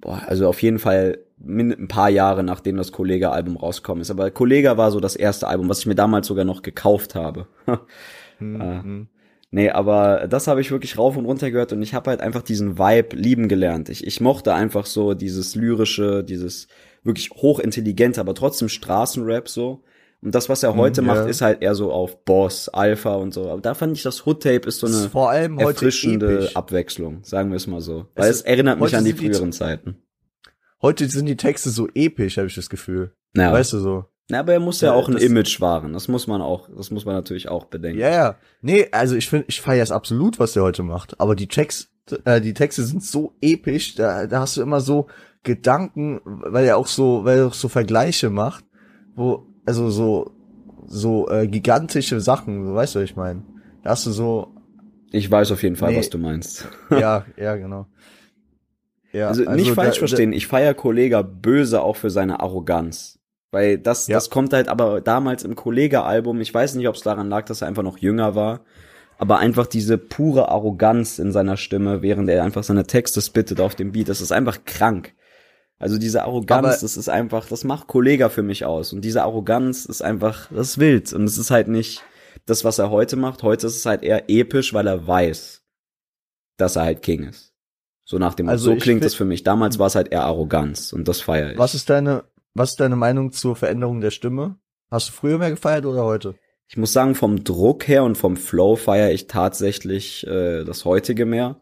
boah, 0.00 0.22
also 0.26 0.48
auf 0.48 0.62
jeden 0.62 0.78
Fall 0.78 1.18
ein 1.42 1.88
paar 1.88 2.10
Jahre 2.10 2.42
nachdem 2.42 2.76
das 2.76 2.92
Kollega-Album 2.92 3.56
rausgekommen 3.56 4.02
ist. 4.02 4.10
Aber 4.10 4.30
Kollega 4.30 4.76
war 4.76 4.90
so 4.90 5.00
das 5.00 5.16
erste 5.16 5.48
Album, 5.48 5.68
was 5.68 5.80
ich 5.80 5.86
mir 5.86 5.94
damals 5.94 6.26
sogar 6.26 6.44
noch 6.44 6.62
gekauft 6.62 7.14
habe. 7.14 7.46
Ah. 8.42 8.82
hm. 8.82 9.08
Nee, 9.50 9.68
aber 9.68 10.28
das 10.28 10.46
habe 10.46 10.62
ich 10.62 10.70
wirklich 10.70 10.96
rauf 10.96 11.16
und 11.16 11.26
runter 11.26 11.50
gehört 11.50 11.74
und 11.74 11.82
ich 11.82 11.92
habe 11.92 12.08
halt 12.08 12.20
einfach 12.20 12.40
diesen 12.40 12.78
Vibe 12.78 13.16
lieben 13.16 13.48
gelernt. 13.48 13.90
Ich, 13.90 14.06
ich 14.06 14.20
mochte 14.20 14.54
einfach 14.54 14.86
so 14.86 15.12
dieses 15.12 15.54
lyrische, 15.56 16.24
dieses 16.24 16.68
wirklich 17.02 17.30
hochintelligente, 17.30 18.20
aber 18.20 18.34
trotzdem 18.34 18.70
Straßenrap 18.70 19.48
so. 19.48 19.82
Und 20.22 20.34
das, 20.34 20.48
was 20.50 20.62
er 20.62 20.76
heute 20.76 21.00
Mm, 21.00 21.06
macht, 21.06 21.28
ist 21.28 21.40
halt 21.40 21.62
eher 21.62 21.74
so 21.74 21.90
auf 21.92 22.24
Boss, 22.24 22.68
Alpha 22.68 23.14
und 23.14 23.32
so. 23.32 23.48
Aber 23.50 23.60
da 23.62 23.74
fand 23.74 23.96
ich, 23.96 24.02
das 24.02 24.26
Hood-Tape 24.26 24.68
ist 24.68 24.80
so 24.80 24.86
eine 24.86 25.08
vor 25.08 25.30
allem 25.30 25.58
erfrischende 25.58 26.34
episch. 26.40 26.56
Abwechslung, 26.56 27.20
sagen 27.24 27.50
wir 27.50 27.56
es 27.56 27.66
mal 27.66 27.80
so. 27.80 28.06
Es 28.14 28.22
Weil 28.22 28.30
ist- 28.30 28.36
es 28.36 28.42
erinnert 28.42 28.78
mich 28.80 28.94
an 28.94 29.04
die 29.04 29.10
sind 29.12 29.20
die- 29.22 29.26
früheren 29.32 29.52
Zeiten. 29.52 29.96
Heute 30.82 31.08
sind 31.08 31.26
die 31.26 31.36
Texte 31.36 31.70
so 31.70 31.88
episch, 31.94 32.36
habe 32.36 32.46
ich 32.48 32.54
das 32.54 32.68
Gefühl. 32.70 33.12
Ja. 33.36 33.52
Weißt 33.52 33.72
du 33.72 33.78
so? 33.78 34.04
ja, 34.30 34.40
aber 34.40 34.52
er 34.52 34.60
muss 34.60 34.80
ja 34.80 34.90
Ja, 34.90 34.94
auch 34.94 35.08
ein 35.08 35.16
Image 35.16 35.60
wahren. 35.60 35.92
Das 35.92 36.06
muss 36.06 36.26
man 36.26 36.40
auch, 36.40 36.68
das 36.76 36.90
muss 36.90 37.04
man 37.04 37.14
natürlich 37.16 37.48
auch 37.48 37.64
bedenken. 37.64 37.98
Ja, 38.00 38.10
ja. 38.10 38.36
Nee, 38.62 38.88
also 38.92 39.16
ich 39.16 39.28
finde, 39.28 39.46
ich 39.48 39.60
feiere 39.60 39.82
es 39.82 39.90
absolut, 39.90 40.38
was 40.38 40.52
der 40.52 40.62
heute 40.62 40.82
macht. 40.82 41.18
Aber 41.20 41.34
die 41.34 41.48
Tracks, 41.48 41.90
äh, 42.24 42.40
die 42.40 42.54
Texte 42.54 42.84
sind 42.84 43.02
so 43.02 43.32
episch, 43.40 43.94
da, 43.96 44.26
da 44.26 44.40
hast 44.40 44.56
du 44.56 44.62
immer 44.62 44.80
so 44.80 45.08
Gedanken, 45.42 46.20
weil 46.24 46.64
er 46.66 46.76
auch 46.76 46.86
so, 46.86 47.24
weil 47.24 47.38
er 47.38 47.46
auch 47.48 47.54
so 47.54 47.68
Vergleiche 47.68 48.30
macht, 48.30 48.64
wo, 49.16 49.46
also 49.70 49.88
so, 49.90 50.30
so 50.88 51.28
äh, 51.30 51.46
gigantische 51.46 52.20
Sachen, 52.20 52.66
so 52.66 52.74
weißt 52.74 52.94
du, 52.96 52.98
was 52.98 53.04
ich 53.04 53.14
meine. 53.16 53.42
Da 53.84 53.90
hast 53.90 54.04
du 54.06 54.10
so, 54.10 54.48
Ich 55.12 55.30
weiß 55.30 55.52
auf 55.52 55.62
jeden 55.62 55.76
Fall, 55.76 55.92
Nee. 55.92 55.98
was 55.98 56.10
du 56.10 56.18
meinst. 56.18 56.68
ja, 56.90 57.24
ja, 57.36 57.54
genau. 57.56 57.86
Ja, 59.12 59.28
Also, 59.28 59.42
nicht 59.52 59.72
falsch 59.72 59.96
da- 59.96 60.00
verstehen, 60.00 60.32
ich 60.32 60.46
feier 60.46 60.74
Kollega 60.74 61.22
böse 61.22 61.82
auch 61.82 61.96
für 61.96 62.10
seine 62.10 62.40
Arroganz. 62.40 63.18
Weil 63.52 63.78
das, 63.78 64.06
Ja. 64.06 64.16
das 64.16 64.30
kommt 64.30 64.52
halt 64.52 64.68
aber 64.68 65.00
damals 65.00 65.42
im 65.44 65.54
Kollega-Album, 65.56 66.40
ich 66.40 66.52
weiß 66.54 66.74
nicht, 66.76 66.88
ob 66.88 66.94
es 66.96 67.02
daran 67.02 67.28
lag, 67.28 67.44
dass 67.46 67.62
er 67.62 67.68
einfach 67.68 67.82
noch 67.82 67.98
jünger 67.98 68.34
war, 68.36 68.60
aber 69.18 69.38
einfach 69.38 69.66
diese 69.66 69.98
pure 69.98 70.48
Arroganz 70.48 71.18
in 71.18 71.32
seiner 71.32 71.56
Stimme, 71.56 72.02
während 72.02 72.28
er 72.28 72.44
einfach 72.44 72.62
seine 72.64 72.86
Texte 72.86 73.20
spittet 73.20 73.60
auf 73.60 73.74
dem 73.74 73.92
Beat, 73.92 74.08
das 74.08 74.20
ist 74.20 74.32
einfach 74.32 74.64
krank. 74.64 75.14
Also 75.80 75.98
diese 75.98 76.22
Arroganz, 76.22 76.58
Aber- 76.66 76.76
das 76.80 76.96
ist 76.96 77.08
einfach, 77.08 77.48
das 77.48 77.64
macht 77.64 77.88
Kollega 77.88 78.28
für 78.28 78.42
mich 78.42 78.64
aus. 78.64 78.92
Und 78.92 79.00
diese 79.00 79.22
Arroganz 79.22 79.86
ist 79.86 80.02
einfach, 80.02 80.48
das 80.52 80.68
ist 80.68 80.78
wild. 80.78 81.12
Und 81.12 81.24
es 81.24 81.38
ist 81.38 81.50
halt 81.50 81.68
nicht 81.68 82.04
das, 82.46 82.64
was 82.64 82.78
er 82.78 82.90
heute 82.90 83.16
macht. 83.16 83.42
Heute 83.42 83.66
ist 83.66 83.76
es 83.76 83.86
halt 83.86 84.02
eher 84.02 84.28
episch, 84.28 84.72
weil 84.74 84.86
er 84.86 85.06
weiß, 85.06 85.62
dass 86.58 86.76
er 86.76 86.82
halt 86.82 87.02
King 87.02 87.24
ist. 87.24 87.54
So 88.04 88.18
nach 88.18 88.34
dem, 88.34 88.48
Also 88.48 88.72
so 88.72 88.76
klingt 88.76 89.04
es 89.04 89.14
für 89.14 89.24
mich. 89.24 89.42
Damals 89.42 89.78
war 89.78 89.86
es 89.86 89.94
halt 89.94 90.12
eher 90.12 90.24
Arroganz 90.24 90.92
und 90.92 91.08
das 91.08 91.20
feiere 91.22 91.52
ich. 91.52 91.58
Was 91.58 91.74
ist 91.74 91.88
deine, 91.88 92.24
was 92.54 92.70
ist 92.70 92.80
deine 92.80 92.96
Meinung 92.96 93.32
zur 93.32 93.56
Veränderung 93.56 94.00
der 94.02 94.10
Stimme? 94.10 94.56
Hast 94.90 95.08
du 95.08 95.12
früher 95.12 95.38
mehr 95.38 95.50
gefeiert 95.50 95.86
oder 95.86 96.04
heute? 96.04 96.34
Ich 96.68 96.76
muss 96.76 96.92
sagen, 96.92 97.14
vom 97.14 97.42
Druck 97.42 97.88
her 97.88 98.04
und 98.04 98.18
vom 98.18 98.36
Flow 98.36 98.76
feiere 98.76 99.12
ich 99.12 99.28
tatsächlich 99.28 100.26
äh, 100.26 100.64
das 100.64 100.84
heutige 100.84 101.24
mehr. 101.24 101.60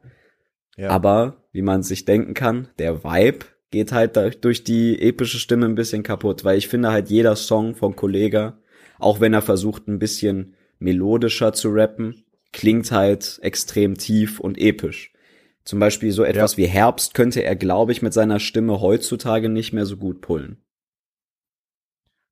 Ja. 0.77 0.91
Aber, 0.91 1.45
wie 1.53 1.63
man 1.63 1.83
sich 1.83 2.05
denken 2.05 2.35
kann, 2.35 2.69
der 2.79 3.05
Vibe 3.05 3.47
geht 3.71 3.93
halt 3.93 4.17
durch 4.45 4.65
die 4.65 5.01
epische 5.01 5.39
Stimme 5.39 5.67
ein 5.67 5.75
bisschen 5.75 6.03
kaputt, 6.03 6.45
weil 6.45 6.59
ich 6.59 6.69
finde 6.69 6.91
halt 6.91 7.11
jeder 7.11 7.37
Song 7.37 7.75
von 7.75 7.97
Kollega, 7.97 8.59
auch 8.99 9.21
wenn 9.21 9.35
er 9.35 9.43
versucht 9.43 9.89
ein 9.89 9.99
bisschen 9.99 10.55
melodischer 10.79 11.53
zu 11.53 11.71
rappen, 11.71 12.25
klingt 12.53 12.91
halt 12.91 13.39
extrem 13.43 13.97
tief 13.97 14.41
und 14.41 14.59
episch. 14.59 15.13
Zum 15.65 15.81
Beispiel 15.81 16.13
so 16.13 16.25
etwas 16.25 16.57
wie 16.57 16.67
Herbst 16.67 17.13
könnte 17.13 17.43
er, 17.43 17.55
glaube 17.55 17.93
ich, 17.93 18.01
mit 18.01 18.15
seiner 18.15 18.41
Stimme 18.41 18.81
heutzutage 18.81 19.51
nicht 19.51 19.75
mehr 19.75 19.85
so 19.85 19.99
gut 19.99 20.23
pullen. 20.23 20.63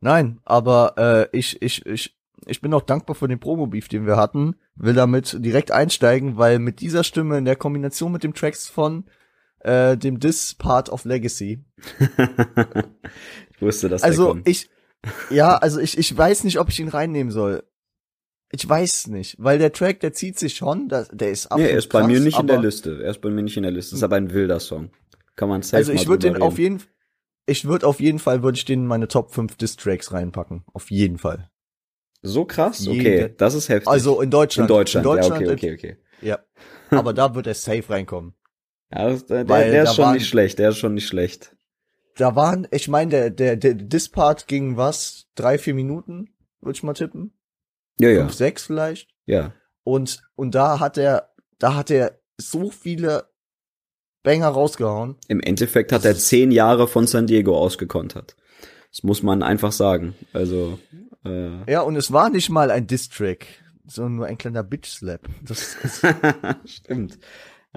Nein, 0.01 0.41
aber 0.45 0.95
äh, 1.33 1.37
ich, 1.37 1.61
ich, 1.61 1.85
ich, 1.85 2.17
ich 2.47 2.61
bin 2.61 2.73
auch 2.73 2.83
dankbar 2.83 3.15
für 3.15 3.29
den 3.29 3.41
Promo-Beef, 3.41 3.89
den 3.89 4.07
wir 4.07 4.17
hatten. 4.17 4.57
Will 4.75 4.95
damit 4.95 5.37
direkt 5.45 5.71
einsteigen, 5.71 6.39
weil 6.39 6.59
mit 6.59 6.81
dieser 6.81 7.05
Stimme 7.05 7.37
in 7.37 7.45
der 7.45 7.57
Kombination 7.57 8.13
mit 8.13 8.25
dem 8.25 8.33
Tracks 8.33 8.69
von 8.69 9.05
äh, 9.67 9.97
dem 9.97 10.21
This 10.21 10.55
Part 10.55 10.89
of 10.89 11.05
Legacy. 11.05 11.65
ich 13.51 13.61
wusste, 13.61 13.89
dass 13.89 14.03
der 14.03 14.11
Also 14.11 14.29
kommt. 14.29 14.49
ich, 14.49 14.71
ja, 15.29 15.57
also 15.57 15.81
ich, 15.81 15.99
ich 15.99 16.17
weiß 16.17 16.45
nicht, 16.45 16.61
ob 16.61 16.69
ich 16.69 16.79
ihn 16.79 16.89
reinnehmen 16.89 17.33
soll. 17.33 17.65
Ich 18.53 18.67
weiß 18.67 19.09
nicht, 19.09 19.35
weil 19.41 19.59
der 19.59 19.73
Track, 19.73 19.99
der 20.01 20.13
zieht 20.13 20.39
sich 20.39 20.55
schon, 20.55 20.89
der, 20.89 21.07
der 21.11 21.31
ist 21.31 21.47
Nee, 21.47 21.51
absolut 21.51 21.71
er 21.73 21.79
ist 21.79 21.89
bei 21.89 21.99
krass, 21.99 22.09
mir 22.09 22.21
nicht 22.21 22.39
in 22.39 22.47
der 22.47 22.61
Liste. 22.61 23.03
Er 23.03 23.11
ist 23.11 23.21
bei 23.21 23.31
mir 23.31 23.43
nicht 23.43 23.57
in 23.57 23.65
der 23.65 23.73
Liste. 23.73 23.97
Ist 23.97 24.05
aber 24.05 24.17
ein 24.17 24.33
wilder 24.33 24.61
Song. 24.61 24.91
Kann 25.35 25.49
man 25.49 25.63
safe 25.63 25.79
Also 25.79 25.93
ich 25.93 26.07
würde 26.07 26.31
den 26.31 26.41
auf 26.41 26.59
jeden 26.59 26.81
ich 27.49 27.65
würde 27.65 27.87
auf 27.87 27.99
jeden 28.01 28.19
Fall 28.21 28.43
würde 28.43 28.57
ich 28.57 28.65
den 28.65 28.81
in 28.81 28.87
meine 28.87 29.09
Top 29.09 29.33
5 29.33 29.57
Diss-Tracks 29.57 30.13
reinpacken. 30.13 30.65
Auf 30.73 30.91
jeden 30.91 31.19
Fall. 31.19 31.51
So 32.23 32.45
krass? 32.45 32.87
Okay, 32.87 33.35
das 33.37 33.55
ist 33.55 33.69
heftig. 33.69 33.89
Also 33.89 34.21
in 34.21 34.31
Deutschland. 34.31 34.71
in 34.71 34.77
Deutschland. 34.77 35.07
In 35.07 35.13
Deutschland 35.13 35.43
ja, 35.43 35.53
okay, 35.53 35.73
okay, 35.73 35.75
okay. 35.75 35.97
Ja. 36.23 36.39
Aber 36.91 37.13
da 37.13 37.35
wird 37.35 37.47
er 37.47 37.55
safe 37.55 37.85
reinkommen. 37.89 38.35
Ja, 38.93 39.09
das, 39.11 39.27
der, 39.27 39.49
Weil 39.49 39.71
der 39.71 39.83
ist 39.85 39.95
schon 39.95 40.05
waren- 40.07 40.15
nicht 40.15 40.29
schlecht. 40.29 40.59
Der 40.59 40.71
ist 40.71 40.79
schon 40.79 40.95
nicht 40.95 41.09
schlecht. 41.09 41.57
Da 42.17 42.35
waren, 42.35 42.67
ich 42.71 42.89
meine, 42.89 43.11
der, 43.11 43.31
der, 43.31 43.57
der 43.57 43.75
Dispart 43.75 44.47
ging 44.47 44.77
was? 44.77 45.27
Drei, 45.35 45.59
vier 45.59 45.75
Minuten, 45.75 46.35
würde 46.61 46.77
ich 46.77 46.83
mal 46.83 46.95
tippen. 46.95 47.33
Ja, 48.01 48.09
ja, 48.11 48.21
Fünf, 48.21 48.35
sechs 48.35 48.65
vielleicht. 48.67 49.11
ja. 49.27 49.53
Und, 49.85 50.21
und 50.35 50.55
da 50.57 50.81
hat 50.81 50.99
er, 50.99 51.31
da 51.61 51.75
hat 51.77 51.91
er 51.93 52.19
so 52.39 52.71
viele 52.71 53.29
Banger 54.25 54.49
rausgehauen. 54.49 55.17
Im 55.29 55.39
Endeffekt 55.41 55.93
hat 55.93 56.05
er 56.05 56.17
zehn 56.17 56.51
Jahre 56.51 56.89
von 56.89 57.07
San 57.07 57.29
Diego 57.29 57.57
ausgekontert. 57.57 58.35
Das 58.91 59.05
muss 59.05 59.23
man 59.23 59.45
einfach 59.45 59.71
sagen. 59.71 60.17
Also, 60.33 60.81
äh, 61.25 61.71
Ja, 61.71 61.83
und 61.83 61.95
es 61.95 62.11
war 62.13 62.31
nicht 62.31 62.49
mal 62.51 62.73
ein 62.73 62.89
Diss-Track, 62.89 63.47
sondern 63.87 64.17
nur 64.17 64.27
ein 64.27 64.39
kleiner 64.39 64.65
Bitch-Slap. 64.65 65.29
Das 65.45 65.77
stimmt. 66.65 67.19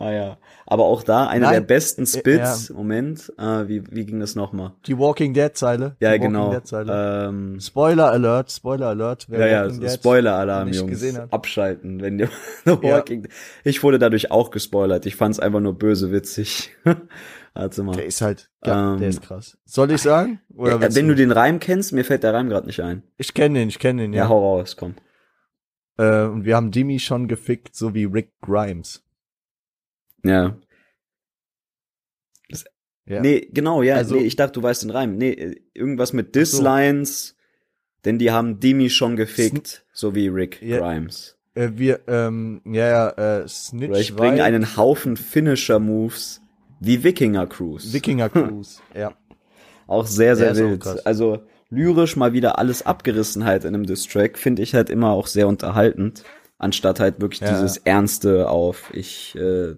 Ah 0.01 0.11
ja. 0.13 0.37
Aber 0.65 0.85
auch 0.85 1.03
da 1.03 1.27
eine 1.27 1.41
Nein, 1.45 1.53
der 1.55 1.59
besten 1.61 2.05
Spits. 2.05 2.69
ja. 2.69 2.75
Moment, 2.75 3.33
äh, 3.37 3.67
wie, 3.67 3.83
wie 3.91 4.05
ging 4.05 4.21
das 4.21 4.33
nochmal? 4.33 4.71
die 4.85 4.97
Walking 4.97 5.33
Dead-Zeile. 5.33 5.97
Ja, 5.99 6.13
die 6.13 6.19
genau. 6.19 6.51
Dead-Zeile. 6.53 7.27
Ähm, 7.27 7.59
Spoiler 7.59 8.09
Alert, 8.09 8.49
Spoiler 8.49 8.87
Alert. 8.87 9.25
wer 9.27 9.39
ja, 9.39 9.47
ja, 9.47 9.63
Walking 9.65 9.81
Dead 9.81 9.91
Spoiler-Alarm, 9.91 10.69
nicht 10.69 10.79
Jungs. 10.79 11.19
Abschalten, 11.31 11.99
wenn 11.99 12.17
ihr 12.17 12.29
Walking 12.65 13.27
Ich 13.65 13.83
wurde 13.83 13.99
dadurch 13.99 14.31
auch 14.31 14.51
gespoilert. 14.51 15.05
Ich 15.05 15.17
fand's 15.17 15.39
einfach 15.41 15.59
nur 15.59 15.77
böse 15.77 16.13
witzig. 16.13 16.71
Warte 17.53 17.83
mal. 17.83 17.95
Der 17.97 18.05
ist 18.05 18.21
halt, 18.21 18.49
ja, 18.65 18.93
Ähm, 18.93 18.99
der 18.99 19.09
ist 19.09 19.21
krass. 19.21 19.57
Soll 19.65 19.91
ich 19.91 20.01
sagen? 20.01 20.39
Oder 20.55 20.79
Ja, 20.79 20.95
wenn 20.95 21.09
du 21.09 21.15
den 21.15 21.31
Reim 21.33 21.59
kennst, 21.59 21.91
mir 21.91 22.05
fällt 22.05 22.23
der 22.23 22.33
Reim 22.33 22.47
gerade 22.47 22.67
nicht 22.67 22.79
ein. 22.81 23.03
Ich 23.17 23.33
kenne 23.33 23.59
den, 23.59 23.67
ich 23.67 23.79
kenne 23.79 24.03
den, 24.03 24.13
Ja, 24.13 24.23
ja. 24.23 24.29
hau 24.29 24.39
raus, 24.55 24.77
komm. 24.77 24.95
Äh, 25.97 26.23
und 26.23 26.45
wir 26.45 26.55
haben 26.55 26.71
Dimi 26.71 26.99
schon 26.99 27.27
gefickt, 27.27 27.75
so 27.75 27.93
wie 27.93 28.05
Rick 28.05 28.31
Grimes. 28.41 29.03
Ja. 30.23 30.57
Ja. 33.05 33.21
Nee, 33.21 33.49
genau, 33.51 33.81
ja. 33.81 33.95
Also- 33.95 34.15
nee, 34.15 34.21
ich 34.21 34.35
dachte, 34.35 34.53
du 34.59 34.63
weißt 34.63 34.83
den 34.83 34.91
Reim. 34.91 35.17
Nee, 35.17 35.31
äh, 35.31 35.55
irgendwas 35.73 36.13
mit 36.13 36.27
Ach 36.27 36.33
so. 36.33 36.39
Dislines, 36.41 37.35
denn 38.05 38.19
die 38.19 38.29
haben 38.31 38.59
Demi 38.59 38.89
schon 38.91 39.15
gefickt, 39.15 39.83
so 39.93 40.13
wie 40.13 40.27
Rick 40.27 40.61
Ja. 40.61 40.77
Grimes. 40.77 41.35
Äh, 41.55 41.69
wir, 41.73 42.01
ähm, 42.07 42.61
ja, 42.65 42.87
ja, 43.17 43.39
äh, 43.39 43.47
Snitch 43.47 43.89
Oder 43.89 43.99
ich 43.99 44.15
bringe 44.15 44.43
einen 44.43 44.77
Haufen 44.77 45.17
Finisher-Moves 45.17 46.41
wie 46.79 47.03
Wikinger 47.03 47.47
Cruise. 47.47 47.91
Wikinger 47.93 48.29
Cruise, 48.29 48.79
ja. 48.95 49.13
auch 49.87 50.05
sehr, 50.05 50.35
sehr 50.35 50.51
auch 50.51 50.55
wild. 50.57 50.85
Also 51.07 51.41
lyrisch 51.71 52.15
mal 52.15 52.33
wieder 52.33 52.59
alles 52.59 52.83
abgerissen 52.85 53.43
halt 53.43 53.63
in 53.63 53.73
einem 53.73 53.87
Distrack, 53.87 54.37
finde 54.37 54.61
ich 54.61 54.75
halt 54.75 54.91
immer 54.91 55.09
auch 55.13 55.25
sehr 55.25 55.47
unterhaltend. 55.47 56.23
Anstatt 56.59 56.99
halt 56.99 57.21
wirklich 57.21 57.39
Ja. 57.39 57.49
dieses 57.49 57.77
Ernste 57.77 58.49
auf, 58.49 58.91
ich 58.93 59.35
äh, 59.35 59.75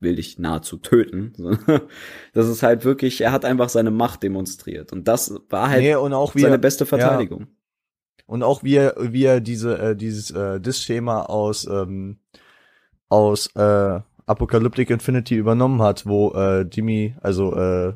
will 0.00 0.16
dich 0.16 0.38
nahezu 0.38 0.78
töten. 0.78 1.32
Das 2.32 2.46
ist 2.48 2.62
halt 2.62 2.84
wirklich, 2.84 3.20
er 3.20 3.32
hat 3.32 3.44
einfach 3.44 3.68
seine 3.68 3.90
Macht 3.90 4.22
demonstriert. 4.22 4.92
Und 4.92 5.08
das 5.08 5.34
war 5.48 5.70
halt 5.70 5.82
nee, 5.82 5.94
und 5.94 6.12
auch 6.12 6.32
seine 6.34 6.54
er, 6.54 6.58
beste 6.58 6.86
Verteidigung. 6.86 7.48
und 8.26 8.42
auch 8.42 8.62
wie 8.62 8.76
er, 8.76 8.94
wie 8.98 9.24
er 9.24 9.40
diese, 9.40 9.78
äh, 9.78 9.96
dieses, 9.96 10.30
äh, 10.30 10.60
Diss-Schema 10.60 11.22
aus, 11.22 11.66
ähm, 11.66 12.18
aus, 13.08 13.48
äh, 13.56 14.00
Apocalyptic 14.26 14.90
Infinity 14.90 15.36
übernommen 15.36 15.82
hat, 15.82 16.06
wo, 16.06 16.32
äh, 16.32 16.64
Dimi, 16.66 17.16
also, 17.20 17.56
äh, 17.56 17.94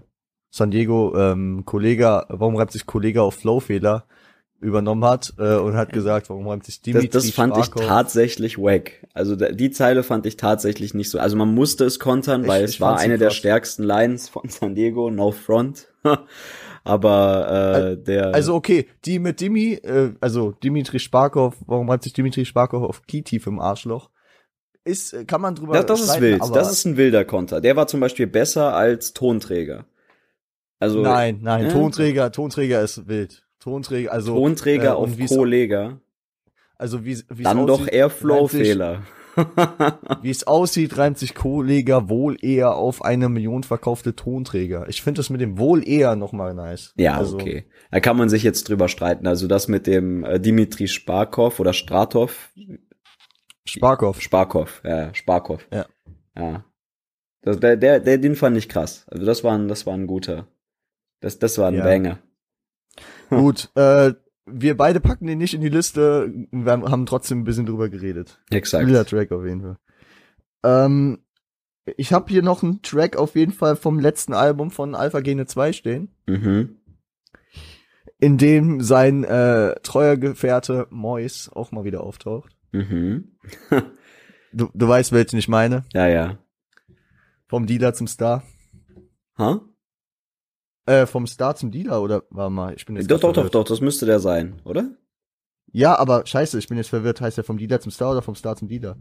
San 0.51 0.71
Diego, 0.71 1.15
ähm, 1.17 1.65
Kollega, 1.65 2.27
warum 2.29 2.57
reibt 2.57 2.73
sich 2.73 2.87
Kollega 2.87 3.23
auf 3.23 3.35
Flowfehler? 3.35 4.07
Übernommen 4.63 5.05
hat 5.05 5.35
äh, 5.39 5.57
und 5.57 5.77
hat 5.77 5.93
gesagt, 5.93 6.31
warum 6.31 6.47
räumt 6.47 6.65
sich 6.65 6.81
Dimitri 6.81 7.09
Das, 7.09 7.25
das 7.25 7.33
fand 7.35 7.55
Sparkow- 7.57 7.81
ich 7.83 7.87
tatsächlich 7.89 8.59
wack. 8.59 9.07
Also 9.13 9.37
da- 9.37 9.51
die 9.53 9.71
Zeile 9.71 10.03
fand 10.03 10.25
ich 10.25 10.37
tatsächlich 10.37 10.95
nicht 10.95 11.11
so. 11.11 11.19
Also 11.19 11.37
man 11.37 11.53
musste 11.53 11.85
es 11.85 11.99
kontern, 11.99 12.43
Ich- 12.43 12.49
weil 12.49 12.65
ich 12.65 12.71
es 12.77 12.81
war 12.81 12.91
fand 12.91 13.01
sie 13.01 13.05
eine 13.07 13.19
der 13.19 13.31
stärksten 13.31 13.83
Lines 13.83 14.29
von 14.29 14.49
San 14.49 14.75
Diego, 14.75 15.11
no 15.11 15.33
front. 15.33 15.89
Aber 16.85 17.93
äh, 17.93 17.97
der 18.03 18.35
Also 18.35 18.55
okay, 18.55 18.87
die 19.05 19.19
mit 19.19 19.41
Dimi, 19.41 19.75
äh, 19.75 20.15
also 20.21 20.53
Dimitri 20.53 20.99
Sparkow, 20.99 21.55
warum 21.67 21.89
reimt 21.91 22.03
sich 22.03 22.13
Dimitri 22.13 22.45
Sparkow 22.45 22.83
auf 22.83 23.03
Keytief 23.07 23.47
im 23.47 23.61
Arschloch? 23.61 24.11
Ist, 24.85 25.13
äh, 25.13 25.25
kann 25.25 25.41
man 25.41 25.55
drüber 25.55 25.75
das, 25.75 25.87
das 25.87 26.01
ist 26.17 26.21
wild. 26.21 26.43
Das 26.55 26.73
ist 26.73 26.85
ein 26.85 26.97
wilder 26.97 27.25
Konter. 27.25 27.61
Der 27.61 27.77
war 27.77 27.87
zum 27.87 28.01
Beispiel 28.01 28.27
besser 28.27 28.75
als 28.75 29.13
Tonträger. 29.13 29.87
Also 30.81 31.01
Nein, 31.03 31.39
nein, 31.43 31.67
Ja. 31.67 31.73
Tonträger, 31.73 32.33
Tonträger 32.33 32.83
ist 32.83 33.07
wild. 33.07 33.45
Tonträger, 33.63 34.13
also 34.13 34.35
Tonträger 34.35 34.93
äh, 34.93 34.97
und 34.97 35.23
auf 35.23 35.29
Kollega. 35.29 36.01
Also 36.77 37.05
wie 37.05 37.23
wie 37.29 37.45
Dann 37.45 37.67
doch 37.67 37.87
eher 37.87 38.11
Flow-Fehler. 38.11 39.03
Wie 40.21 40.29
es 40.29 40.47
aussieht, 40.47 40.99
reimt 40.99 41.17
sich 41.17 41.35
Kollege 41.35 42.11
wohl 42.11 42.37
eher 42.45 42.75
auf 42.75 43.03
eine 43.03 43.31
Million 43.31 43.63
verkaufte 43.63 44.15
Tonträger. 44.15 44.87
Ich 44.91 45.01
finde 45.01 45.21
das 45.21 45.31
mit 45.31 45.41
dem 45.41 45.59
wohl 45.59 45.89
eher 45.89 46.17
noch 46.17 46.33
mal 46.33 46.53
nice. 46.53 46.93
Ja, 46.99 47.17
also, 47.17 47.37
okay. 47.37 47.65
Da 47.91 48.01
kann 48.01 48.19
man 48.19 48.29
sich 48.29 48.43
jetzt 48.43 48.69
drüber 48.69 48.89
streiten. 48.89 49.27
Also 49.27 49.47
das 49.47 49.69
mit 49.69 49.87
dem 49.87 50.23
äh, 50.25 50.39
Dimitri 50.39 50.87
Sparkov 50.87 51.61
oder 51.61 51.73
Stratov, 51.73 52.53
Sparkow. 53.65 54.21
Sparkov, 54.21 54.83
ja, 54.85 55.15
Sparkov. 55.15 55.67
Ja. 55.73 55.87
Ja. 56.37 56.65
Das, 57.43 57.59
der, 57.59 57.77
der, 57.77 58.01
der, 58.01 58.19
den 58.19 58.37
fand 58.37 58.57
ich 58.57 58.69
krass. 58.69 59.07
Also 59.09 59.25
das 59.25 59.43
war 59.45 59.57
ein, 59.57 59.69
das 59.69 59.87
war 59.87 59.95
ein 59.95 60.07
guter. 60.07 60.49
Das, 61.21 61.39
das 61.39 61.59
war 61.59 61.69
ein 61.69 61.77
Ja. 61.77 61.85
Banger. 61.85 62.19
Gut, 63.41 63.71
äh, 63.75 64.13
wir 64.47 64.77
beide 64.77 65.01
packen 65.01 65.27
den 65.27 65.39
nicht 65.39 65.55
in 65.55 65.61
die 65.61 65.69
Liste. 65.69 66.33
Wir 66.51 66.73
haben 66.73 67.07
trotzdem 67.07 67.41
ein 67.41 67.45
bisschen 67.45 67.67
drüber 67.67 67.89
geredet. 67.89 68.41
Exakt. 68.51 68.87
Wilder 68.87 69.05
Track 69.05 69.31
auf 69.33 69.45
jeden 69.45 69.63
Fall. 69.63 69.77
Ähm, 70.65 71.19
ich 71.97 72.13
habe 72.13 72.31
hier 72.31 72.43
noch 72.43 72.63
einen 72.63 72.83
Track 72.83 73.17
auf 73.17 73.35
jeden 73.35 73.53
Fall 73.53 73.77
vom 73.77 73.99
letzten 73.99 74.35
Album 74.35 74.71
von 74.71 74.95
Alpha 74.95 75.21
Gene 75.21 75.47
2 75.47 75.73
stehen, 75.73 76.15
Mhm. 76.27 76.77
in 78.19 78.39
dem 78.39 78.81
sein 78.81 79.25
äh, 79.25 79.75
treuer 79.83 80.17
Gefährte 80.17 80.87
Mois 80.91 81.49
auch 81.53 81.73
mal 81.73 81.85
wieder 81.85 82.03
auftaucht. 82.03 82.57
Mhm. 82.73 83.37
Du, 84.55 84.69
du 84.75 84.87
weißt, 84.87 85.13
welchen 85.13 85.39
ich 85.39 85.49
meine. 85.49 85.85
Ja, 85.95 86.07
ja. 86.09 86.37
Vom 87.49 87.65
Dealer 87.67 87.95
zum 87.95 88.07
Star. 88.07 88.43
Ha? 89.39 89.63
Äh, 90.87 91.07
vom 91.07 91.27
Star 91.27 91.55
zum 91.55 91.71
Dealer 91.71 92.03
oder 92.03 92.25
war 92.31 92.51
mal, 92.51 92.75
ich 92.75 92.87
bin 92.87 92.97
jetzt 92.97 93.11
Doch, 93.11 93.21
doch, 93.21 93.29
doch, 93.29 93.35
verwirrt. 93.35 93.55
doch, 93.55 93.65
das 93.65 93.81
müsste 93.81 94.05
der 94.07 94.19
sein, 94.19 94.61
oder? 94.65 94.91
Ja, 95.71 95.97
aber 95.99 96.27
scheiße, 96.27 96.59
ich 96.59 96.69
bin 96.69 96.77
jetzt 96.77 96.91
verwirrt. 96.91 97.21
Heißt 97.21 97.37
der 97.37 97.45
vom 97.45 97.57
Dealer 97.57 97.81
zum 97.81 97.93
Star 97.93 98.11
oder 98.13 98.23
vom 98.23 98.35
Star 98.35 98.57
zum 98.57 98.69
Dealer? 98.69 98.97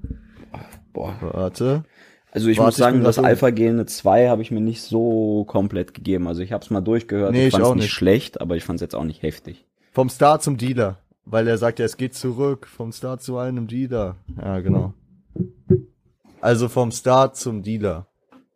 Boah. 0.94 1.16
Warte. 1.22 1.84
Also 2.32 2.48
ich 2.48 2.58
Warte, 2.60 2.68
muss 2.68 2.76
ich 2.76 2.80
sagen, 2.80 3.04
das 3.04 3.16
grad 3.18 3.26
Alpha 3.26 3.50
Gene 3.50 3.86
2 3.86 4.30
habe 4.30 4.42
ich 4.42 4.52
mir 4.52 4.62
nicht 4.62 4.82
so 4.84 5.44
komplett 5.46 5.94
gegeben. 5.94 6.28
Also 6.28 6.42
ich 6.44 6.54
habe 6.54 6.64
es 6.64 6.70
mal 6.70 6.80
durchgehört. 6.82 7.32
Nee, 7.34 7.42
ich 7.42 7.48
ich 7.48 7.52
fand 7.54 7.64
es 7.64 7.70
auch 7.70 7.76
nicht 7.76 7.84
nicht. 7.86 7.92
schlecht, 7.94 8.40
aber 8.40 8.56
ich 8.56 8.64
fand 8.64 8.78
es 8.78 8.82
jetzt 8.82 8.96
auch 8.96 9.04
nicht 9.04 9.22
heftig. 9.22 9.66
Vom 9.92 10.08
Star 10.10 10.40
zum 10.40 10.56
Dealer. 10.58 11.00
Weil 11.26 11.48
er 11.48 11.58
sagt 11.58 11.80
ja, 11.80 11.86
es 11.86 11.98
geht 11.98 12.14
zurück. 12.16 12.68
Vom 12.68 12.92
Star 12.94 13.20
zu 13.20 13.38
einem 13.38 13.68
Dealer. 13.68 14.16
Ja, 14.38 14.60
genau. 14.62 14.94
Also 16.40 16.70
vom 16.70 16.92
Star 16.92 17.34
zum 17.34 17.64
Dealer. 17.64 18.08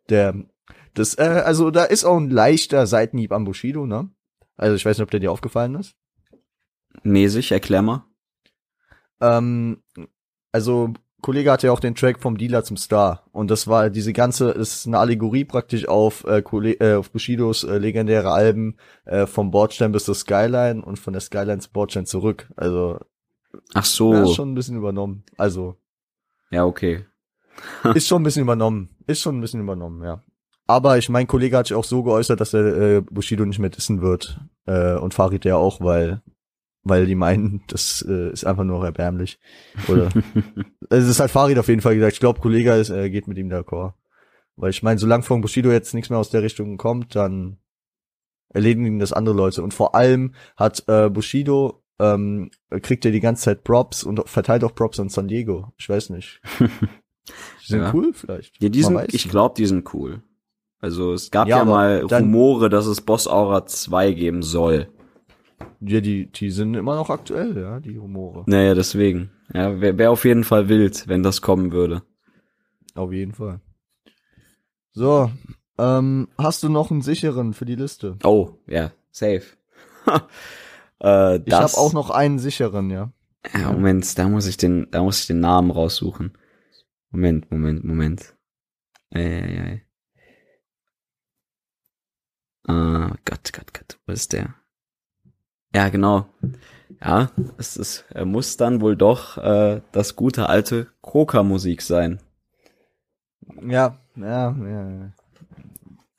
Der, 0.08 0.34
das, 0.96 1.16
äh, 1.18 1.42
also 1.44 1.70
da 1.70 1.84
ist 1.84 2.04
auch 2.04 2.16
ein 2.16 2.30
leichter 2.30 2.86
Seitenhieb 2.86 3.32
am 3.32 3.44
Bushido, 3.44 3.86
ne? 3.86 4.10
Also 4.56 4.74
ich 4.74 4.84
weiß 4.84 4.96
nicht, 4.96 5.04
ob 5.04 5.10
der 5.10 5.20
dir 5.20 5.30
aufgefallen 5.30 5.74
ist. 5.74 5.94
Mäßig, 7.02 7.52
erklär 7.52 7.82
mal. 7.82 8.04
Ähm, 9.20 9.82
also 10.52 10.94
Kollege 11.20 11.50
hatte 11.52 11.66
ja 11.66 11.72
auch 11.72 11.80
den 11.80 11.94
Track 11.94 12.20
vom 12.20 12.38
Dealer 12.38 12.64
zum 12.64 12.76
Star 12.76 13.24
und 13.32 13.50
das 13.50 13.66
war 13.66 13.90
diese 13.90 14.12
ganze 14.12 14.50
ist 14.50 14.86
eine 14.86 14.98
Allegorie 14.98 15.44
praktisch 15.44 15.88
auf 15.88 16.24
äh, 16.24 16.40
Kolle 16.40 16.72
äh, 16.74 16.94
auf 16.94 17.10
Bushidos 17.10 17.64
äh, 17.64 17.78
legendäre 17.78 18.30
Alben 18.30 18.76
äh, 19.04 19.26
vom 19.26 19.50
Bordstein 19.50 19.92
bis 19.92 20.04
zur 20.04 20.14
Skyline 20.14 20.82
und 20.82 20.98
von 20.98 21.12
der 21.12 21.20
Skyline 21.20 21.58
zum 21.58 21.72
Bordstein 21.72 22.06
zurück. 22.06 22.50
Also 22.56 23.00
Ach 23.74 23.84
so. 23.84 24.14
ja, 24.14 24.22
ist 24.24 24.34
schon 24.34 24.52
ein 24.52 24.54
bisschen 24.54 24.76
übernommen. 24.76 25.24
Also 25.36 25.76
Ja, 26.50 26.64
okay. 26.64 27.04
ist 27.94 28.06
schon 28.06 28.22
ein 28.22 28.24
bisschen 28.24 28.42
übernommen. 28.42 28.90
Ist 29.06 29.20
schon 29.20 29.38
ein 29.38 29.40
bisschen 29.40 29.60
übernommen, 29.60 30.02
ja. 30.02 30.22
Aber 30.66 30.98
ich 30.98 31.08
mein 31.08 31.26
Kollege 31.26 31.56
hat 31.56 31.68
sich 31.68 31.76
auch 31.76 31.84
so 31.84 32.02
geäußert, 32.02 32.40
dass 32.40 32.54
er 32.54 32.66
äh, 32.76 33.00
Bushido 33.00 33.44
nicht 33.44 33.58
mehr 33.58 33.70
dissen 33.70 34.00
wird 34.02 34.40
äh, 34.66 34.94
und 34.94 35.14
Farid 35.14 35.44
ja 35.44 35.56
auch, 35.56 35.80
weil 35.80 36.22
weil 36.82 37.06
die 37.06 37.14
meinen, 37.16 37.62
das 37.68 38.04
äh, 38.08 38.30
ist 38.30 38.44
einfach 38.44 38.64
nur 38.64 38.84
erbärmlich. 38.84 39.38
Oder 39.88 40.08
Also 40.90 41.04
es 41.04 41.08
ist 41.08 41.20
halt 41.20 41.30
Farid 41.30 41.58
auf 41.58 41.68
jeden 41.68 41.80
Fall 41.80 41.94
gesagt. 41.94 42.14
Ich 42.14 42.20
glaube, 42.20 42.40
Kollege 42.40 42.72
ist, 42.74 42.90
äh, 42.90 43.10
geht 43.10 43.26
mit 43.28 43.38
ihm 43.38 43.50
d'accord. 43.50 43.94
Weil 44.56 44.70
ich 44.70 44.82
meine, 44.82 44.98
solange 44.98 45.22
von 45.22 45.40
Bushido 45.40 45.70
jetzt 45.70 45.94
nichts 45.94 46.10
mehr 46.10 46.18
aus 46.18 46.30
der 46.30 46.42
Richtung 46.42 46.76
kommt, 46.78 47.14
dann 47.14 47.58
erledigen 48.48 48.98
das 48.98 49.12
andere 49.12 49.34
Leute. 49.34 49.62
Und 49.62 49.74
vor 49.74 49.94
allem 49.94 50.34
hat 50.56 50.84
äh, 50.86 51.10
Bushido 51.10 51.82
ähm, 51.98 52.50
kriegt 52.82 53.04
er 53.04 53.10
die 53.10 53.20
ganze 53.20 53.42
Zeit 53.44 53.64
Props 53.64 54.04
und 54.04 54.28
verteilt 54.28 54.64
auch 54.64 54.74
Props 54.74 55.00
an 55.00 55.08
San 55.08 55.28
Diego. 55.28 55.72
Ich 55.76 55.88
weiß 55.88 56.10
nicht. 56.10 56.40
Die 56.60 57.66
sind 57.66 57.80
Ja. 57.80 57.92
cool 57.92 58.12
vielleicht. 58.14 58.62
Ja, 58.62 58.68
die 58.68 58.82
sind, 58.84 59.12
ich 59.12 59.28
glaube, 59.28 59.56
die 59.58 59.66
sind 59.66 59.92
cool. 59.92 60.22
Also 60.80 61.12
es 61.12 61.30
gab 61.30 61.48
Ja, 61.48 61.58
ja, 61.58 61.64
mal 61.64 62.00
Rumore, 62.00 62.68
dass 62.68 62.86
es 62.86 63.00
Boss 63.00 63.26
Aura 63.26 63.66
2 63.66 64.12
geben 64.12 64.42
soll. 64.42 64.88
Ja, 65.80 66.00
die, 66.00 66.30
die 66.30 66.50
sind 66.50 66.74
immer 66.74 66.96
noch 66.96 67.10
aktuell, 67.10 67.56
ja, 67.56 67.80
die 67.80 67.98
Humore. 67.98 68.44
Naja, 68.46 68.74
deswegen. 68.74 69.30
Ja, 69.52 69.80
wäre 69.80 69.98
wär 69.98 70.10
auf 70.10 70.24
jeden 70.24 70.44
Fall 70.44 70.68
wild, 70.68 71.08
wenn 71.08 71.22
das 71.22 71.40
kommen 71.42 71.72
würde. 71.72 72.02
Auf 72.94 73.12
jeden 73.12 73.32
Fall. 73.32 73.60
So, 74.92 75.30
ähm, 75.78 76.28
hast 76.38 76.62
du 76.62 76.68
noch 76.68 76.90
einen 76.90 77.02
sicheren 77.02 77.52
für 77.52 77.66
die 77.66 77.74
Liste? 77.74 78.16
Oh, 78.24 78.50
ja, 78.66 78.92
safe. 79.10 79.42
äh, 81.02 81.36
Ich 81.36 81.44
das, 81.44 81.74
habe 81.74 81.82
auch 81.82 81.92
noch 81.92 82.10
einen 82.10 82.38
sicheren, 82.38 82.90
ja. 82.90 83.12
Ja, 83.54 83.72
Moment, 83.72 84.18
da 84.18 84.28
muss 84.28 84.46
ich 84.46 84.56
den, 84.56 84.88
da 84.90 85.02
muss 85.02 85.20
ich 85.20 85.26
den 85.26 85.40
Namen 85.40 85.70
raussuchen. 85.70 86.36
Moment, 87.10 87.50
Moment, 87.50 87.84
Moment. 87.84 88.34
Eieiei. 89.10 89.85
Ah, 92.66 93.12
Gott, 93.24 93.52
Gott, 93.52 93.72
Gott, 93.74 93.98
wo 94.06 94.12
ist 94.12 94.32
der? 94.32 94.54
Ja, 95.74 95.88
genau. 95.88 96.26
Ja, 97.02 97.30
es 97.58 97.76
ist, 97.76 98.04
er 98.10 98.24
muss 98.24 98.56
dann 98.56 98.80
wohl 98.80 98.96
doch 98.96 99.36
äh, 99.38 99.82
das 99.92 100.16
gute 100.16 100.48
alte 100.48 100.88
Kroka-Musik 101.02 101.82
sein. 101.82 102.20
Ja, 103.62 103.98
ja, 104.16 104.50
ja. 104.56 105.12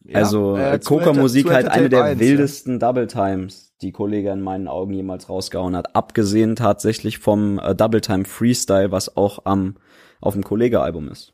ja. 0.06 0.16
also 0.20 0.56
Ja, 0.58 0.72
äh, 0.72 0.76
äh, 0.76 0.80
Kroka-Musik 0.80 1.46
Enter- 1.48 1.56
halt 1.56 1.68
eine 1.70 1.90
der 1.90 2.00
Entertainment 2.00 2.22
1, 2.22 2.30
wildesten 2.30 2.80
Double 2.80 3.08
Times, 3.08 3.74
die 3.82 3.92
Kollege 3.92 4.32
in 4.32 4.42
meinen 4.42 4.68
Augen 4.68 4.94
jemals 4.94 5.30
rausgehauen 5.30 5.76
hat. 5.76 5.96
Abgesehen 5.96 6.56
tatsächlich 6.56 7.18
vom 7.20 7.60
äh, 7.60 7.76
Double 7.76 8.02
Time 8.02 8.26
Freestyle, 8.26 8.92
was 8.92 9.18
auch 9.18 9.40
am 9.46 9.76
auf 10.22 10.34
dem 10.34 10.44
Kollege-Album 10.44 11.10
ist. 11.10 11.34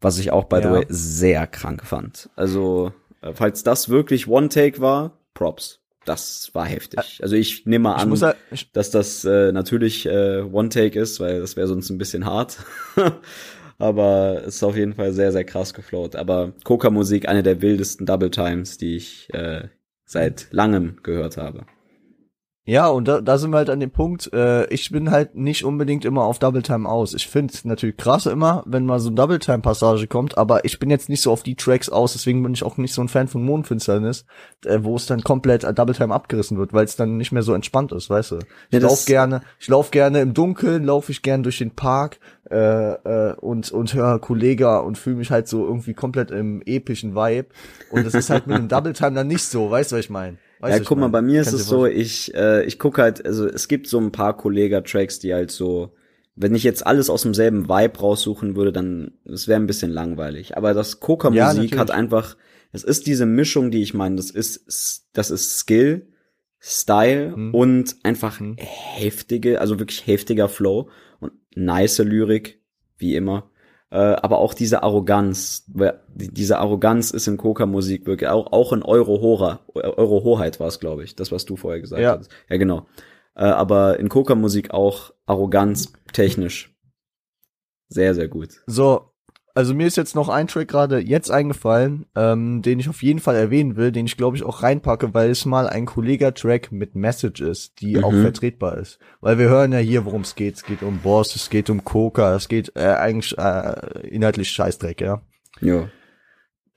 Was 0.00 0.18
ich 0.18 0.30
auch, 0.32 0.44
by 0.44 0.56
the 0.56 0.62
Ja. 0.64 0.72
way, 0.72 0.86
sehr 0.88 1.46
krank 1.46 1.84
fand. 1.84 2.30
Also, 2.36 2.88
äh, 2.88 3.03
falls 3.32 3.62
das 3.62 3.88
wirklich 3.88 4.28
One-Take 4.28 4.80
war, 4.80 5.18
Props. 5.32 5.80
Das 6.04 6.50
war 6.52 6.66
heftig. 6.66 7.20
Also 7.22 7.34
ich 7.34 7.64
nehme 7.64 7.84
mal 7.84 7.94
an, 7.94 8.14
ja, 8.14 8.34
ich, 8.50 8.70
dass 8.72 8.90
das 8.90 9.24
äh, 9.24 9.52
natürlich 9.52 10.04
äh, 10.06 10.42
One-Take 10.42 10.98
ist, 10.98 11.18
weil 11.18 11.40
das 11.40 11.56
wäre 11.56 11.66
sonst 11.66 11.90
ein 11.90 11.98
bisschen 11.98 12.26
hart. 12.26 12.58
Aber 13.78 14.42
es 14.46 14.56
ist 14.56 14.62
auf 14.62 14.76
jeden 14.76 14.94
Fall 14.94 15.12
sehr, 15.12 15.32
sehr 15.32 15.44
krass 15.44 15.74
geflowt. 15.74 16.14
Aber 16.14 16.52
Coca-Musik, 16.62 17.28
eine 17.28 17.42
der 17.42 17.62
wildesten 17.62 18.06
Double 18.06 18.30
Times, 18.30 18.76
die 18.78 18.96
ich 18.96 19.32
äh, 19.32 19.68
seit 20.04 20.48
langem 20.52 20.98
gehört 21.02 21.36
habe. 21.36 21.66
Ja, 22.66 22.88
und 22.88 23.06
da, 23.06 23.20
da 23.20 23.36
sind 23.36 23.50
wir 23.50 23.58
halt 23.58 23.68
an 23.68 23.80
dem 23.80 23.90
Punkt, 23.90 24.32
äh, 24.32 24.64
ich 24.72 24.90
bin 24.90 25.10
halt 25.10 25.34
nicht 25.34 25.64
unbedingt 25.64 26.06
immer 26.06 26.22
auf 26.22 26.38
Double 26.38 26.62
Time 26.62 26.88
aus. 26.88 27.12
Ich 27.12 27.28
finde 27.28 27.52
natürlich 27.64 27.98
krass 27.98 28.24
immer, 28.24 28.62
wenn 28.64 28.86
mal 28.86 29.00
so 29.00 29.10
ein 29.10 29.16
Double 29.16 29.38
Time 29.38 29.58
Passage 29.58 30.06
kommt, 30.06 30.38
aber 30.38 30.64
ich 30.64 30.78
bin 30.78 30.88
jetzt 30.88 31.10
nicht 31.10 31.20
so 31.20 31.30
auf 31.30 31.42
die 31.42 31.56
Tracks 31.56 31.90
aus, 31.90 32.14
deswegen 32.14 32.42
bin 32.42 32.54
ich 32.54 32.62
auch 32.62 32.78
nicht 32.78 32.94
so 32.94 33.02
ein 33.02 33.08
Fan 33.08 33.28
von 33.28 33.44
Mondfinsternis, 33.44 34.24
äh, 34.64 34.78
wo 34.80 34.96
es 34.96 35.04
dann 35.04 35.22
komplett 35.22 35.62
äh, 35.62 35.74
Double 35.74 35.94
Time 35.94 36.14
abgerissen 36.14 36.56
wird, 36.56 36.72
weil 36.72 36.86
es 36.86 36.96
dann 36.96 37.18
nicht 37.18 37.32
mehr 37.32 37.42
so 37.42 37.52
entspannt 37.52 37.92
ist, 37.92 38.08
weißt 38.08 38.30
du. 38.30 38.38
Ich 38.38 38.44
Ja, 38.70 38.78
lauf 38.80 39.04
gerne, 39.04 39.42
ich 39.60 39.68
lauf 39.68 39.90
gerne 39.90 40.22
im 40.22 40.32
Dunkeln, 40.32 40.84
laufe 40.84 41.12
ich 41.12 41.20
gerne 41.20 41.42
durch 41.42 41.58
den 41.58 41.72
Park 41.72 42.18
äh, 42.50 42.92
äh, 42.92 43.34
und 43.34 43.72
und 43.72 43.92
höre 43.92 44.18
Kollega 44.20 44.78
und 44.78 44.96
fühle 44.96 45.16
mich 45.16 45.30
halt 45.30 45.48
so 45.48 45.66
irgendwie 45.66 45.92
komplett 45.92 46.30
im 46.30 46.62
epischen 46.64 47.14
Vibe 47.14 47.48
und 47.90 48.06
das 48.06 48.14
ist 48.14 48.30
halt 48.30 48.46
mit 48.46 48.56
dem 48.56 48.68
Double 48.68 48.94
Time 48.94 49.12
dann 49.12 49.28
nicht 49.28 49.44
so, 49.44 49.70
weißt 49.70 49.92
du, 49.92 49.96
was 49.96 50.04
ich 50.04 50.10
meine? 50.10 50.38
Ja, 50.62 50.78
guck 50.80 50.98
mal, 50.98 51.08
bei 51.08 51.22
mir 51.22 51.40
ist 51.40 51.52
es 51.52 51.66
so, 51.68 51.86
ich, 51.86 52.34
äh, 52.34 52.64
ich 52.64 52.78
gucke 52.78 53.02
halt, 53.02 53.24
also 53.24 53.46
es 53.46 53.68
gibt 53.68 53.86
so 53.88 53.98
ein 53.98 54.12
paar 54.12 54.36
Kollega-Tracks, 54.36 55.18
die 55.18 55.34
halt 55.34 55.50
so, 55.50 55.94
wenn 56.36 56.54
ich 56.54 56.62
jetzt 56.64 56.86
alles 56.86 57.10
aus 57.10 57.22
demselben 57.22 57.68
Vibe 57.68 57.98
raussuchen 57.98 58.56
würde, 58.56 58.72
dann, 58.72 59.12
es 59.24 59.46
wäre 59.48 59.60
ein 59.60 59.66
bisschen 59.66 59.90
langweilig. 59.90 60.56
Aber 60.56 60.74
das 60.74 60.92
Ja, 60.92 61.00
Coca-Musik 61.00 61.54
natürlich. 61.56 61.80
hat 61.80 61.90
einfach, 61.90 62.36
es 62.72 62.84
ist 62.84 63.06
diese 63.06 63.26
Mischung, 63.26 63.70
die 63.70 63.82
ich 63.82 63.94
meine, 63.94 64.16
das 64.16 64.30
ist, 64.30 65.06
das 65.12 65.30
ist 65.30 65.58
Skill, 65.58 66.06
Style 66.60 67.34
Hm. 67.34 67.54
und 67.54 67.96
einfach 68.02 68.40
Hm. 68.40 68.56
heftige, 68.56 69.60
also 69.60 69.78
wirklich 69.78 70.06
heftiger 70.06 70.48
Flow 70.48 70.88
und 71.20 71.32
nice 71.54 71.98
Lyrik, 71.98 72.60
wie 72.96 73.16
immer. 73.16 73.50
Äh, 73.94 74.16
aber 74.22 74.38
auch 74.38 74.54
diese 74.54 74.82
Arroganz, 74.82 75.70
diese 76.16 76.58
Arroganz 76.58 77.12
ist 77.12 77.28
in 77.28 77.36
Coca-Musik 77.36 78.06
wirklich, 78.06 78.28
auch, 78.28 78.50
auch 78.50 78.72
in 78.72 78.82
Euro-Hora, 78.82 79.60
Euro-Hoheit 79.72 80.58
war 80.58 80.66
es, 80.66 80.80
glaube 80.80 81.04
ich, 81.04 81.14
das, 81.14 81.30
was 81.30 81.44
du 81.44 81.54
vorher 81.54 81.80
gesagt 81.80 82.02
Ja. 82.02 82.18
hast. 82.18 82.28
Ja, 82.50 82.56
genau. 82.56 82.86
Äh, 83.36 83.44
aber 83.44 84.00
in 84.00 84.08
Coca-Musik 84.08 84.72
auch 84.72 85.12
Arroganz 85.26 85.92
technisch. 86.12 86.76
Sehr, 87.88 88.16
sehr 88.16 88.26
gut. 88.26 88.64
So, 88.66 89.12
also 89.54 89.72
mir 89.74 89.86
ist 89.86 89.96
jetzt 89.96 90.14
noch 90.16 90.28
ein 90.28 90.48
Track 90.48 90.68
gerade 90.68 90.98
jetzt 90.98 91.30
eingefallen, 91.30 92.06
ähm, 92.16 92.60
den 92.62 92.80
ich 92.80 92.88
auf 92.88 93.02
jeden 93.02 93.20
Fall 93.20 93.36
erwähnen 93.36 93.76
will, 93.76 93.92
den 93.92 94.06
ich 94.06 94.16
glaube 94.16 94.36
ich 94.36 94.42
auch 94.42 94.62
reinpacke, 94.62 95.14
weil 95.14 95.30
es 95.30 95.44
mal 95.44 95.68
ein 95.68 95.86
Kollega-Track 95.86 96.72
mit 96.72 96.94
Message 96.96 97.40
ist, 97.40 97.80
die 97.80 97.96
Mhm. 97.96 98.04
auch 98.04 98.12
vertretbar 98.12 98.78
ist. 98.78 98.98
Weil 99.20 99.38
wir 99.38 99.48
hören 99.48 99.72
ja 99.72 99.78
hier, 99.78 100.04
worum 100.04 100.22
es 100.22 100.34
geht. 100.34 100.56
Es 100.56 100.64
geht 100.64 100.82
um 100.82 100.98
Boss, 100.98 101.36
es 101.36 101.50
geht 101.50 101.70
um 101.70 101.84
Coca, 101.84 102.34
es 102.34 102.48
geht 102.48 102.72
äh, 102.74 102.80
eigentlich 102.80 103.38
äh, 103.38 104.08
inhaltlich 104.08 104.50
Scheißdreck, 104.50 105.00
ja. 105.00 105.22
Jo. 105.60 105.88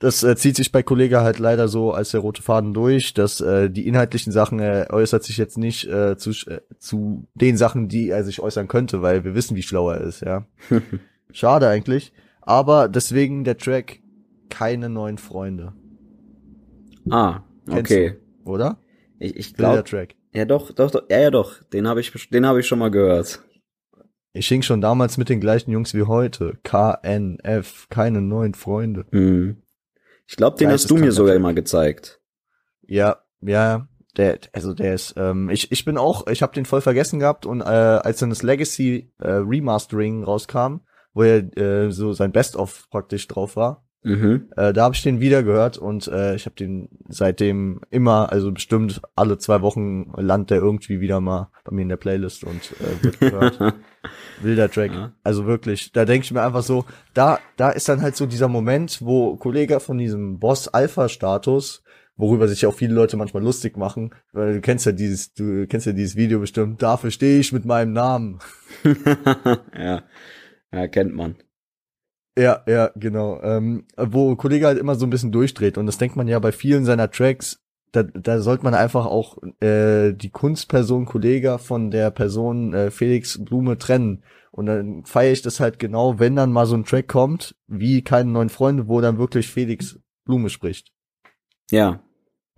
Das 0.00 0.22
äh, 0.22 0.36
zieht 0.36 0.54
sich 0.54 0.70
bei 0.70 0.84
Kollega 0.84 1.22
halt 1.22 1.40
leider 1.40 1.66
so 1.66 1.90
als 1.90 2.12
der 2.12 2.20
rote 2.20 2.40
Faden 2.40 2.72
durch, 2.72 3.14
dass 3.14 3.40
äh, 3.40 3.68
die 3.68 3.88
inhaltlichen 3.88 4.32
Sachen 4.32 4.60
äh, 4.60 4.86
äußert 4.90 5.24
sich 5.24 5.36
jetzt 5.38 5.58
nicht 5.58 5.88
äh, 5.88 6.16
zu, 6.16 6.30
äh, 6.48 6.60
zu 6.78 7.26
den 7.34 7.56
Sachen, 7.56 7.88
die 7.88 8.08
er 8.10 8.22
sich 8.22 8.40
äußern 8.40 8.68
könnte, 8.68 9.02
weil 9.02 9.24
wir 9.24 9.34
wissen, 9.34 9.56
wie 9.56 9.62
schlau 9.62 9.90
er 9.90 10.00
ist, 10.02 10.20
ja. 10.20 10.46
Schade 11.32 11.66
eigentlich. 11.66 12.12
Aber 12.48 12.88
deswegen 12.88 13.44
der 13.44 13.58
Track 13.58 14.00
keine 14.48 14.88
neuen 14.88 15.18
Freunde, 15.18 15.74
Ah, 17.10 17.42
okay. 17.70 18.16
oder? 18.46 18.78
Ich, 19.18 19.36
ich 19.36 19.54
glaube, 19.54 19.84
Track. 19.84 20.14
ja 20.32 20.46
doch, 20.46 20.72
doch, 20.72 20.90
doch, 20.90 21.02
ja, 21.10 21.18
ja 21.20 21.30
doch, 21.30 21.62
den 21.64 21.86
habe 21.86 22.00
ich, 22.00 22.10
den 22.30 22.46
habe 22.46 22.60
ich 22.60 22.66
schon 22.66 22.78
mal 22.78 22.90
gehört. 22.90 23.42
Ich 24.32 24.48
hing 24.48 24.62
schon 24.62 24.80
damals 24.80 25.18
mit 25.18 25.28
den 25.28 25.40
gleichen 25.40 25.72
Jungs 25.72 25.92
wie 25.92 26.04
heute. 26.04 26.58
KNF, 26.62 27.88
keine 27.90 28.22
neuen 28.22 28.54
Freunde. 28.54 29.04
Mhm. 29.10 29.62
Ich 30.26 30.36
glaube, 30.36 30.56
den 30.56 30.70
hast 30.70 30.90
du 30.90 30.96
mir 30.96 31.12
sogar 31.12 31.34
immer 31.34 31.52
gezeigt. 31.52 32.18
Ja, 32.86 33.18
ja, 33.42 33.88
der, 34.16 34.38
also 34.54 34.72
der 34.72 34.94
ist, 34.94 35.12
ähm, 35.18 35.50
ich, 35.50 35.70
ich 35.70 35.84
bin 35.84 35.98
auch, 35.98 36.26
ich 36.28 36.40
habe 36.40 36.54
den 36.54 36.64
voll 36.64 36.80
vergessen 36.80 37.18
gehabt 37.20 37.44
und 37.44 37.60
äh, 37.60 37.64
als 37.64 38.20
dann 38.20 38.30
das 38.30 38.42
Legacy 38.42 39.12
äh, 39.18 39.32
Remastering 39.32 40.24
rauskam, 40.24 40.80
wo 41.18 41.24
er 41.24 41.56
äh, 41.56 41.90
so 41.90 42.12
sein 42.12 42.30
Best-of 42.30 42.88
praktisch 42.90 43.26
drauf 43.26 43.56
war, 43.56 43.84
Mhm. 44.04 44.46
äh, 44.56 44.72
da 44.72 44.84
habe 44.84 44.94
ich 44.94 45.02
den 45.02 45.18
wieder 45.18 45.42
gehört 45.42 45.76
und 45.76 46.06
äh, 46.06 46.36
ich 46.36 46.46
habe 46.46 46.54
den 46.54 46.88
seitdem 47.08 47.80
immer, 47.90 48.30
also 48.30 48.52
bestimmt 48.52 49.02
alle 49.16 49.38
zwei 49.38 49.60
Wochen 49.60 50.12
landet 50.16 50.50
der 50.50 50.58
irgendwie 50.58 51.00
wieder 51.00 51.20
mal 51.20 51.50
bei 51.64 51.72
mir 51.74 51.82
in 51.82 51.88
der 51.88 51.96
Playlist 51.96 52.44
und 52.44 52.74
äh, 52.80 53.02
wird 53.04 53.18
gehört. 53.18 53.58
Wilder 54.40 54.70
Track. 54.70 54.92
Ja. 54.92 55.12
Also 55.24 55.46
wirklich, 55.46 55.90
da 55.90 56.04
denke 56.04 56.24
ich 56.24 56.30
mir 56.30 56.42
einfach 56.42 56.62
so, 56.62 56.84
da, 57.12 57.40
da 57.56 57.70
ist 57.70 57.88
dann 57.88 58.00
halt 58.00 58.14
so 58.14 58.26
dieser 58.26 58.46
Moment, 58.46 59.02
wo 59.02 59.36
Kollege 59.36 59.80
von 59.80 59.98
diesem 59.98 60.38
Boss-Alpha-Status, 60.38 61.82
worüber 62.16 62.46
sich 62.46 62.66
auch 62.66 62.74
viele 62.74 62.94
Leute 62.94 63.16
manchmal 63.16 63.42
lustig 63.42 63.76
machen, 63.76 64.14
weil 64.32 64.54
du 64.54 64.60
kennst 64.60 64.86
ja 64.86 64.92
dieses, 64.92 65.34
du 65.34 65.66
kennst 65.66 65.86
ja 65.86 65.92
dieses 65.92 66.14
Video 66.14 66.38
bestimmt, 66.38 66.82
dafür 66.82 67.10
stehe 67.10 67.40
ich 67.40 67.52
mit 67.52 67.64
meinem 67.64 67.92
Namen. 67.92 68.38
ja. 69.76 70.02
Ja, 70.72 70.86
kennt 70.88 71.14
man. 71.14 71.36
Ja, 72.38 72.62
ja, 72.68 72.92
genau. 72.94 73.40
Ähm, 73.42 73.86
wo 73.96 74.36
Kollege 74.36 74.66
halt 74.66 74.78
immer 74.78 74.94
so 74.94 75.06
ein 75.06 75.10
bisschen 75.10 75.32
durchdreht 75.32 75.76
und 75.76 75.86
das 75.86 75.98
denkt 75.98 76.16
man 76.16 76.28
ja 76.28 76.38
bei 76.38 76.52
vielen 76.52 76.84
seiner 76.84 77.10
Tracks, 77.10 77.60
da, 77.92 78.02
da 78.02 78.40
sollte 78.40 78.64
man 78.64 78.74
einfach 78.74 79.06
auch 79.06 79.38
äh, 79.60 80.12
die 80.12 80.30
Kunstperson 80.30 81.06
Kollege 81.06 81.58
von 81.58 81.90
der 81.90 82.10
Person 82.10 82.74
äh, 82.74 82.90
Felix 82.90 83.42
Blume 83.42 83.78
trennen. 83.78 84.22
Und 84.50 84.66
dann 84.66 85.04
feiere 85.04 85.32
ich 85.32 85.42
das 85.42 85.60
halt 85.60 85.78
genau, 85.78 86.18
wenn 86.18 86.36
dann 86.36 86.52
mal 86.52 86.66
so 86.66 86.74
ein 86.74 86.84
Track 86.84 87.08
kommt, 87.08 87.54
wie 87.66 88.02
keine 88.02 88.30
neuen 88.30 88.48
Freunde, 88.48 88.88
wo 88.88 89.00
dann 89.00 89.18
wirklich 89.18 89.48
Felix 89.48 89.98
Blume 90.24 90.50
spricht. 90.50 90.92
Ja. 91.70 92.02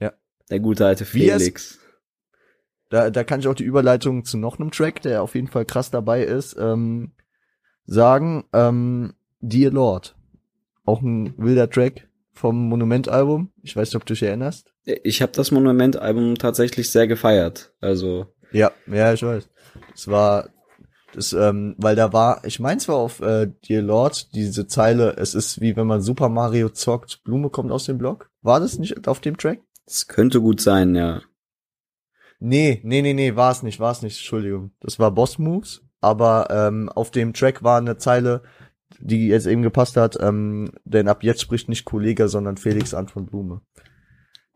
Ja. 0.01 0.13
Der 0.51 0.61
gute 0.61 0.87
alte 0.87 1.05
Felix. 1.05 1.79
Da, 2.89 3.11
da 3.11 3.23
kann 3.23 3.41
ich 3.41 3.47
auch 3.47 3.55
die 3.55 3.65
Überleitung 3.65 4.25
zu 4.25 4.37
noch 4.37 4.59
einem 4.59 4.73
Track, 4.73 5.03
der 5.03 5.23
auf 5.23 5.35
jeden 5.35 5.47
Fall 5.47 5.65
krass 5.65 5.91
dabei 5.91 6.25
ist, 6.25 6.57
ähm, 6.59 7.13
sagen. 7.91 8.45
Ähm, 8.53 9.15
Dear 9.41 9.73
Lord. 9.73 10.17
Auch 10.85 11.03
ein 11.03 11.35
wilder 11.37 11.69
Track 11.69 12.09
vom 12.33 12.69
Monument-Album. 12.69 13.53
Ich 13.63 13.77
weiß 13.77 13.89
nicht, 13.89 13.97
ob 13.97 14.07
du 14.07 14.15
dich 14.15 14.23
erinnerst. 14.23 14.73
Ich 14.85 15.21
habe 15.23 15.33
das 15.33 15.51
Monument-Album 15.51 16.37
tatsächlich 16.37 16.91
sehr 16.91 17.07
gefeiert. 17.07 17.73
Also, 17.81 18.27
Ja, 18.53 18.73
ja, 18.87 19.13
ich 19.13 19.23
weiß. 19.23 19.49
Es 19.95 20.09
war 20.09 20.49
das, 21.13 21.33
ähm, 21.33 21.75
weil 21.79 21.97
da 21.97 22.13
war, 22.13 22.45
ich 22.45 22.61
meine 22.61 22.81
zwar 22.81 22.97
auf 22.97 23.21
äh, 23.21 23.49
Dear 23.69 23.83
Lord 23.83 24.35
diese 24.35 24.67
Zeile, 24.67 25.17
es 25.17 25.35
ist 25.35 25.61
wie 25.61 25.77
wenn 25.77 25.87
man 25.87 26.01
Super 26.01 26.29
Mario 26.29 26.69
zockt, 26.69 27.23
Blume 27.25 27.51
kommt 27.51 27.73
aus 27.73 27.85
dem 27.85 27.99
Block. 27.99 28.31
War 28.43 28.61
das 28.61 28.79
nicht 28.79 29.09
auf 29.09 29.21
dem 29.21 29.37
Track? 29.37 29.61
es 29.87 30.07
könnte 30.07 30.41
gut 30.41 30.61
sein, 30.61 30.95
ja. 30.95 31.21
Nee, 32.39 32.81
nee, 32.85 33.03
nee, 33.03 33.13
nee, 33.13 33.35
war 33.35 33.51
es 33.51 33.63
nicht, 33.63 33.81
war 33.81 33.91
es 33.91 34.03
nicht, 34.03 34.17
Entschuldigung. 34.19 34.71
Das 34.81 34.99
war 35.01 35.11
Boss 35.11 35.39
Moves, 35.39 35.83
aber 36.01 36.49
ähm, 36.51 36.89
auf 36.89 37.11
dem 37.11 37.33
Track 37.33 37.63
war 37.63 37.79
eine 37.79 37.97
Zeile, 37.97 38.43
die 38.99 39.29
jetzt 39.29 39.47
eben 39.47 39.63
gepasst 39.63 39.97
hat, 39.97 40.19
ähm, 40.21 40.73
denn 40.85 41.09
ab 41.09 41.23
jetzt 41.23 41.41
spricht 41.41 41.69
nicht 41.69 41.85
Kollege, 41.85 42.29
sondern 42.29 42.57
Felix 42.57 42.95
an 42.95 43.09
von 43.09 43.27
Blume. 43.27 43.61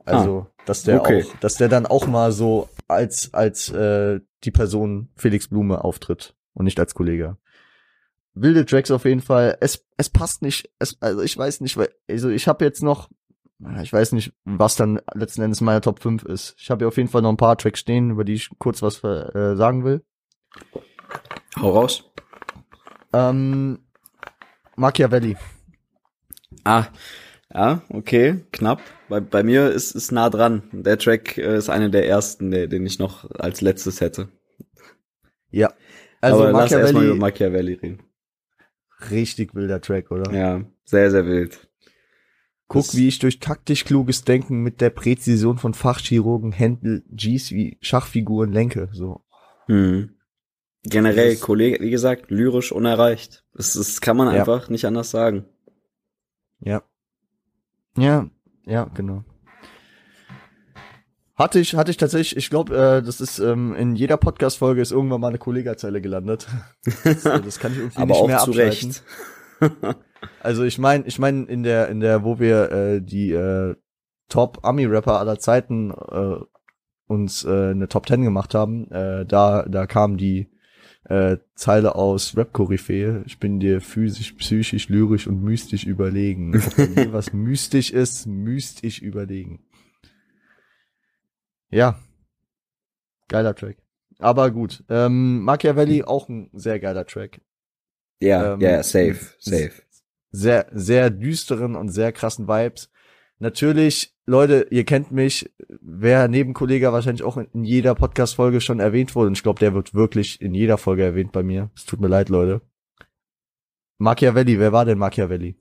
Also, 0.05 0.49
dass 0.67 0.83
der 0.83 1.01
okay. 1.01 1.25
auch, 1.25 1.39
dass 1.41 1.55
der 1.55 1.69
dann 1.69 1.87
auch 1.87 2.07
mal 2.07 2.31
so 2.33 2.69
als 2.89 3.33
als 3.33 3.71
äh, 3.71 4.21
die 4.45 4.51
Person 4.51 5.09
Felix 5.17 5.49
Blume 5.49 5.83
auftritt 5.83 6.35
und 6.53 6.65
nicht 6.65 6.79
als 6.79 6.95
Kollege. 6.95 7.39
Wilde 8.35 8.67
Tracks 8.67 8.91
auf 8.91 9.05
jeden 9.05 9.23
Fall. 9.23 9.57
Es 9.61 9.87
es 9.97 10.11
passt 10.11 10.43
nicht. 10.43 10.71
Es, 10.79 11.01
also 11.01 11.23
ich 11.23 11.37
weiß 11.37 11.61
nicht, 11.61 11.77
weil 11.79 11.89
also 12.11 12.29
ich 12.29 12.49
habe 12.49 12.65
jetzt 12.65 12.83
noch 12.83 13.09
ich 13.83 13.93
weiß 13.93 14.13
nicht, 14.13 14.35
was 14.45 14.77
dann 14.77 15.01
letzten 15.15 15.41
Endes 15.41 15.61
meine 15.61 15.81
Top 15.81 16.03
5 16.03 16.25
ist. 16.25 16.55
Ich 16.59 16.71
habe 16.71 16.85
ja 16.85 16.89
auf 16.89 16.97
jeden 16.97 17.09
Fall 17.09 17.23
noch 17.23 17.31
ein 17.31 17.39
paar 17.39 17.57
Tracks 17.57 17.81
stehen, 17.81 18.11
über 18.11 18.25
die 18.25 18.35
ich 18.35 18.51
kurz 18.59 18.83
was 18.83 19.03
äh, 19.05 19.57
sagen 19.57 19.85
will. 19.85 20.05
Hau 21.57 21.71
raus. 21.71 22.11
Ähm, 23.13 23.79
Machiavelli. 24.77 25.37
Ah, 26.65 26.87
ja, 27.53 27.83
okay, 27.91 28.45
knapp. 28.53 28.81
Bei, 29.09 29.21
bei 29.21 29.43
mir 29.43 29.71
ist 29.71 29.95
es 29.95 30.11
nah 30.11 30.31
dran. 30.31 30.63
Der 30.73 30.99
Track 30.99 31.39
äh, 31.39 31.57
ist 31.57 31.69
einer 31.71 31.89
der 31.91 32.09
ersten, 32.09 32.51
der, 32.51 32.67
den 32.67 32.85
ich 32.87 32.99
noch 32.99 33.31
als 33.39 33.61
letztes 33.61 34.01
hätte. 34.01 34.29
Ja. 35.51 35.73
Also 36.21 36.45
Aber 36.45 36.53
lass 36.53 36.73
erstmal 36.73 37.05
über 37.05 37.15
Machiavelli, 37.17 37.73
Machiavelli 37.73 37.73
reden. 37.75 38.03
richtig 39.11 39.55
wilder 39.55 39.81
Track, 39.81 40.11
oder? 40.11 40.33
Ja, 40.33 40.65
sehr, 40.85 41.11
sehr 41.11 41.27
wild. 41.27 41.69
Guck, 42.67 42.87
Das- 42.87 42.97
wie 42.97 43.09
ich 43.09 43.19
durch 43.19 43.39
taktisch 43.41 43.85
kluges 43.85 44.25
Denken 44.25 44.63
mit 44.63 44.81
der 44.81 44.91
Präzision 44.91 45.59
von 45.59 45.75
Fachchirurgen 45.75 46.51
Händel 46.51 47.05
Gs 47.11 47.51
wie 47.53 47.79
Schachfiguren 47.83 48.53
lenke. 48.53 48.89
So. 48.93 49.21
Hm. 49.67 50.17
Generell, 50.85 51.37
Kollege, 51.37 51.83
wie 51.83 51.91
gesagt, 51.91 52.31
lyrisch 52.31 52.71
unerreicht. 52.73 53.45
Das, 53.55 53.73
das 53.73 54.01
kann 54.01 54.17
man 54.17 54.29
Ja. 54.29 54.41
einfach 54.41 54.69
nicht 54.69 54.85
anders 54.87 55.11
sagen. 55.11 55.47
Ja. 56.61 56.83
Ja, 57.97 58.29
ja, 58.67 58.85
genau. 58.95 59.25
Hatte 61.37 61.59
ich, 61.59 61.75
hatte 61.75 61.91
ich 61.91 61.97
tatsächlich, 61.97 62.37
ich 62.37 62.49
glaube, 62.51 62.77
äh, 62.77 63.03
das 63.03 63.21
ist 63.21 63.39
ähm, 63.41 63.75
in 63.75 63.97
jeder 63.97 64.17
Podcast-Folge 64.17 64.81
ist 64.81 64.93
irgendwann 64.93 65.21
mal 65.21 65.29
eine 65.29 65.39
Kollegazeile 65.39 66.01
gelandet. 66.01 66.47
Das, 67.05 67.25
äh, 67.27 67.41
das 67.41 67.59
kann 67.59 67.73
ich 67.73 67.79
irgendwie 67.79 67.99
Aber 67.99 68.07
nicht 68.13 68.21
auch 68.21 68.27
mehr 68.29 68.39
zu 68.39 68.51
abschalten. 68.51 68.91
Recht. 68.91 69.05
Also 70.41 70.63
ich 70.65 70.79
meine, 70.79 71.05
ich 71.07 71.19
meine 71.19 71.45
in 71.45 71.63
der 71.63 71.89
in 71.89 72.01
der 72.01 72.25
wo 72.25 72.39
wir 72.39 72.73
äh, 72.73 73.01
die 73.03 73.31
äh, 73.33 73.75
Top 74.31 74.61
Ami 74.63 74.87
Rapper 74.87 75.19
aller 75.19 75.39
Zeiten 75.39 75.91
äh, 75.91 76.37
uns 77.07 77.45
äh, 77.45 77.71
eine 77.73 77.89
Top 77.89 78.09
10 78.09 78.23
gemacht 78.25 78.55
haben, 78.55 78.91
äh, 78.91 79.27
da 79.27 79.67
da 79.69 79.87
kam 79.87 80.17
die 80.17 80.49
äh, 81.05 81.37
Zeile 81.55 81.95
aus 81.95 82.37
Rap 82.37 82.53
Koryphäe, 82.53 83.23
ich 83.27 83.39
bin 83.39 83.61
dir 83.61 83.81
physisch, 83.81 84.33
psychisch, 84.33 84.89
lyrisch 84.89 85.27
und 85.27 85.43
mystisch 85.43 85.85
überlegen. 85.85 86.55
Ob 86.57 86.79
was 87.13 87.33
mystisch 87.33 87.91
ist, 87.91 88.27
mystisch 88.27 89.03
überlegen. 89.03 89.61
Ja. 91.71 91.99
Geiler 93.29 93.55
Track. 93.55 93.77
Aber 94.19 94.51
gut, 94.51 94.85
ähm, 94.89 95.43
Machiavelli 95.43 96.05
auch 96.05 96.29
ein 96.29 96.49
sehr 96.53 96.79
geiler 96.79 97.07
Track 97.07 97.41
Ja, 98.21 98.55
Ähm, 98.55 98.61
ja, 98.61 98.83
safe, 98.83 99.19
safe. 99.39 99.73
sehr, 100.31 100.67
sehr 100.73 101.11
düsteren 101.11 101.75
und 101.75 101.89
sehr 101.91 102.13
krassen 102.13 102.47
Vibes. 102.47 102.91
Natürlich, 103.39 104.15
Leute, 104.27 104.69
ihr 104.71 104.85
kennt 104.85 105.11
mich, 105.11 105.53
wer 105.81 106.29
neben 106.29 106.55
Kollege 106.55 106.93
wahrscheinlich 106.93 107.25
auch 107.25 107.37
in 107.37 107.65
jeder 107.65 107.95
Podcast-Folge 107.95 108.61
schon 108.61 108.81
erwähnt 108.81 109.15
wurde. 109.15 109.29
Und 109.29 109.37
ich 109.37 109.43
glaube, 109.43 109.59
der 109.59 109.75
wird 109.75 109.95
wirklich 109.95 110.41
in 110.41 110.55
jeder 110.55 110.79
Folge 110.79 111.03
erwähnt 111.03 111.33
bei 111.33 111.43
mir. 111.43 111.71
Es 111.75 111.85
tut 111.85 112.01
mir 112.01 112.09
leid, 112.09 112.29
Leute. 112.29 112.63
Machiavelli, 113.99 114.59
wer 114.59 114.73
war 114.73 114.85
denn 114.85 114.99
Machiavelli? 114.99 115.57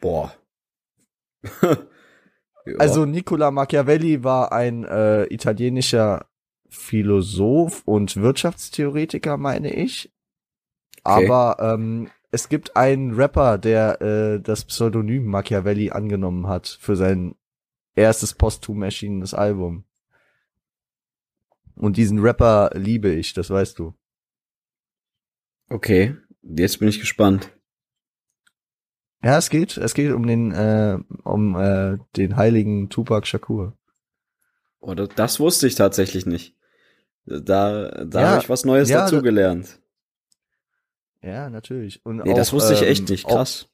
Boah. 0.00 0.32
Ja. 2.66 2.74
Also 2.76 3.06
Nicola 3.06 3.50
Machiavelli 3.50 4.22
war 4.22 4.52
ein 4.52 4.84
äh, 4.84 5.24
italienischer 5.32 6.26
Philosoph 6.68 7.82
und 7.86 8.16
Wirtschaftstheoretiker, 8.16 9.38
meine 9.38 9.72
ich. 9.72 10.12
Okay. 11.02 11.26
Aber 11.26 11.56
ähm, 11.58 12.10
es 12.30 12.48
gibt 12.48 12.76
einen 12.76 13.14
Rapper, 13.14 13.58
der 13.58 14.00
äh, 14.00 14.40
das 14.40 14.64
Pseudonym 14.64 15.26
Machiavelli 15.26 15.90
angenommen 15.90 16.46
hat 16.46 16.66
für 16.80 16.96
sein 16.96 17.34
erstes 17.94 18.34
posthum 18.34 18.82
erschienenes 18.82 19.34
Album. 19.34 19.84
Und 21.74 21.96
diesen 21.96 22.18
Rapper 22.18 22.70
liebe 22.74 23.10
ich, 23.10 23.32
das 23.32 23.50
weißt 23.50 23.78
du. 23.78 23.94
okay, 25.70 26.16
jetzt 26.42 26.78
bin 26.78 26.88
ich 26.88 27.00
gespannt. 27.00 27.50
Ja, 29.22 29.36
es 29.36 29.50
geht, 29.50 29.76
es 29.76 29.94
geht 29.94 30.12
um 30.12 30.26
den, 30.26 30.52
äh, 30.52 30.98
um 31.24 31.56
äh, 31.56 31.98
den 32.16 32.36
heiligen 32.36 32.88
Tupac 32.88 33.26
Shakur. 33.26 33.76
Oder 34.78 35.06
das 35.06 35.40
wusste 35.40 35.66
ich 35.66 35.74
tatsächlich 35.74 36.24
nicht. 36.24 36.56
Da, 37.26 38.04
da 38.04 38.20
Ja, 38.20 38.28
habe 38.30 38.42
ich 38.42 38.48
was 38.48 38.64
Neues 38.64 38.88
ja, 38.88 39.02
dazugelernt. 39.02 39.80
Ja, 41.22 41.50
natürlich. 41.50 42.04
Und 42.04 42.24
Nee, 42.24 42.34
das 42.34 42.48
auch, 42.50 42.54
wusste 42.54 42.74
ich 42.74 42.82
ähm, 42.82 42.88
echt 42.88 43.08
nicht. 43.10 43.26
auch- 43.26 43.34
Krass. 43.36 43.66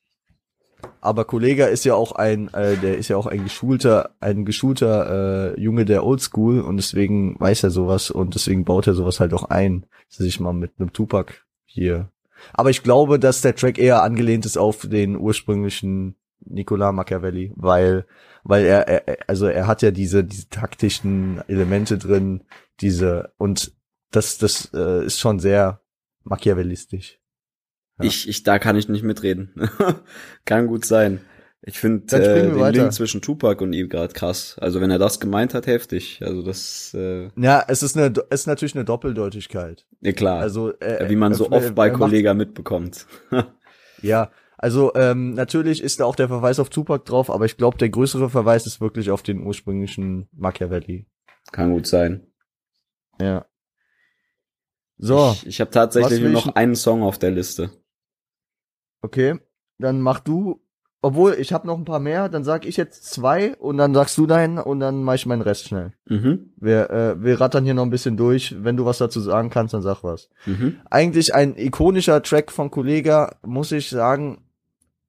Aber 1.01 1.25
Kollega 1.25 1.67
ist 1.67 1.85
ja 1.85 1.95
auch 1.95 2.13
ein, 2.13 2.53
äh, 2.53 2.77
der 2.77 2.99
ist 2.99 3.09
ja 3.09 3.17
auch 3.17 3.27
ein 3.27 3.45
geschulter, 3.45 4.11
ein 4.21 4.45
geschulter 4.45 5.55
äh, 5.57 5.61
Junge 5.61 5.85
der 5.85 6.05
Oldschool 6.05 6.61
und 6.61 6.77
deswegen 6.77 7.39
weiß 7.41 7.63
er 7.65 7.71
sowas 7.71 8.11
und 8.11 8.35
deswegen 8.35 8.65
baut 8.65 8.87
er 8.87 8.95
sowas 8.95 9.19
halt 9.19 9.33
auch 9.33 9.45
ein, 9.45 9.87
dass 10.09 10.19
sich 10.19 10.39
mal 10.39 10.53
mit 10.53 10.73
einem 10.79 10.93
Tupac 10.93 11.33
hier. 11.65 12.11
Aber 12.53 12.69
ich 12.71 12.83
glaube, 12.83 13.19
dass 13.19 13.41
der 13.41 13.55
Track 13.57 13.79
eher 13.79 14.03
angelehnt 14.03 14.45
ist 14.45 14.59
auf 14.59 14.87
den 14.87 15.17
ursprünglichen 15.17 16.17
Nicolas 16.45 16.93
Machiavelli, 16.93 17.53
weil, 17.57 18.05
weil 18.45 18.65
er, 18.67 18.87
er, 18.87 19.09
er- 19.09 19.19
also 19.29 19.47
er 19.47 19.67
hat 19.67 19.81
ja 19.83 19.91
diese, 19.91 20.25
diese 20.25 20.49
taktischen 20.51 21.41
Elemente 21.49 21.97
drin, 21.97 22.45
diese 22.81 23.33
und 23.39 23.73
das, 24.11 24.37
das 24.39 24.71
äh, 24.75 25.07
ist 25.07 25.19
schon 25.19 25.39
sehr 25.41 25.81
machiavellistisch. 26.25 27.19
Ja. 27.99 28.05
Ich, 28.07 28.29
ich, 28.29 28.43
da 28.43 28.59
kann 28.59 28.77
ich 28.77 28.89
nicht 28.89 29.03
mitreden. 29.03 29.53
kann 30.45 30.67
gut 30.67 30.85
sein. 30.85 31.21
Ich 31.63 31.79
finde 31.81 32.17
äh, 32.17 32.43
den 32.43 32.61
weiter. 32.61 32.79
Link 32.79 32.93
zwischen 32.93 33.23
Tupac 33.23 33.63
und 33.63 33.73
ihm 33.73 33.89
gerade 33.89 34.13
krass. 34.13 34.57
Also 34.61 34.81
wenn 34.81 34.91
er 34.91 34.99
das 34.99 35.19
gemeint 35.19 35.55
hat, 35.55 35.67
heftig. 35.67 36.21
Also 36.23 36.43
das, 36.43 36.95
äh, 36.95 37.31
Ja, 37.37 37.65
es 37.67 37.83
ist 37.83 37.97
eine, 37.97 38.13
es 38.31 38.43
ist 38.43 38.47
natürlich 38.47 38.75
eine 38.77 38.85
Doppeldeutigkeit. 38.85 39.87
ja 40.01 40.13
klar. 40.13 40.41
Also 40.41 40.79
äh, 40.79 41.09
wie 41.09 41.17
man 41.17 41.35
so 41.35 41.47
äh, 41.47 41.55
oft 41.55 41.75
bei 41.75 41.91
Kollega 41.91 42.35
mitbekommt. 42.35 43.07
Ja, 44.03 44.31
also 44.59 44.95
ähm, 44.95 45.33
natürlich 45.33 45.83
ist 45.83 46.01
da 46.01 46.05
auch 46.05 46.17
der 46.17 46.29
Verweis 46.29 46.59
auf 46.59 46.69
Tupac 46.69 47.07
drauf, 47.07 47.31
aber 47.31 47.47
ich 47.47 47.57
glaube, 47.57 47.79
der 47.79 47.89
größere 47.89 48.29
Verweis 48.29 48.67
ist 48.67 48.81
wirklich 48.81 49.11
auf 49.11 49.23
den 49.23 49.41
ursprünglichen 49.43 50.29
Machiavelli. 50.33 51.07
kann 51.51 51.73
gut 51.73 51.87
sein. 51.87 52.27
Ja. 53.19 53.47
So, 54.99 55.33
Ich, 55.33 55.47
ich 55.47 55.61
habe 55.61 55.71
tatsächlich 55.71 56.21
nur 56.21 56.31
noch 56.31 56.55
einen 56.55 56.77
Song 56.77 57.03
auf 57.03 57.19
der 57.19 57.31
Liste. 57.31 57.71
Okay, 59.03 59.39
dann 59.79 60.01
mach 60.01 60.21
du. 60.21 60.61
Obwohl, 61.03 61.35
ich 61.39 61.53
habe 61.53 61.67
noch 61.67 61.79
ein 61.79 61.85
paar 61.85 62.01
mehr, 62.01 62.29
dann 62.29 62.43
sag 62.43 62.67
ich 62.67 62.77
jetzt 62.77 63.05
zwei 63.05 63.55
und 63.57 63.77
dann 63.77 63.95
sagst 63.95 64.19
du 64.19 64.27
deinen 64.27 64.59
und 64.59 64.81
dann 64.81 65.05
mach 65.05 65.15
ich 65.15 65.27
meinen 65.27 65.43
Rest 65.43 65.69
schnell. 65.69 65.93
Mhm. 66.07 66.53
Wir, 66.57 66.91
äh, 66.91 67.23
wir 67.23 67.41
rattern 67.41 67.65
hier 67.65 67.75
noch 67.75 67.85
ein 67.85 67.91
bisschen 67.91 68.17
durch. 68.17 68.57
Wenn 68.65 68.77
du 68.77 68.87
was 68.87 68.99
dazu 68.99 69.21
sagen 69.21 69.51
kannst, 69.51 69.73
dann 69.75 69.83
sag 69.83 70.03
was. 70.03 70.31
Mhm. 70.47 70.81
eigentlich 70.91 71.35
ein 71.35 71.57
ikonischer 71.57 72.23
Track 72.23 72.51
von 72.51 72.71
Kollega, 72.71 73.37
muss 73.43 73.71
ich 73.71 73.91
sagen, 73.91 74.47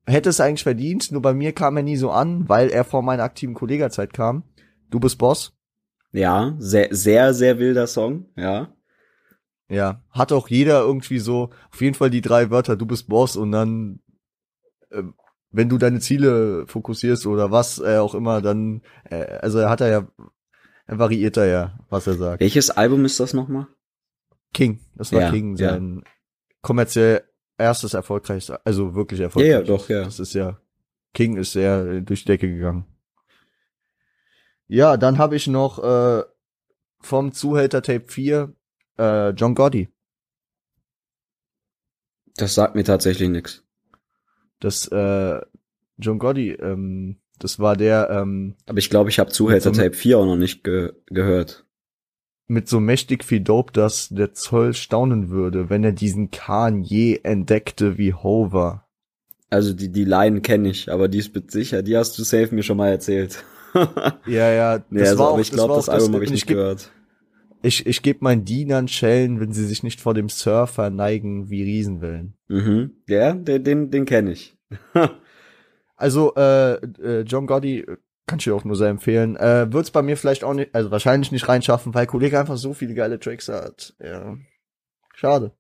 hätte 0.06 0.30
es 0.30 0.40
eigentlich 0.40 0.64
verdient, 0.64 1.12
nur 1.12 1.22
bei 1.22 1.34
mir 1.34 1.54
kam 1.54 1.78
er 1.78 1.84
nie 1.84 1.98
so 1.98 2.12
an, 2.12 2.48
weil 2.48 2.70
er 2.70 2.84
vor 2.84 3.02
meiner 3.02 3.24
aktiven 3.24 3.54
Kollegazeit 3.56 4.14
kam. 4.14 4.44
Du 4.90 5.00
bist 5.00 5.18
Boss. 5.18 5.54
Ja, 6.12 6.56
sehr, 6.60 6.88
sehr, 6.92 7.34
sehr 7.34 7.60
wilder 7.60 7.88
Song. 7.88 8.26
Ja. 8.36 8.70
Ja, 9.70 10.02
hat 10.12 10.32
auch 10.32 10.48
jeder 10.48 10.82
irgendwie 10.82 11.20
so, 11.20 11.50
auf 11.72 11.82
jeden 11.82 11.96
Fall 11.96 12.10
die 12.10 12.22
drei 12.22 12.50
Wörter, 12.50 12.78
du 12.78 12.86
bist 12.86 13.08
Boss 13.10 13.36
und 13.36 13.52
dann, 13.52 14.00
ähm, 14.92 15.14
wenn 15.52 15.68
du 15.68 15.78
deine 15.78 16.00
Ziele 16.00 16.66
fokussierst 16.68 17.26
oder 17.26 17.52
was 17.52 17.80
äh, 17.80 17.98
auch 17.98 18.16
immer, 18.16 18.42
dann, 18.42 18.82
äh, 19.10 19.26
also 19.42 19.60
er 19.60 19.70
hat 19.70 19.82
er 19.82 19.90
ja, 19.90 20.08
er 20.86 21.00
variiert 21.00 21.36
er 21.38 21.46
ja, 21.48 21.80
was 21.90 22.08
er 22.08 22.14
sagt. 22.14 22.40
Welches 22.40 22.70
Album 22.70 23.04
ist 23.04 23.20
das 23.20 23.34
nochmal? 23.34 23.68
King, 24.54 24.80
das 24.96 25.12
war 25.12 25.22
Ja, 25.22 25.32
King, 25.32 25.58
ja. 25.58 25.72
sein 25.72 26.04
kommerziell 26.62 27.24
erstes 27.58 27.94
erfolgreiches, 27.94 28.52
also 28.64 28.96
wirklich 28.96 29.20
erfolgreich. 29.20 29.52
Ja, 29.52 29.60
ja, 29.60 29.66
doch, 29.66 29.90
ja. 29.90 30.04
Das 30.04 30.20
ist 30.20 30.34
ja, 30.34 30.60
King 31.14 31.36
ist 31.38 31.52
sehr 31.52 31.86
äh, 31.86 32.02
durch 32.02 32.22
die 32.22 32.28
Decke 32.28 32.48
gegangen. 32.48 32.86
Ja, 34.68 34.98
dann 34.98 35.18
habe 35.18 35.36
ich 35.36 35.48
noch 35.48 35.84
äh, 35.84 36.24
vom 37.00 37.32
Zuhälter 37.32 37.82
Tape 37.82 38.06
4 38.08 38.54
äh, 38.98 39.30
John 39.30 39.56
Gotti. 39.56 39.90
Das 42.36 42.54
sagt 42.56 42.76
mir 42.76 42.84
tatsächlich 42.84 43.30
nix. 43.30 43.64
Das 44.60 44.88
äh, 44.88 45.42
John 45.98 46.20
Gotti, 46.20 46.52
ähm, 46.52 47.18
das 47.40 47.60
war 47.60 47.76
der 47.76 48.10
ähm, 48.10 48.56
Aber 48.66 48.78
ich 48.78 48.90
glaube, 48.90 49.10
ich 49.10 49.20
habe 49.20 49.32
Zuhälter 49.32 49.72
Tape 49.74 49.94
4 49.94 50.20
auch 50.20 50.26
noch 50.26 50.36
nicht 50.36 50.64
ge 50.64 50.94
gehört. 51.08 51.66
mit 52.48 52.68
so 52.68 52.80
mächtig 52.80 53.24
viel 53.24 53.42
Dope, 53.42 53.74
dass 53.74 54.10
der 54.10 54.34
Zoll 54.34 54.74
staunen 54.74 55.30
würde, 55.30 55.70
wenn 55.70 55.84
er 55.84 55.92
diesen 55.92 56.32
Kahn 56.32 56.84
je 56.84 57.20
entdeckte 57.24 57.98
wie 57.98 58.14
Hover. 58.14 58.88
Also 59.50 59.74
die, 59.74 59.90
die 59.92 60.06
Line 60.06 60.42
kenne 60.42 60.70
ich, 60.70 60.92
aber 60.92 61.08
die 61.08 61.20
ist 61.20 61.34
mit 61.34 61.52
sicher, 61.52 61.82
die 61.82 61.98
hast 61.98 62.18
du 62.18 62.24
safe 62.24 62.54
mir 62.54 62.64
schon 62.64 62.78
mal 62.78 62.90
erzählt. 62.90 63.44
Ja, 64.26 64.52
ja, 64.52 64.84
nee, 64.90 65.02
also, 65.02 65.24
aber 65.24 65.40
ich 65.40 65.52
glaube, 65.52 65.70
war 65.70 65.78
das 65.78 65.90
auch 65.90 65.94
Album 65.94 66.16
habe 66.16 66.24
ich 66.24 66.32
nicht 66.32 66.48
gehört. 66.48 66.92
Ich, 67.68 67.86
ich 67.86 68.02
gebe 68.02 68.20
meinen 68.22 68.46
Dienern 68.46 68.88
Schellen, 68.88 69.42
wenn 69.42 69.52
sie 69.52 69.66
sich 69.66 69.84
nicht 69.84 70.00
vor 70.00 70.14
dem 70.14 70.30
Surfer 70.30 70.90
neigen 70.90 71.50
wie 71.50 71.64
Riesenwellen. 71.64 72.38
Mhm. 72.48 72.92
Ja, 73.10 73.34
den, 73.34 73.64
den, 73.64 73.92
den 73.92 74.06
kenne 74.06 74.32
ich. 74.32 74.58
Also, 76.00 76.36
äh, 76.36 76.76
äh, 76.76 77.22
John 77.22 77.48
Gotti, 77.48 77.80
äh, 77.80 77.98
kann 78.28 78.38
ich 78.38 78.44
dir 78.44 78.54
auch 78.54 78.64
nur 78.64 78.76
sehr 78.76 78.90
empfehlen. 78.90 79.36
Äh, 79.36 79.74
wird's 79.74 79.90
bei 79.90 80.04
mir 80.04 80.16
vielleicht 80.16 80.44
auch 80.44 80.54
nicht, 80.54 80.76
also 80.76 80.92
wahrscheinlich 80.92 81.32
nicht 81.32 81.48
reinschaffen, 81.48 81.96
weil 81.96 82.06
Kollege 82.06 82.40
einfach 82.40 82.58
so 82.58 82.76
viele 82.76 82.94
geile 82.94 83.20
Tracks 83.20 83.50
hat. 83.50 83.96
Ja. 84.00 84.38
Schade. 85.16 85.54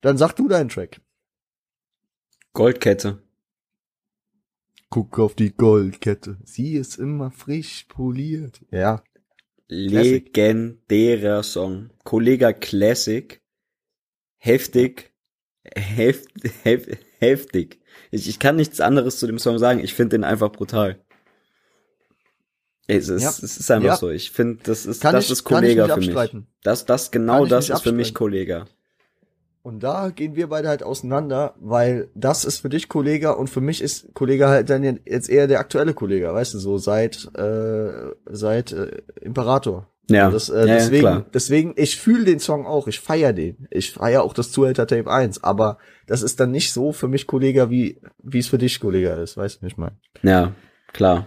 Dann 0.00 0.16
sag 0.16 0.34
du 0.34 0.46
deinen 0.46 0.68
Track. 0.68 1.00
Goldkette. 2.52 3.20
Guck 4.90 5.18
auf 5.18 5.34
die 5.34 5.52
Goldkette. 5.52 6.38
Sie 6.44 6.74
ist 6.74 6.96
immer 6.96 7.32
frisch 7.32 7.86
poliert. 7.88 8.64
Ja. 8.70 9.02
Classic. 9.68 10.34
Legendärer 10.36 11.42
Song. 11.42 11.90
Kollega 12.04 12.52
Classic. 12.52 13.40
Heftig. 14.38 15.12
Heft, 15.76 16.28
hef, 16.64 16.86
heftig. 17.18 17.80
Ich, 18.10 18.28
ich 18.28 18.38
kann 18.38 18.56
nichts 18.56 18.80
anderes 18.80 19.18
zu 19.18 19.26
dem 19.26 19.38
Song 19.38 19.58
sagen. 19.58 19.80
Ich 19.80 19.92
finde 19.94 20.16
den 20.16 20.24
einfach 20.24 20.50
brutal. 20.50 20.98
Es 22.86 23.08
ist, 23.10 23.22
Ja. 23.22 23.28
es 23.28 23.42
ist 23.42 23.70
einfach 23.70 23.86
Ja. 23.88 23.96
so. 23.96 24.08
Ich 24.08 24.30
finde, 24.30 24.60
das 24.62 24.86
ist, 24.86 25.02
Kann 25.02 25.12
das 25.14 25.26
ich, 25.26 25.32
ist 25.32 25.44
Kollega 25.44 25.86
für 25.88 25.96
mich. 25.98 26.08
abstreiten. 26.08 26.46
Das, 26.62 26.86
das, 26.86 27.10
genau 27.10 27.44
das 27.44 27.68
ist 27.68 27.82
für 27.82 27.92
mich 27.92 28.08
abstreiten. 28.08 28.14
Kollega. 28.14 28.66
Und 29.62 29.82
da 29.82 30.10
gehen 30.10 30.36
wir 30.36 30.48
beide 30.48 30.68
halt 30.68 30.82
auseinander, 30.82 31.54
weil 31.60 32.08
das 32.14 32.44
ist 32.44 32.58
für 32.60 32.68
dich 32.68 32.88
Kollege 32.88 33.36
und 33.36 33.50
für 33.50 33.60
mich 33.60 33.82
ist 33.82 34.14
Kollege 34.14 34.48
halt 34.48 34.70
dann 34.70 35.00
jetzt 35.04 35.28
eher 35.28 35.46
der 35.46 35.60
aktuelle 35.60 35.94
Kollege, 35.94 36.32
weißt 36.32 36.54
du, 36.54 36.58
so 36.58 36.78
seit 36.78 37.28
äh, 37.36 38.12
seit 38.26 38.72
äh, 38.72 39.02
Imperator. 39.20 39.88
Ja, 40.10 40.30
Das, 40.30 40.48
äh, 40.48 40.60
ja, 40.60 40.66
ja, 40.66 40.74
deswegen, 40.76 41.00
klar. 41.00 41.26
deswegen, 41.34 41.74
ich 41.76 41.96
fühle 41.96 42.24
den 42.24 42.40
Song 42.40 42.64
auch, 42.66 42.86
ich 42.86 42.98
feier 42.98 43.34
den. 43.34 43.68
Ich 43.70 43.92
feier 43.92 44.22
auch 44.22 44.32
das 44.32 44.52
Zuhälter 44.52 44.86
Tape 44.86 45.10
1, 45.10 45.44
aber 45.44 45.76
das 46.06 46.22
ist 46.22 46.40
dann 46.40 46.50
nicht 46.50 46.72
so 46.72 46.92
für 46.92 47.08
mich 47.08 47.26
Kollege, 47.26 47.68
wie 47.68 48.00
wie 48.22 48.38
es 48.38 48.48
für 48.48 48.56
dich 48.56 48.80
Kollege 48.80 49.10
ist, 49.10 49.36
weißt 49.36 49.60
du, 49.60 49.66
ich 49.66 49.76
meine. 49.76 49.98
Ja, 50.22 50.54
klar. 50.94 51.26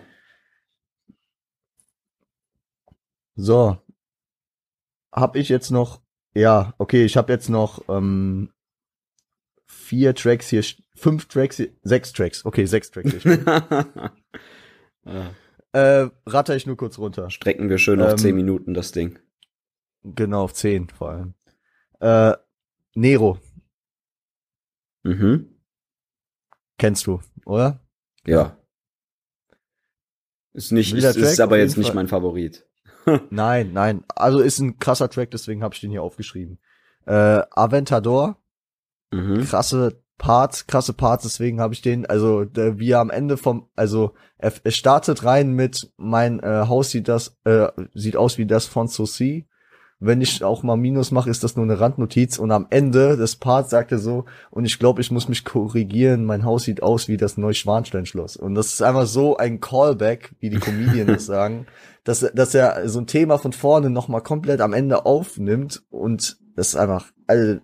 So. 3.35 3.77
Hab 5.11 5.35
ich 5.35 5.49
jetzt 5.49 5.69
noch, 5.71 6.01
ja, 6.33 6.73
okay, 6.77 7.03
ich 7.05 7.17
habe 7.17 7.31
jetzt 7.33 7.49
noch 7.49 7.87
ähm, 7.89 8.51
vier 9.65 10.15
Tracks 10.15 10.49
hier, 10.49 10.63
fünf 10.95 11.27
Tracks, 11.27 11.57
hier, 11.57 11.69
sechs 11.83 12.13
Tracks, 12.13 12.45
okay, 12.45 12.65
sechs 12.65 12.91
Tracks 12.91 13.13
äh, 15.73 16.09
ratter 16.25 16.55
ich 16.55 16.65
nur 16.65 16.77
kurz 16.77 16.97
runter. 16.97 17.29
Strecken 17.29 17.69
wir 17.69 17.77
schön 17.77 18.01
auf 18.01 18.11
Ähm, 18.11 18.17
10 18.17 18.35
Minuten 18.35 18.73
das 18.73 18.91
Ding. 18.91 19.19
Genau, 20.03 20.43
auf 20.43 20.53
zehn 20.53 20.89
vor 20.89 21.09
allem. 21.11 21.33
Äh, 21.99 22.35
Nero, 22.95 23.39
Mhm. 25.03 25.55
kennst 26.77 27.07
du, 27.07 27.21
oder? 27.45 27.79
Ja. 28.25 28.57
Ist 30.53 30.71
nicht, 30.71 30.93
ist, 30.93 31.15
ist 31.15 31.39
aber 31.39 31.55
auf 31.55 31.61
jetzt 31.61 31.77
nicht 31.77 31.87
Fall. 31.87 31.95
mein 31.95 32.07
Favorit. 32.07 32.67
Nein, 33.29 33.71
nein. 33.73 34.03
Also 34.15 34.39
ist 34.39 34.59
ein 34.59 34.77
krasser 34.79 35.09
Track, 35.09 35.31
deswegen 35.31 35.63
habe 35.63 35.73
ich 35.73 35.81
den 35.81 35.91
hier 35.91 36.03
aufgeschrieben. 36.03 36.59
Äh, 37.05 37.41
Aventador, 37.51 38.37
Mhm. 39.11 39.43
krasse 39.43 40.01
Parts, 40.17 40.67
krasse 40.67 40.93
Parts, 40.93 41.23
deswegen 41.23 41.59
habe 41.59 41.73
ich 41.73 41.81
den, 41.81 42.05
also 42.05 42.45
der, 42.45 42.77
wie 42.79 42.91
er 42.91 42.99
am 42.99 43.09
Ende 43.09 43.37
vom, 43.37 43.67
also 43.75 44.13
er, 44.37 44.53
er 44.63 44.71
startet 44.71 45.23
rein 45.25 45.53
mit 45.53 45.91
mein 45.97 46.39
äh, 46.41 46.65
Haus 46.67 46.91
sieht 46.91 47.07
das, 47.07 47.37
äh, 47.43 47.67
sieht 47.93 48.15
aus 48.15 48.37
wie 48.37 48.45
das 48.45 48.67
von 48.67 48.87
Soci. 48.87 49.47
Wenn 50.03 50.19
ich 50.19 50.43
auch 50.43 50.63
mal 50.63 50.77
Minus 50.77 51.11
mache, 51.11 51.29
ist 51.29 51.43
das 51.43 51.55
nur 51.55 51.63
eine 51.63 51.79
Randnotiz 51.79 52.39
und 52.39 52.51
am 52.51 52.65
Ende 52.71 53.17
des 53.17 53.35
Parts 53.35 53.69
sagt 53.69 53.91
er 53.91 53.99
so, 53.99 54.25
und 54.49 54.65
ich 54.65 54.79
glaube, 54.79 54.99
ich 54.99 55.11
muss 55.11 55.29
mich 55.29 55.45
korrigieren, 55.45 56.25
mein 56.25 56.43
Haus 56.43 56.63
sieht 56.63 56.81
aus 56.81 57.07
wie 57.07 57.17
das 57.17 57.37
Neuschwanstein-Schloss. 57.37 58.35
Und 58.35 58.55
das 58.55 58.73
ist 58.73 58.81
einfach 58.81 59.05
so 59.05 59.37
ein 59.37 59.61
Callback, 59.61 60.31
wie 60.39 60.49
die 60.49 60.59
Comedian 60.59 61.05
das 61.05 61.25
sagen, 61.27 61.67
dass, 62.03 62.19
dass 62.33 62.55
er 62.55 62.89
so 62.89 62.99
ein 62.99 63.05
Thema 63.05 63.37
von 63.37 63.53
vorne 63.53 63.91
nochmal 63.91 64.21
komplett 64.21 64.59
am 64.59 64.73
Ende 64.73 65.05
aufnimmt 65.05 65.83
und 65.91 66.37
das 66.55 66.69
ist 66.69 66.75
einfach 66.75 67.11
also, 67.27 67.59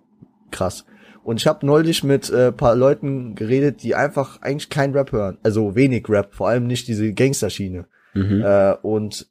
krass. 0.51 0.85
Und 1.23 1.41
ich 1.41 1.47
habe 1.47 1.65
neulich 1.65 2.03
mit 2.03 2.29
äh, 2.29 2.51
paar 2.51 2.75
Leuten 2.75 3.35
geredet, 3.35 3.83
die 3.83 3.95
einfach 3.95 4.41
eigentlich 4.41 4.69
kein 4.69 4.93
Rap 4.93 5.11
hören. 5.11 5.39
Also 5.43 5.75
wenig 5.75 6.07
Rap, 6.07 6.33
vor 6.33 6.49
allem 6.49 6.67
nicht 6.67 6.87
diese 6.87 7.11
Gangsterschiene. 7.13 7.87
Mhm. 8.13 8.41
Äh, 8.45 8.75
und, 8.81 9.27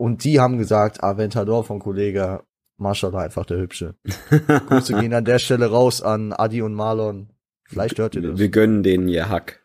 und 0.00 0.24
die 0.24 0.40
haben 0.40 0.56
gesagt, 0.56 1.04
Aventador 1.04 1.62
von 1.62 1.78
Kollege, 1.78 2.42
Mashallah, 2.78 3.20
einfach 3.20 3.44
der 3.44 3.58
Hübsche. 3.58 3.96
Grüße 4.30 4.94
gehen 4.94 5.12
an 5.12 5.26
der 5.26 5.38
Stelle 5.38 5.66
raus 5.66 6.00
an 6.00 6.32
Adi 6.32 6.62
und 6.62 6.72
Marlon. 6.72 7.28
Vielleicht 7.64 7.98
hört 7.98 8.14
ihr 8.14 8.22
das. 8.22 8.38
Wir 8.38 8.48
gönnen 8.48 8.82
denen 8.82 9.08
ihr 9.08 9.28
Hack. 9.28 9.62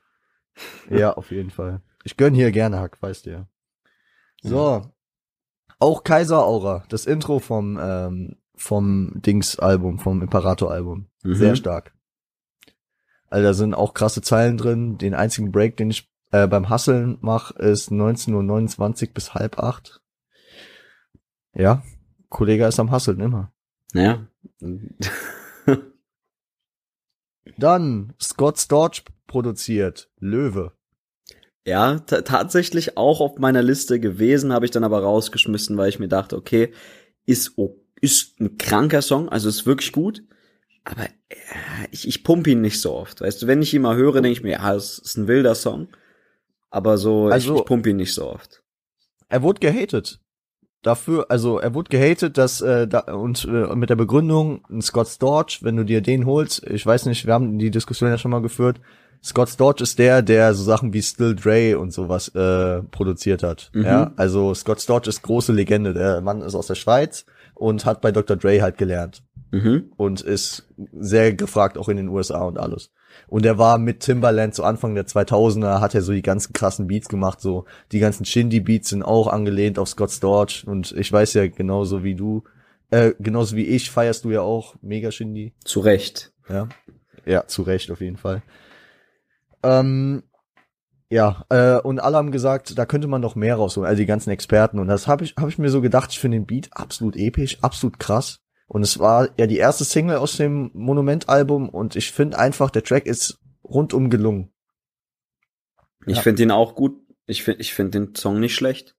Ja, 0.89 1.13
auf 1.13 1.31
jeden 1.31 1.51
Fall. 1.51 1.81
Ich 2.03 2.17
gönn 2.17 2.33
hier 2.33 2.51
gerne 2.51 2.79
Hack, 2.79 3.01
weißt 3.01 3.25
du 3.25 3.29
ja. 3.29 3.47
So. 4.41 4.91
Auch 5.79 6.03
Kaiser 6.03 6.43
Aura, 6.43 6.83
das 6.89 7.05
Intro 7.05 7.39
vom, 7.39 7.79
ähm, 7.81 8.36
vom 8.55 9.13
Dings-Album, 9.15 9.99
vom 9.99 10.21
Imperator-Album. 10.21 11.07
Mhm. 11.23 11.36
Sehr 11.36 11.55
stark. 11.55 11.93
Also 13.29 13.41
da 13.41 13.53
sind 13.53 13.73
auch 13.73 13.93
krasse 13.93 14.21
Zeilen 14.21 14.57
drin. 14.57 14.97
Den 14.97 15.13
einzigen 15.13 15.53
Break, 15.53 15.77
den 15.77 15.91
ich 15.91 16.11
äh, 16.31 16.45
beim 16.45 16.67
Hasseln 16.67 17.19
mache, 17.21 17.57
ist 17.57 17.89
19.29 17.89 19.07
Uhr 19.07 19.13
bis 19.13 19.33
halb 19.33 19.59
acht. 19.59 20.01
Ja, 21.56 21.84
Kollege 22.30 22.66
ist 22.66 22.80
am 22.80 22.91
Hasseln 22.91 23.20
immer. 23.20 23.51
Ja. 23.93 24.28
Dann 27.58 28.14
Scott 28.22 28.60
Storch 28.60 29.03
produziert 29.28 30.10
Löwe. 30.20 30.74
Ja, 31.66 31.99
ta- 31.99 32.22
tatsächlich 32.22 32.97
auch 32.97 33.22
auf 33.22 33.38
meiner 33.39 33.64
Liste 33.64 33.99
gewesen, 33.99 34.53
habe 34.53 34.66
ich 34.66 34.72
dann 34.72 34.84
aber 34.84 35.01
rausgeschmissen, 35.01 35.78
weil 35.78 35.89
ich 35.89 35.99
mir 35.99 36.08
dachte, 36.08 36.36
okay, 36.38 36.72
ist, 37.26 37.56
ist 38.01 38.39
ein 38.39 38.58
kranker 38.58 39.01
Song, 39.01 39.30
also 39.30 39.49
ist 39.49 39.66
wirklich 39.66 39.91
gut, 39.91 40.24
aber 40.84 41.06
äh, 41.30 41.36
ich, 41.91 42.08
ich 42.08 42.24
pump 42.24 42.45
ihn 42.47 42.62
nicht 42.62 42.80
so 42.82 42.93
oft. 42.93 43.22
Weißt 43.22 43.41
du, 43.41 43.47
wenn 43.47 43.62
ich 43.64 43.74
ihn 43.74 43.82
mal 43.82 43.95
höre, 43.95 44.14
denke 44.22 44.30
ich 44.32 44.43
mir, 44.43 44.53
ja, 44.53 44.76
es 44.76 44.99
ist 44.99 45.18
ein 45.18 45.28
wilder 45.28 45.56
Song, 45.56 45.88
aber 46.70 46.97
so, 46.99 47.28
Also- 47.28 47.56
ich, 47.56 47.60
ich 47.62 47.66
pump 47.66 47.88
ihn 47.88 47.95
nicht 47.97 48.14
so 48.14 48.28
oft. 48.28 48.62
Er 49.28 49.41
wurde 49.41 49.60
gehatet. 49.60 50.20
Dafür, 50.86 51.25
also 51.29 51.57
er 51.57 51.73
wurde 51.73 51.89
gehatet, 51.89 52.38
dass 52.38 52.61
äh, 52.61 52.88
da, 52.88 52.99
und 52.99 53.43
äh, 53.45 53.75
mit 53.75 53.89
der 53.89 53.95
Begründung, 53.95 54.61
ein 54.69 54.83
Scott 54.83 55.07
Storch, 55.07 55.63
wenn 55.63 55.75
du 55.77 55.83
dir 55.83 56.01
den 56.01 56.27
holst, 56.27 56.63
ich 56.67 56.86
weiß 56.86 57.07
nicht, 57.07 57.25
wir 57.25 57.33
haben 57.33 57.57
die 57.57 57.71
Diskussion 57.71 58.11
ja 58.11 58.19
schon 58.19 58.29
mal 58.29 58.43
geführt. 58.43 58.79
Scott 59.23 59.49
Storch 59.49 59.81
ist 59.81 59.97
der, 59.97 60.21
der 60.21 60.53
so 60.53 60.63
Sachen 60.63 60.93
wie 60.93 61.01
Still 61.01 61.36
Dre 61.36 61.79
und 61.79 61.91
sowas 61.91 62.27
äh, 62.36 62.83
produziert 62.83 63.41
hat. 63.41 63.71
Mhm. 63.73 63.83
Ja, 63.83 64.11
also 64.15 64.53
Scott 64.53 64.79
Storch 64.79 65.07
ist 65.07 65.23
große 65.23 65.51
Legende. 65.51 65.95
Der 65.95 66.21
Mann 66.21 66.41
ist 66.43 66.53
aus 66.53 66.67
der 66.67 66.75
Schweiz 66.75 67.25
und 67.55 67.83
hat 67.86 68.01
bei 68.01 68.11
Dr. 68.11 68.38
Dre 68.38 68.61
halt 68.61 68.77
gelernt 68.77 69.23
Mhm. 69.51 69.86
und 69.97 70.21
ist 70.21 70.67
sehr 70.99 71.33
gefragt 71.33 71.79
auch 71.79 71.89
in 71.89 71.97
den 71.97 72.09
USA 72.09 72.43
und 72.43 72.59
alles. 72.59 72.91
Und 73.28 73.45
er 73.45 73.57
war 73.57 73.78
mit 73.78 74.01
Timbaland 74.01 74.55
zu 74.55 74.63
Anfang 74.63 74.95
der 74.95 75.05
2000er, 75.05 75.80
hat 75.80 75.95
er 75.95 76.01
so 76.01 76.13
die 76.13 76.22
ganzen 76.22 76.53
krassen 76.53 76.88
Beats 76.88 77.09
gemacht, 77.09 77.41
so 77.41 77.66
die 77.91 77.99
ganzen 77.99 78.26
Shindy-Beats 78.26 78.89
sind 78.89 79.03
auch 79.03 79.28
angelehnt 79.28 79.80
auf 79.80 79.89
Scott 79.89 80.11
Storch 80.11 80.66
und 80.68 80.91
ich 80.93 81.11
weiß 81.11 81.34
ja 81.34 81.47
genauso 81.47 82.03
wie 82.03 82.16
du, 82.16 82.43
äh, 82.91 83.13
genauso 83.20 83.55
wie 83.55 83.66
ich 83.66 83.91
feierst 83.91 84.26
du 84.26 84.32
ja 84.32 84.41
auch 84.41 84.76
mega 84.82 85.11
Shindy, 85.11 85.53
Zu 85.63 85.80
Recht. 85.80 86.34
ja. 86.49 86.68
Ja, 87.26 87.47
zu 87.47 87.63
Recht 87.63 87.89
auf 87.89 88.01
jeden 88.01 88.18
Fall. 88.18 88.43
Ähm, 89.63 90.22
ja, 91.09 91.45
äh, 91.49 91.78
und 91.78 91.99
alle 91.99 92.18
haben 92.18 92.32
gesagt, 92.32 92.78
da 92.78 92.86
könnte 92.86 93.07
man 93.07 93.22
noch 93.22 93.36
mehr 93.36 93.55
rausholen, 93.55 93.88
also 93.88 93.99
die 93.99 94.05
ganzen 94.05 94.30
Experten. 94.32 94.80
Und 94.80 94.88
das 94.88 95.07
habe 95.07 95.24
ich, 95.24 95.36
hab 95.38 95.49
ich 95.49 95.57
mir 95.57 95.70
so 95.70 95.82
gedacht, 95.82 96.11
ich 96.11 96.20
finde 96.20 96.38
den 96.38 96.45
Beat 96.45 96.70
absolut 96.72 97.16
episch, 97.16 97.57
absolut 97.61 97.99
krass. 97.99 98.41
Und 98.68 98.82
es 98.82 98.97
war 98.99 99.30
ja 99.38 99.45
die 99.47 99.57
erste 99.57 99.84
Single 99.86 100.18
aus 100.18 100.38
dem 100.38 100.72
Monument-Album 100.74 101.70
und 101.70 101.95
ich 101.95 102.11
finde 102.11 102.39
einfach, 102.39 102.70
der 102.72 102.84
Track 102.84 103.05
ist 103.05 103.39
rundum 103.63 104.09
gelungen. 104.09 104.51
Ich 106.07 106.18
Ja. 106.18 106.22
finde 106.22 106.43
ihn 106.43 106.51
auch 106.51 106.76
gut. 106.76 106.95
Ich 107.28 107.43
finde 107.43 107.61
ich 107.61 107.74
find 107.74 107.93
den 107.93 108.13
Song 108.16 108.39
nicht 108.39 108.55
schlecht. 108.55 108.95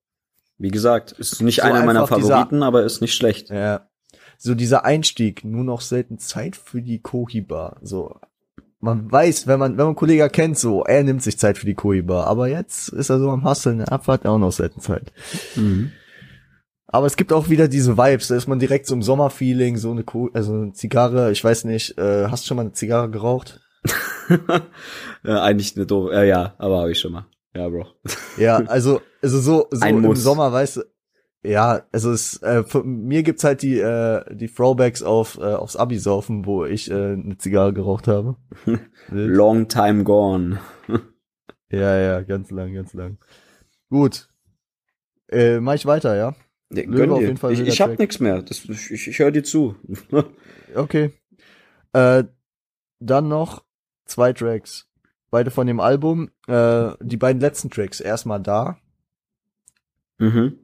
Wie 0.59 0.71
gesagt, 0.71 1.13
ist 1.13 1.41
nicht 1.43 1.57
So 1.57 1.63
einer 1.63 1.85
meiner 1.85 2.03
einfach 2.03 2.17
dieser- 2.17 2.29
Favoriten, 2.37 2.63
aber 2.63 2.85
ist 2.85 3.01
nicht 3.01 3.15
schlecht. 3.15 3.51
Ja. 3.51 3.89
So 4.39 4.55
dieser 4.55 4.85
Einstieg, 4.85 5.45
nur 5.45 5.65
noch 5.65 5.81
selten 5.81 6.19
Zeit 6.19 6.57
für 6.57 6.83
die 6.83 7.01
Kohiba. 7.01 7.77
So. 7.83 8.19
Man 8.81 9.11
weiß, 9.11 9.47
wenn 9.47 9.59
man, 9.59 9.73
wenn 9.73 9.77
man 9.79 9.87
einen 9.89 9.97
Kollegen 9.97 10.31
kennt, 10.31 10.59
so, 10.59 10.85
er 10.85 11.03
nimmt 11.03 11.23
sich 11.23 11.39
Zeit 11.39 11.59
für 11.59 11.67
die 11.67 11.75
Kohiba. 11.75 12.25
Aber 12.25 12.47
jetzt 12.49 12.89
ist 12.89 13.11
er 13.11 13.19
so 13.19 13.31
am 13.31 13.45
Hasseln, 13.45 13.81
er 13.81 13.91
hat 13.91 14.27
auch 14.27 14.39
noch 14.39 14.53
selten 14.53 14.81
Zeit. 14.81 15.13
Mhm. 15.57 15.93
Aber 16.89 17.07
es 17.07 17.17
gibt 17.17 17.33
auch 17.33 17.49
wieder 17.49 17.69
diese 17.69 17.99
Vibes, 17.99 18.29
da 18.29 18.37
ist 18.37 18.47
man 18.47 18.59
direkt 18.59 18.87
so 18.87 18.95
im 18.95 19.03
Sommerfeeling, 19.03 19.77
so 19.77 19.91
eine, 19.91 20.05
Co 20.05 20.31
also 20.33 20.53
eine 20.53 20.73
Zigarre, 20.73 21.33
ich 21.33 21.43
weiß 21.43 21.65
nicht, 21.65 21.99
äh, 21.99 22.29
hast 22.29 22.45
du 22.45 22.49
schon 22.49 22.57
mal 22.57 22.63
eine 22.63 22.73
Zigarre 22.73 23.11
geraucht? 23.11 23.61
ja, 25.25 25.43
eigentlich 25.43 25.77
eine 25.77 25.87
doofe. 25.87 26.13
Äh, 26.13 26.29
ja, 26.29 26.55
aber 26.59 26.79
habe 26.79 26.93
ich 26.93 27.01
schon 27.01 27.13
mal. 27.13 27.27
Ja, 27.55 27.69
Bro. 27.69 27.87
Ja, 28.39 28.57
also, 28.67 29.01
also 29.23 29.41
so, 29.41 29.67
so 29.71 29.81
Ein 29.81 29.97
im 29.97 30.03
Muss. 30.03 30.23
Sommer, 30.23 30.53
weißt 30.53 30.77
du, 30.77 30.83
ja, 31.43 31.83
also 31.93 32.13
es, 32.13 32.39
äh, 32.43 32.65
mir 32.85 33.23
gibt's 33.23 33.45
halt 33.45 33.63
die, 33.63 33.79
äh, 33.79 34.23
die 34.35 34.49
Throwbacks 34.49 35.03
auf, 35.03 35.39
äh, 35.39 35.55
aufs 35.55 35.77
Abi-Saufen, 35.77 36.45
wo 36.45 36.65
ich 36.65 36.91
äh, 36.91 37.13
eine 37.13 37.39
Zigarre 37.39 37.73
geraucht 37.73 38.09
habe. 38.09 38.37
Long 39.09 39.69
time 39.69 40.05
gone. 40.05 40.59
ja, 41.71 41.99
ja, 41.99 42.23
ganz 42.23 42.51
lang, 42.51 42.75
ganz 42.75 42.95
lang. 42.95 43.19
Gut. 43.91 44.29
Äh, 45.29 45.61
mach 45.61 45.75
ich 45.75 45.87
weiter, 45.87 46.17
ja? 46.17 46.35
Ja, 46.73 46.83
Löwe 46.83 47.13
auf 47.15 47.21
jeden 47.21 47.37
Fall 47.37 47.53
ich 47.53 47.61
ich 47.61 47.81
hab 47.81 47.91
Track. 47.91 47.99
nix 48.01 48.21
mehr. 48.21 48.43
Das, 48.43 48.65
ich 48.65 48.91
ich, 48.91 49.09
ich 49.09 49.19
höre 49.19 49.31
dir 49.31 49.45
zu. 49.45 49.77
Okay. 50.75 51.13
Äh, 51.93 52.25
dann 52.99 53.29
noch 53.29 53.65
zwei 54.05 54.33
Tracks. 54.33 54.89
Beide 55.31 55.51
von 55.51 55.67
dem 55.67 55.81
Album. 55.81 56.29
Äh, 56.49 56.91
die 57.01 57.17
beiden 57.17 57.41
letzten 57.41 57.71
Tracks. 57.71 58.01
Erstmal 58.01 58.41
da. 58.43 58.79
mhm. 60.19 60.59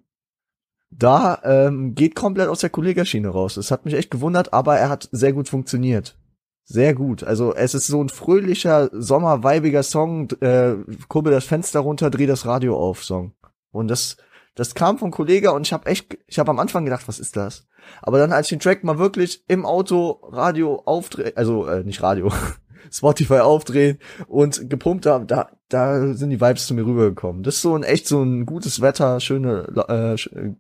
Da 0.91 1.41
ähm, 1.45 1.95
geht 1.95 2.15
komplett 2.15 2.49
aus 2.49 2.61
der 2.61 2.69
Kollegerschiene 2.69 3.29
raus. 3.29 3.55
Das 3.55 3.71
hat 3.71 3.87
mich 3.87 3.95
echt 3.95 4.11
gewundert, 4.11 4.53
aber 4.53 4.77
er 4.77 4.91
hat 4.91 5.09
sehr 5.11 5.33
gut 5.33 5.49
funktioniert. 5.49 6.19
Sehr 6.65 6.95
gut. 6.95 7.25
Also 7.25 7.55
es 7.55 7.75
ist 7.75 7.87
so 7.87 8.03
ein 8.03 8.11
fröhlicher, 8.11 8.91
sommerweibiger 8.93 9.83
Song. 9.83 10.29
Äh, 10.41 10.75
kurbel 11.09 11.33
das 11.33 11.45
Fenster 11.45 11.81
runter, 11.81 12.11
dreh 12.11 12.27
das 12.27 12.45
Radio 12.45 12.77
auf 12.77 13.05
Song. 13.05 13.33
Und 13.71 13.89
das, 13.89 14.19
das 14.55 14.75
kam 14.75 14.99
von 14.99 15.11
Kollege 15.11 15.53
und 15.53 15.67
ich 15.67 15.73
habe 15.73 15.87
echt, 15.87 16.19
ich 16.27 16.39
habe 16.39 16.51
am 16.51 16.59
Anfang 16.59 16.85
gedacht, 16.85 17.09
was 17.09 17.19
ist 17.19 17.37
das? 17.37 17.67
Aber 18.03 18.19
dann, 18.19 18.33
als 18.33 18.47
ich 18.47 18.51
den 18.51 18.61
Track 18.61 18.85
mal 18.85 18.99
wirklich 18.99 19.45
im 19.49 19.65
Auto 19.65 20.21
Radio 20.31 20.83
aufdrehen, 20.85 21.33
also 21.37 21.67
äh, 21.67 21.83
nicht 21.85 22.03
Radio, 22.03 22.31
Spotify 22.91 23.39
aufdrehen 23.39 23.99
und 24.29 24.69
gepumpt 24.69 25.07
habe, 25.07 25.27
da, 25.27 25.51
da 25.69 26.15
sind 26.15 26.31
die 26.31 26.41
Vibes 26.41 26.67
zu 26.67 26.75
mir 26.75 26.85
rübergekommen. 26.85 27.43
Das 27.43 27.57
ist 27.57 27.63
so 27.63 27.75
ein 27.75 27.83
echt 27.83 28.07
so 28.07 28.23
ein 28.23 28.45
gutes 28.45 28.81
Wetter, 28.81 29.21
schöne, 29.21 29.67
äh, 29.89 30.19
sch 30.19 30.27
äh, 30.29 30.55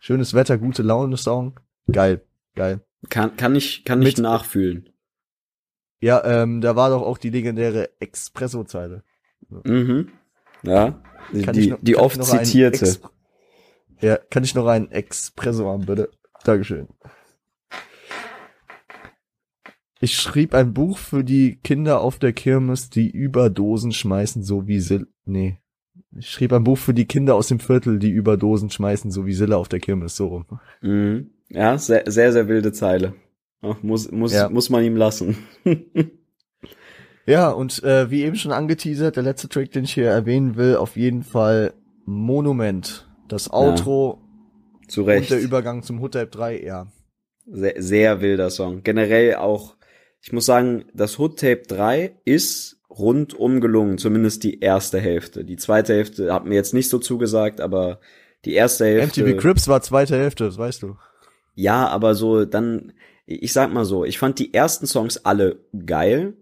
schönes 0.00 0.34
Wetter, 0.34 0.58
gute 0.58 0.82
Laune 0.82 1.16
Song. 1.16 1.60
Geil, 1.90 2.22
geil. 2.54 2.80
Kann, 3.08 3.36
kann 3.36 3.54
ich, 3.54 3.84
kann 3.84 4.02
ich 4.02 4.18
nachfühlen. 4.18 4.90
Ja, 6.00 6.24
ähm, 6.24 6.60
da 6.60 6.76
war 6.76 6.90
doch 6.90 7.02
auch 7.02 7.18
die 7.18 7.30
legendäre 7.30 7.90
Expresso-Zeile. 8.00 9.02
Mhm. 9.48 10.10
Ja. 10.62 11.00
Die, 11.32 11.42
Kann 11.42 11.54
die, 11.54 11.70
noch- 11.70 11.78
die 11.82 11.96
oft 11.96 12.22
zitierte. 12.24 12.84
Ex 12.84 13.00
ja, 14.00 14.16
kann 14.16 14.44
ich 14.44 14.54
noch 14.54 14.66
einen 14.66 14.90
Expresso 14.92 15.66
haben, 15.68 15.84
bitte? 15.86 16.10
Dankeschön. 16.44 16.86
Ich 20.00 20.14
schrieb 20.16 20.54
ein 20.54 20.72
Buch 20.72 20.98
für 20.98 21.24
die 21.24 21.56
Kinder 21.56 22.00
auf 22.00 22.18
der 22.18 22.32
Kirmes, 22.32 22.88
die 22.90 23.10
Überdosen 23.10 23.90
schmeißen, 23.92 24.42
so 24.44 24.68
wie 24.68 24.78
Sil 24.80 25.10
nee. 25.24 25.58
Ich 26.16 26.30
schrieb 26.30 26.52
ein 26.52 26.64
Buch 26.64 26.78
für 26.78 26.94
die 26.94 27.06
Kinder 27.06 27.34
aus 27.34 27.48
dem 27.48 27.58
Viertel, 27.60 27.98
die 27.98 28.10
Überdosen 28.10 28.70
schmeißen, 28.70 29.10
so 29.10 29.26
wie 29.26 29.34
Silla 29.34 29.56
auf 29.56 29.68
der 29.68 29.80
Kirmes, 29.80 30.16
so 30.16 30.28
rum. 30.28 30.46
Mhm. 30.80 31.30
Ja, 31.48 31.76
sehr, 31.78 32.04
sehr, 32.10 32.32
sehr 32.32 32.46
wilde 32.48 32.72
Zeile. 32.72 33.14
Ach, 33.60 33.82
muss, 33.82 34.10
muss, 34.10 34.32
Ja. 34.32 34.48
muss 34.48 34.70
man 34.70 34.84
ihm 34.84 34.96
lassen. 34.96 35.36
Ja, 37.28 37.50
und 37.50 37.82
äh, 37.84 38.10
wie 38.10 38.24
eben 38.24 38.36
schon 38.36 38.52
angeteasert, 38.52 39.16
der 39.16 39.22
letzte 39.22 39.48
Track, 39.48 39.72
den 39.72 39.84
ich 39.84 39.94
hier 39.94 40.08
erwähnen 40.08 40.56
will, 40.56 40.76
auf 40.76 40.96
jeden 40.96 41.22
Fall 41.22 41.74
Monument. 42.04 43.06
Das 43.28 43.52
Outro 43.52 44.20
Zu 44.88 45.02
und 45.02 45.08
Recht. 45.08 45.30
der 45.30 45.40
Übergang 45.40 45.82
zum 45.82 46.00
Hood 46.00 46.12
Type 46.12 46.28
3, 46.28 46.62
ja. 46.62 46.86
Sehr, 47.46 47.74
sehr 47.76 48.20
wilder 48.20 48.50
Song. 48.50 48.82
Generell 48.82 49.36
auch 49.36 49.76
ich 50.20 50.32
muss 50.32 50.46
sagen, 50.46 50.84
das 50.94 51.18
Hood 51.18 51.38
Tape 51.38 51.62
3 51.66 52.16
ist 52.24 52.80
rundum 52.90 53.60
gelungen, 53.60 53.98
zumindest 53.98 54.44
die 54.44 54.60
erste 54.60 55.00
Hälfte. 55.00 55.44
Die 55.44 55.56
zweite 55.56 55.94
Hälfte 55.94 56.32
hat 56.32 56.44
mir 56.44 56.54
jetzt 56.54 56.74
nicht 56.74 56.88
so 56.88 56.98
zugesagt, 56.98 57.60
aber 57.60 58.00
die 58.44 58.54
erste 58.54 58.86
Hälfte. 58.86 59.22
MTV 59.22 59.40
Crips 59.40 59.68
war 59.68 59.82
zweite 59.82 60.16
Hälfte, 60.16 60.44
das 60.44 60.58
weißt 60.58 60.82
du. 60.82 60.96
Ja, 61.54 61.88
aber 61.88 62.14
so 62.14 62.44
dann, 62.44 62.92
ich 63.26 63.52
sag 63.52 63.72
mal 63.72 63.84
so, 63.84 64.04
ich 64.04 64.18
fand 64.18 64.38
die 64.38 64.54
ersten 64.54 64.86
Songs 64.86 65.24
alle 65.24 65.60
geil. 65.86 66.34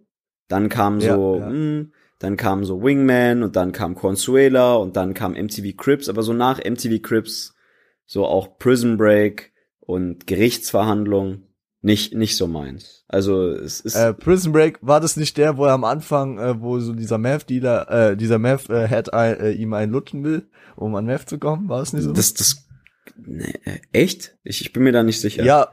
Dann 0.49 0.69
kam 0.69 1.01
so, 1.01 1.39
ja, 1.41 1.47
ja. 1.47 1.51
Mh, 1.51 1.53
hm, 1.53 1.93
dann 2.19 2.37
kam 2.37 2.65
so 2.65 2.83
Wingman 2.83 3.43
und 3.43 3.57
dann 3.57 3.73
kam 3.73 3.95
Consuela 3.95 4.77
und 4.77 4.97
dann 4.97 5.13
kam 5.13 5.33
MTV 5.33 5.77
Crips, 5.77 6.09
aber 6.09 6.23
so 6.23 6.33
nach 6.33 6.59
MTV 6.59 7.03
Crips 7.03 7.55
so 8.07 8.25
auch 8.25 8.59
Prison 8.59 8.97
Break 8.97 9.53
und 9.81 10.27
Gerichtsverhandlung 10.27 11.43
nicht 11.83 12.15
nicht 12.15 12.37
so 12.37 12.47
meins. 12.47 13.05
Also 13.07 13.51
es 13.51 13.81
ist 13.81 13.97
äh, 13.97 14.15
Prison 14.15 14.53
Break 14.53 14.79
war 14.81 15.01
das 15.01 15.17
nicht 15.17 15.37
der, 15.37 15.57
wo 15.59 15.67
er 15.67 15.73
am 15.73 15.85
Anfang, 15.85 16.39
äh, 16.39 16.61
wo 16.61 16.81
so 16.81 16.95
dieser 16.95 17.19
Meth 17.19 17.51
Dealer, 17.51 17.91
äh, 17.91 18.17
dieser 18.17 18.39
Meth 18.39 18.71
äh, 18.71 18.89
Head 18.89 19.11
äh, 19.13 19.53
ihm 19.53 19.75
einen 19.75 19.93
lutschen 19.93 20.25
will, 20.25 20.49
um 20.75 20.95
an 20.95 21.05
Meth 21.05 21.29
zu 21.29 21.39
kommen, 21.39 21.69
war 21.69 21.83
es 21.83 21.93
nicht 21.93 22.05
so? 22.05 22.13
Das 22.13 22.33
das 22.35 22.67
ne, 23.17 23.53
echt? 23.93 24.37
Ich, 24.43 24.63
ich 24.63 24.73
bin 24.73 24.85
mir 24.85 24.93
da 24.93 25.03
nicht 25.03 25.21
sicher. 25.21 25.45
Ja, 25.45 25.69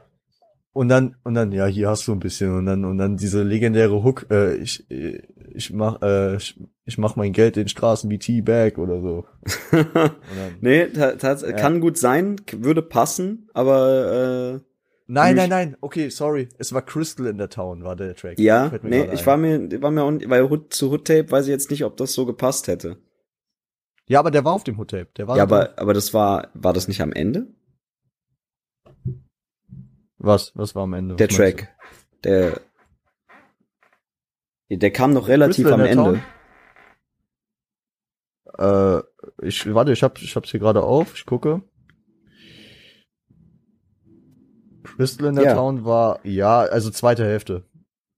und 0.74 0.90
dann, 0.90 1.16
und 1.24 1.36
dann, 1.36 1.52
ja, 1.52 1.68
hier 1.68 1.88
hast 1.88 2.08
du 2.08 2.12
ein 2.12 2.20
bisschen. 2.20 2.58
Und 2.58 2.66
dann, 2.66 2.84
und 2.84 2.98
dann 2.98 3.16
diese 3.16 3.44
legendäre 3.44 4.04
Hook, 4.04 4.26
äh, 4.32 4.56
ich, 4.56 4.90
ich 4.90 5.72
mach, 5.72 6.02
äh, 6.02 6.36
ich, 6.36 6.60
ich 6.86 6.98
mach 6.98 7.16
mein 7.16 7.32
Geld 7.32 7.58
in 7.58 7.68
Straßen 7.68 8.10
wie 8.10 8.18
T-Bag 8.18 8.80
oder 8.80 9.00
so. 9.00 9.26
nee, 10.62 10.88
ja. 10.88 11.12
kann 11.54 11.80
gut 11.80 11.98
sein, 11.98 12.38
würde 12.52 12.82
passen, 12.82 13.50
aber, 13.54 14.60
äh, 14.62 14.66
Nein, 15.06 15.36
nein, 15.36 15.50
nein, 15.50 15.78
okay, 15.82 16.10
sorry. 16.10 16.48
Es 16.58 16.74
war 16.74 16.82
Crystal 16.82 17.28
in 17.28 17.38
der 17.38 17.50
Town, 17.50 17.84
war 17.84 17.96
der 17.96 18.16
Track. 18.16 18.40
Ja, 18.40 18.72
nee, 18.84 19.10
ich 19.12 19.28
war 19.28 19.36
mir, 19.36 19.82
war 19.82 19.92
mir, 19.92 20.02
auch, 20.02 20.14
weil 20.28 20.50
zu 20.70 20.92
Hood 20.92 21.06
Tape 21.06 21.30
weiß 21.30 21.46
ich 21.46 21.52
jetzt 21.52 21.70
nicht, 21.70 21.84
ob 21.84 21.98
das 21.98 22.14
so 22.14 22.26
gepasst 22.26 22.68
hätte. 22.68 22.98
Ja, 24.08 24.20
aber 24.20 24.32
der 24.32 24.46
war 24.46 24.54
auf 24.54 24.64
dem 24.64 24.80
Hood 24.80 24.92
Tape. 24.92 25.10
Der 25.18 25.28
war 25.28 25.36
ja, 25.38 25.44
aber, 25.44 25.78
aber 25.78 25.94
das 25.94 26.14
war, 26.14 26.48
war 26.54 26.72
das 26.72 26.88
nicht 26.88 27.02
am 27.02 27.12
Ende? 27.12 27.48
Was? 30.24 30.54
Was 30.56 30.74
war 30.74 30.84
am 30.84 30.94
Ende? 30.94 31.16
Der 31.18 31.28
Track. 31.28 31.76
Der. 32.24 32.62
Der 34.70 34.92
kam 34.92 35.14
noch 35.14 35.28
relativ 35.28 35.68
am 35.68 35.82
Ende. 35.82 36.24
Äh, 38.58 39.02
ich 39.46 39.72
warte, 39.74 39.92
ich 39.92 40.02
hab, 40.02 40.20
ich 40.20 40.36
hab's 40.36 40.50
hier 40.50 40.62
gerade 40.62 40.82
auf. 40.82 41.14
Ich 41.16 41.26
gucke. 41.26 41.62
Crystal 44.84 45.28
in 45.28 45.36
der 45.36 45.46
ja. 45.46 45.54
Town 45.56 45.84
war, 45.84 46.20
ja, 46.24 46.62
also 46.62 46.90
zweite 46.90 47.26
Hälfte. 47.26 47.66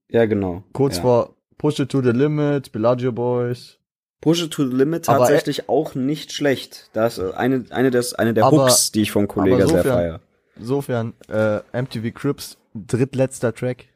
Ja, 0.08 0.26
genau. 0.26 0.62
Kurz 0.72 0.96
ja. 0.96 1.02
vor 1.02 1.36
Push 1.58 1.80
It 1.80 1.90
to 1.90 2.02
the 2.02 2.10
Limit, 2.10 2.70
Bellagio 2.70 3.10
Boys. 3.10 3.78
Push 4.20 4.44
It 4.44 4.52
to 4.52 4.68
the 4.68 4.74
Limit 4.74 5.06
tatsächlich 5.06 5.64
aber, 5.64 5.70
auch 5.70 5.94
nicht 5.94 6.32
schlecht. 6.32 6.90
Das 6.92 7.18
ist 7.18 7.34
eine, 7.34 7.64
eine, 7.70 7.90
des, 7.90 8.14
eine 8.14 8.32
der 8.32 8.44
aber, 8.44 8.64
Hooks, 8.64 8.92
die 8.92 9.02
ich 9.02 9.10
von 9.10 9.26
Kollegen 9.26 9.66
sehr 9.66 9.82
feier. 9.82 10.20
Insofern, 10.58 11.14
äh, 11.28 11.60
MTV 11.72 12.14
Crips, 12.14 12.56
drittletzter 12.74 13.54
Track. 13.54 13.86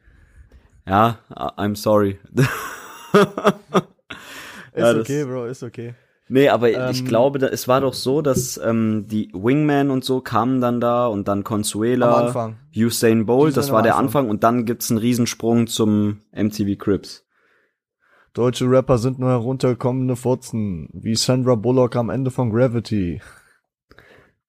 Ja, 0.87 1.19
I'm 1.29 1.75
sorry. 1.75 2.19
ist 2.33 2.47
ja, 4.75 4.95
okay, 4.95 5.25
Bro, 5.25 5.45
ist 5.45 5.63
okay. 5.63 5.93
Nee, 6.33 6.47
aber 6.47 6.71
ähm, 6.71 6.91
ich 6.91 7.03
glaube, 7.03 7.39
da, 7.39 7.47
es 7.47 7.67
war 7.67 7.81
doch 7.81 7.93
so, 7.93 8.21
dass 8.21 8.57
ähm, 8.63 9.05
die 9.07 9.29
Wingman 9.33 9.89
und 9.89 10.05
so 10.05 10.21
kamen 10.21 10.61
dann 10.61 10.79
da 10.79 11.07
und 11.07 11.27
dann 11.27 11.43
Consuela, 11.43 12.55
Usain 12.73 13.25
Bolt, 13.25 13.57
das 13.57 13.71
war 13.71 13.83
der 13.83 13.97
Anfang. 13.97 14.21
Anfang 14.23 14.29
und 14.29 14.43
dann 14.43 14.65
gibt's 14.65 14.89
einen 14.89 14.99
Riesensprung 14.99 15.67
zum 15.67 16.21
MTV 16.31 16.77
Crips. 16.77 17.25
Deutsche 18.33 18.65
Rapper 18.69 18.97
sind 18.97 19.19
nur 19.19 19.29
herunterkommende 19.29 20.15
Furzen, 20.15 20.87
wie 20.93 21.15
Sandra 21.15 21.55
Bullock 21.55 21.97
am 21.97 22.09
Ende 22.09 22.31
von 22.31 22.49
Gravity. 22.49 23.21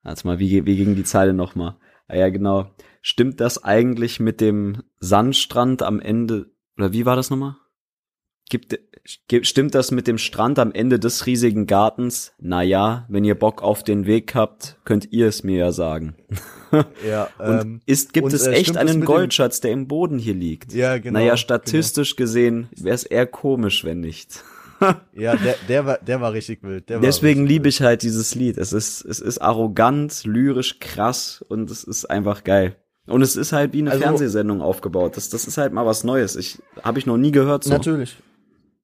Warte 0.04 0.26
mal, 0.26 0.38
wie, 0.38 0.64
wie 0.64 0.76
ging 0.76 0.94
die 0.94 1.02
Zeile 1.02 1.32
nochmal? 1.32 1.74
Ah 2.12 2.16
ja, 2.16 2.28
genau. 2.28 2.70
Stimmt 3.00 3.40
das 3.40 3.64
eigentlich 3.64 4.20
mit 4.20 4.42
dem 4.42 4.82
Sandstrand 5.00 5.82
am 5.82 5.98
Ende, 5.98 6.50
oder 6.76 6.92
wie 6.92 7.06
war 7.06 7.16
das 7.16 7.30
nochmal? 7.30 7.56
Gibt, 8.50 8.78
stimmt 9.46 9.74
das 9.74 9.92
mit 9.92 10.06
dem 10.06 10.18
Strand 10.18 10.58
am 10.58 10.72
Ende 10.72 10.98
des 10.98 11.24
riesigen 11.24 11.66
Gartens? 11.66 12.34
Naja, 12.38 13.06
wenn 13.08 13.24
ihr 13.24 13.34
Bock 13.34 13.62
auf 13.62 13.82
den 13.82 14.04
Weg 14.04 14.34
habt, 14.34 14.78
könnt 14.84 15.10
ihr 15.10 15.26
es 15.26 15.42
mir 15.42 15.58
ja 15.58 15.72
sagen. 15.72 16.16
Ja, 17.06 17.28
und 17.38 17.60
ähm, 17.60 17.80
ist, 17.84 18.14
gibt 18.14 18.24
und, 18.24 18.32
es 18.32 18.46
äh, 18.46 18.52
echt 18.52 18.78
einen 18.78 19.04
Goldschatz, 19.04 19.60
der 19.60 19.72
im 19.72 19.88
Boden 19.88 20.18
hier 20.18 20.32
liegt? 20.32 20.72
Ja, 20.72 20.96
genau. 20.96 21.18
Naja, 21.18 21.36
statistisch 21.36 22.16
genau. 22.16 22.24
gesehen 22.24 22.68
wäre 22.74 22.94
es 22.94 23.04
eher 23.04 23.26
komisch, 23.26 23.84
wenn 23.84 24.00
nicht. 24.00 24.42
Ja, 25.12 25.36
der, 25.36 25.56
der 25.68 25.86
war, 25.86 25.98
der 25.98 26.20
war 26.20 26.32
richtig 26.32 26.62
wild. 26.62 26.88
Der 26.88 27.00
Deswegen 27.00 27.46
liebe 27.46 27.68
ich 27.68 27.82
halt 27.82 28.02
dieses 28.02 28.34
Lied. 28.34 28.58
Es 28.58 28.72
ist, 28.72 29.04
es 29.04 29.20
ist 29.20 29.38
arrogant, 29.38 30.24
lyrisch, 30.24 30.78
krass 30.80 31.44
und 31.48 31.70
es 31.70 31.84
ist 31.84 32.06
einfach 32.06 32.44
geil. 32.44 32.76
Und 33.06 33.22
es 33.22 33.36
ist 33.36 33.52
halt 33.52 33.72
wie 33.72 33.80
eine 33.80 33.90
also, 33.90 34.02
Fernsehsendung 34.02 34.62
aufgebaut. 34.62 35.16
Das, 35.16 35.28
das 35.28 35.46
ist 35.46 35.58
halt 35.58 35.72
mal 35.72 35.86
was 35.86 36.04
Neues. 36.04 36.36
Ich 36.36 36.62
habe 36.82 36.98
ich 36.98 37.06
noch 37.06 37.16
nie 37.16 37.32
gehört 37.32 37.64
so. 37.64 37.70
Natürlich. 37.70 38.16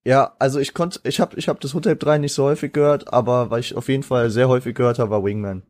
Ja, 0.05 0.34
also 0.38 0.59
ich 0.59 0.74
konnte, 0.74 1.01
ich 1.05 1.20
habe, 1.20 1.36
ich 1.36 1.49
habe 1.49 1.61
das 1.61 1.74
Hotel 1.74 1.96
3 1.96 2.18
nicht 2.18 2.32
so 2.32 2.44
häufig 2.44 2.72
gehört, 2.72 3.12
aber 3.12 3.51
weil 3.51 3.61
ich 3.61 3.76
auf 3.76 3.88
jeden 3.88 4.03
Fall 4.03 4.30
sehr 4.30 4.49
häufig 4.49 4.74
gehört 4.74 4.99
habe, 4.99 5.11
war 5.11 5.24
Wingman. 5.24 5.62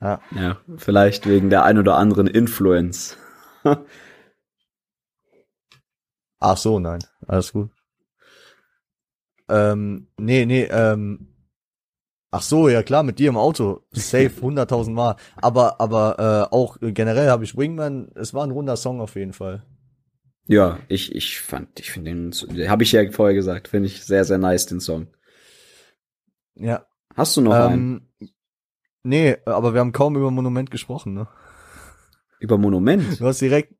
Ja. 0.00 0.20
Ja, 0.30 0.58
vielleicht 0.76 1.26
wegen 1.26 1.50
der 1.50 1.64
ein 1.64 1.78
oder 1.78 1.96
anderen 1.96 2.26
Influence. 2.26 3.16
Ach 6.38 6.56
so, 6.56 6.78
nein, 6.78 7.00
alles 7.26 7.52
gut. 7.52 7.70
Ähm, 9.48 10.08
nee, 10.18 10.44
nee, 10.46 10.64
ähm, 10.64 11.28
ach 12.30 12.42
so, 12.42 12.68
ja 12.68 12.82
klar, 12.82 13.02
mit 13.02 13.18
dir 13.18 13.28
im 13.28 13.36
Auto, 13.36 13.82
safe, 13.92 14.32
hunderttausend 14.40 14.94
Mal. 14.94 15.16
Aber, 15.36 15.80
aber 15.80 16.48
äh, 16.50 16.54
auch 16.54 16.78
generell 16.80 17.28
habe 17.30 17.44
ich 17.44 17.56
Wingman, 17.56 18.10
es 18.14 18.34
war 18.34 18.44
ein 18.44 18.50
runder 18.50 18.76
Song 18.76 19.00
auf 19.00 19.14
jeden 19.16 19.32
Fall. 19.32 19.64
Ja, 20.48 20.78
ich, 20.88 21.14
ich 21.14 21.40
fand, 21.40 21.80
ich 21.80 21.90
finde 21.90 22.12
den, 22.12 22.68
habe 22.68 22.84
ich 22.84 22.92
ja 22.92 23.10
vorher 23.10 23.34
gesagt, 23.34 23.68
finde 23.68 23.88
ich 23.88 24.04
sehr, 24.04 24.24
sehr 24.24 24.38
nice, 24.38 24.66
den 24.66 24.80
Song. 24.80 25.08
Ja. 26.54 26.86
Hast 27.14 27.36
du 27.36 27.40
noch 27.40 27.54
ähm, 27.54 27.72
einen? 27.72 28.30
Nee, 29.02 29.36
aber 29.44 29.72
wir 29.72 29.80
haben 29.80 29.92
kaum 29.92 30.16
über 30.16 30.30
Monument 30.30 30.70
gesprochen, 30.70 31.14
ne? 31.14 31.28
Über 32.38 32.58
Monument? 32.58 33.20
Du 33.20 33.26
hast 33.26 33.40
direkt, 33.40 33.74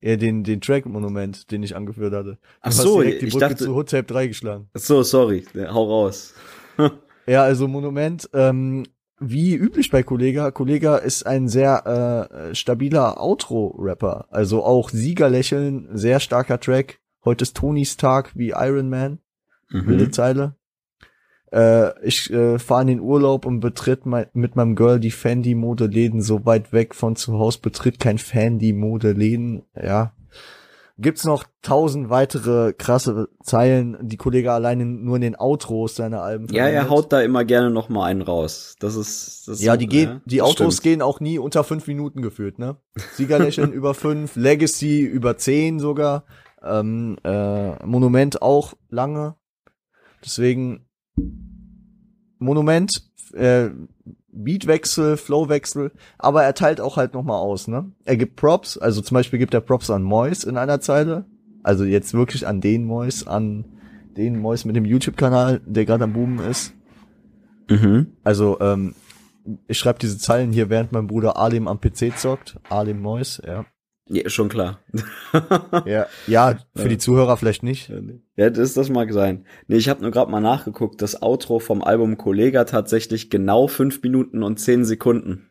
ja, 0.00 0.16
den, 0.16 0.44
den 0.44 0.60
Track-Monument, 0.60 1.50
den 1.50 1.62
ich 1.62 1.74
angeführt 1.74 2.14
hatte. 2.14 2.32
Du 2.32 2.38
Ach 2.60 2.72
so, 2.72 3.02
die 3.02 3.10
ich 3.10 3.32
Brücke 3.32 3.48
dachte, 3.48 3.64
zu 3.64 3.74
Hood 3.74 3.92
3 3.92 4.26
geschlagen. 4.28 4.68
Ach 4.74 4.80
so, 4.80 5.02
sorry, 5.02 5.44
hau 5.56 5.84
raus. 5.84 6.34
ja, 7.26 7.42
also 7.42 7.66
Monument, 7.66 8.28
ähm, 8.32 8.84
wie 9.20 9.54
üblich 9.54 9.90
bei 9.90 10.02
Kollega, 10.04 10.52
Kollega 10.52 10.96
ist 10.96 11.26
ein 11.26 11.48
sehr 11.48 12.30
äh, 12.50 12.54
stabiler 12.54 13.20
Outro-Rapper. 13.20 14.26
Also 14.30 14.62
auch 14.62 14.90
Siegerlächeln, 14.90 15.88
sehr 15.92 16.20
starker 16.20 16.60
Track. 16.60 17.00
Heute 17.24 17.42
ist 17.42 17.56
Tonys 17.56 17.96
Tag 17.96 18.30
wie 18.36 18.50
Iron 18.50 18.88
Man. 18.88 19.18
Mhm. 19.70 19.86
Wilde 19.86 20.10
Zeile. 20.10 20.54
Äh, 21.52 22.06
ich 22.06 22.30
äh, 22.32 22.58
fahre 22.58 22.82
in 22.82 22.88
den 22.88 23.00
Urlaub 23.00 23.46
und 23.46 23.60
betritt 23.60 24.06
mein, 24.06 24.26
mit 24.32 24.56
meinem 24.56 24.76
Girl 24.76 25.00
die 25.00 25.10
Fendi-Mode-Läden 25.10 26.20
so 26.20 26.44
weit 26.44 26.72
weg 26.72 26.94
von 26.94 27.16
zu 27.16 27.38
Hause, 27.38 27.60
betritt 27.62 27.98
kein 27.98 28.18
Fendi-Mode-Läden. 28.18 29.62
Ja, 29.74 30.12
gibt's 30.98 31.24
noch 31.24 31.44
tausend 31.62 32.10
weitere 32.10 32.72
krasse 32.72 33.28
Zeilen, 33.42 33.96
die 34.00 34.16
Kollege 34.16 34.52
alleine 34.52 34.84
nur 34.84 35.16
in 35.16 35.22
den 35.22 35.36
Outros 35.38 35.94
seiner 35.94 36.22
Alben 36.22 36.48
Ja, 36.52 36.66
er 36.66 36.90
haut 36.90 37.12
da 37.12 37.20
immer 37.20 37.44
gerne 37.44 37.70
noch 37.70 37.88
mal 37.88 38.04
einen 38.04 38.22
raus. 38.22 38.74
Das 38.80 38.96
ist, 38.96 39.46
das 39.46 39.62
ja, 39.62 39.76
die 39.76 39.86
gehen, 39.86 40.08
ja, 40.08 40.20
die 40.26 40.42
Outros 40.42 40.74
stimmt. 40.74 40.82
gehen 40.82 41.02
auch 41.02 41.20
nie 41.20 41.38
unter 41.38 41.64
fünf 41.64 41.86
Minuten 41.86 42.20
geführt, 42.20 42.58
ne? 42.58 42.76
Siegerlächeln 43.14 43.72
über 43.72 43.94
fünf, 43.94 44.36
Legacy 44.36 45.00
über 45.00 45.36
zehn 45.36 45.78
sogar, 45.78 46.24
ähm, 46.62 47.16
äh, 47.24 47.84
Monument 47.86 48.42
auch 48.42 48.74
lange. 48.90 49.36
Deswegen 50.24 50.87
Monument, 52.38 53.02
äh, 53.34 53.68
Beatwechsel, 54.30 55.16
Flowwechsel, 55.16 55.92
aber 56.18 56.44
er 56.44 56.54
teilt 56.54 56.80
auch 56.80 56.96
halt 56.96 57.14
nochmal 57.14 57.38
aus, 57.38 57.66
ne? 57.66 57.90
Er 58.04 58.16
gibt 58.16 58.36
Props, 58.36 58.78
also 58.78 59.00
zum 59.00 59.14
Beispiel 59.14 59.38
gibt 59.38 59.54
er 59.54 59.60
Props 59.60 59.90
an 59.90 60.02
Mois 60.02 60.44
in 60.44 60.56
einer 60.56 60.80
Zeile, 60.80 61.24
also 61.62 61.84
jetzt 61.84 62.14
wirklich 62.14 62.46
an 62.46 62.60
den 62.60 62.84
Mois, 62.84 63.26
an 63.26 63.64
den 64.16 64.38
Mois 64.38 64.64
mit 64.64 64.76
dem 64.76 64.84
YouTube-Kanal, 64.84 65.60
der 65.64 65.84
gerade 65.84 66.04
am 66.04 66.12
Buben 66.12 66.38
ist. 66.40 66.74
Mhm. 67.68 68.08
Also, 68.24 68.58
ähm, 68.60 68.94
ich 69.66 69.78
schreibe 69.78 69.98
diese 69.98 70.18
Zeilen 70.18 70.52
hier, 70.52 70.70
während 70.70 70.92
mein 70.92 71.06
Bruder 71.06 71.36
Alim 71.36 71.68
am 71.68 71.80
PC 71.80 72.16
zockt. 72.16 72.58
Alim 72.68 73.00
Mois, 73.00 73.40
ja. 73.46 73.64
Ja, 74.10 74.28
schon 74.28 74.48
klar. 74.48 74.80
ja, 75.84 76.06
ja, 76.26 76.58
für 76.74 76.82
ja. 76.82 76.88
die 76.88 76.98
Zuhörer 76.98 77.36
vielleicht 77.36 77.62
nicht. 77.62 77.92
Ja, 78.36 78.50
das, 78.50 78.74
das 78.74 78.88
mag 78.88 79.12
sein. 79.12 79.44
Nee, 79.66 79.76
ich 79.76 79.88
habe 79.88 80.00
nur 80.02 80.10
gerade 80.10 80.30
mal 80.30 80.40
nachgeguckt, 80.40 81.02
das 81.02 81.20
Outro 81.22 81.58
vom 81.58 81.82
Album 81.82 82.16
Kollega 82.16 82.64
tatsächlich 82.64 83.28
genau 83.28 83.68
fünf 83.68 84.02
Minuten 84.02 84.42
und 84.42 84.58
zehn 84.58 84.84
Sekunden. 84.84 85.50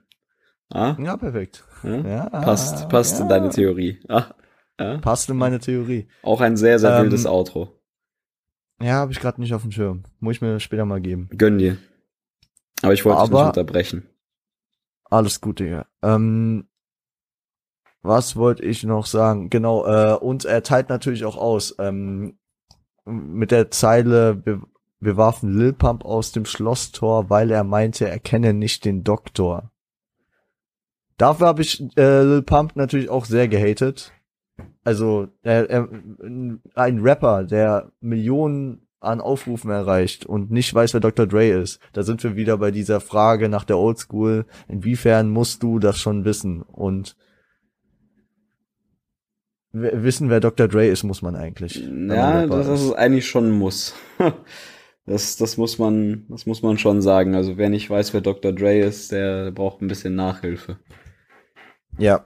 Ah? 0.70 0.96
Ja, 1.00 1.18
perfekt. 1.18 1.64
Ja? 1.84 1.98
ja 1.98 2.30
passt, 2.30 2.90
passt 2.90 3.18
ja. 3.18 3.24
in 3.24 3.30
deine 3.30 3.50
Theorie. 3.50 4.00
Ah. 4.08 4.34
Ja. 4.80 4.98
Passt 4.98 5.30
in 5.30 5.38
meine 5.38 5.60
Theorie. 5.60 6.08
Auch 6.24 6.42
ein 6.42 6.58
sehr, 6.58 6.80
sehr 6.80 6.98
Ähm, 6.98 7.04
wildes 7.04 7.26
Outro. 7.26 7.74
Ja, 8.82 8.94
habe 8.94 9.12
ich 9.12 9.20
gerade 9.20 9.42
nicht 9.42 9.54
auf 9.54 9.64
dem 9.64 9.72
Schirm. 9.72 10.04
Muss 10.20 10.36
ich 10.36 10.42
mir 10.42 10.60
später 10.60 10.86
mal 10.86 11.02
geben. 11.02 11.30
Gönn 11.36 11.58
dir. 11.58 11.78
Aber 12.84 12.94
ich 12.94 13.04
wollte 13.06 13.22
dich 13.22 13.32
nicht 13.32 13.40
unterbrechen. 13.40 14.08
Alles 15.06 15.42
gut, 15.42 15.60
Digga. 15.60 15.88
Ähm, 16.04 16.68
was 18.02 18.36
wollte 18.36 18.64
ich 18.64 18.84
noch 18.84 19.06
sagen? 19.06 19.50
Genau, 19.50 19.86
äh, 19.86 20.16
und 20.16 20.46
er 20.46 20.64
teilt 20.64 20.90
natürlich 20.90 21.26
auch 21.26 21.38
aus. 21.38 21.76
Ähm, 21.80 22.38
mit 23.06 23.52
der 23.52 23.72
Zeile, 23.72 24.46
wir, 24.46 24.62
wir 25.00 25.18
warfen 25.18 25.58
Lil 25.58 25.74
Pump 25.74 26.06
aus 26.06 26.32
dem 26.32 26.46
Schlosstor, 26.46 27.30
weil 27.30 27.52
er 27.52 27.64
meinte, 27.64 28.08
er 28.08 28.20
kenne 28.20 28.54
nicht 28.54 28.86
den 28.86 29.04
Doktor. 29.04 29.72
Dafür 31.18 31.48
habe 31.48 31.62
ich 31.62 31.82
äh, 31.98 32.24
Lil 32.24 32.44
Pump 32.44 32.76
natürlich 32.76 33.10
auch 33.10 33.26
sehr 33.26 33.48
gehatet. 33.48 34.14
Also, 34.84 35.28
er, 35.44 35.70
er, 35.70 35.90
ein 36.76 37.00
Rapper, 37.02 37.44
der 37.44 37.92
Millionen 38.00 38.88
an 39.00 39.22
Aufrufen 39.22 39.70
erreicht 39.70 40.26
und 40.26 40.52
nicht 40.52 40.74
weiß, 40.74 40.94
wer 40.94 41.02
Dr. 41.02 41.28
Dre 41.28 41.50
ist. 41.50 41.80
Da 41.94 42.04
sind 42.04 42.24
wir 42.24 42.36
wieder 42.36 42.58
bei 42.58 42.72
dieser 42.72 43.00
Frage 43.00 43.48
nach 43.48 43.64
der 43.64 43.78
Oldschool. 43.78 44.46
Inwiefern 44.68 45.30
musst 45.30 45.62
du 45.62 45.80
das 45.80 46.00
schon 46.00 46.26
wissen? 46.26 46.62
Und 46.64 47.16
wissen, 49.82 50.30
wer 50.30 50.40
Dr. 50.40 50.68
Dre 50.68 50.88
ist, 50.88 51.04
muss 51.04 51.22
man 51.22 51.36
eigentlich. 51.36 51.76
Ja, 51.76 52.46
das 52.46 52.68
ist 52.68 52.94
eigentlich 52.94 53.28
schon 53.28 53.50
ein 53.50 53.58
Muss. 53.58 53.94
Das, 55.10 55.38
das 55.38 55.56
muss 55.56 55.80
man, 55.80 56.26
das 56.28 56.46
muss 56.46 56.62
man 56.62 56.78
schon 56.78 57.02
sagen. 57.02 57.34
Also 57.34 57.56
wer 57.56 57.70
nicht 57.70 57.90
weiß, 57.90 58.14
wer 58.14 58.20
Dr. 58.20 58.52
Dre 58.52 58.78
ist, 58.80 59.14
der 59.14 59.52
braucht 59.52 59.82
ein 59.82 59.88
bisschen 59.88 60.16
Nachhilfe. 60.16 60.80
Ja, 61.98 62.26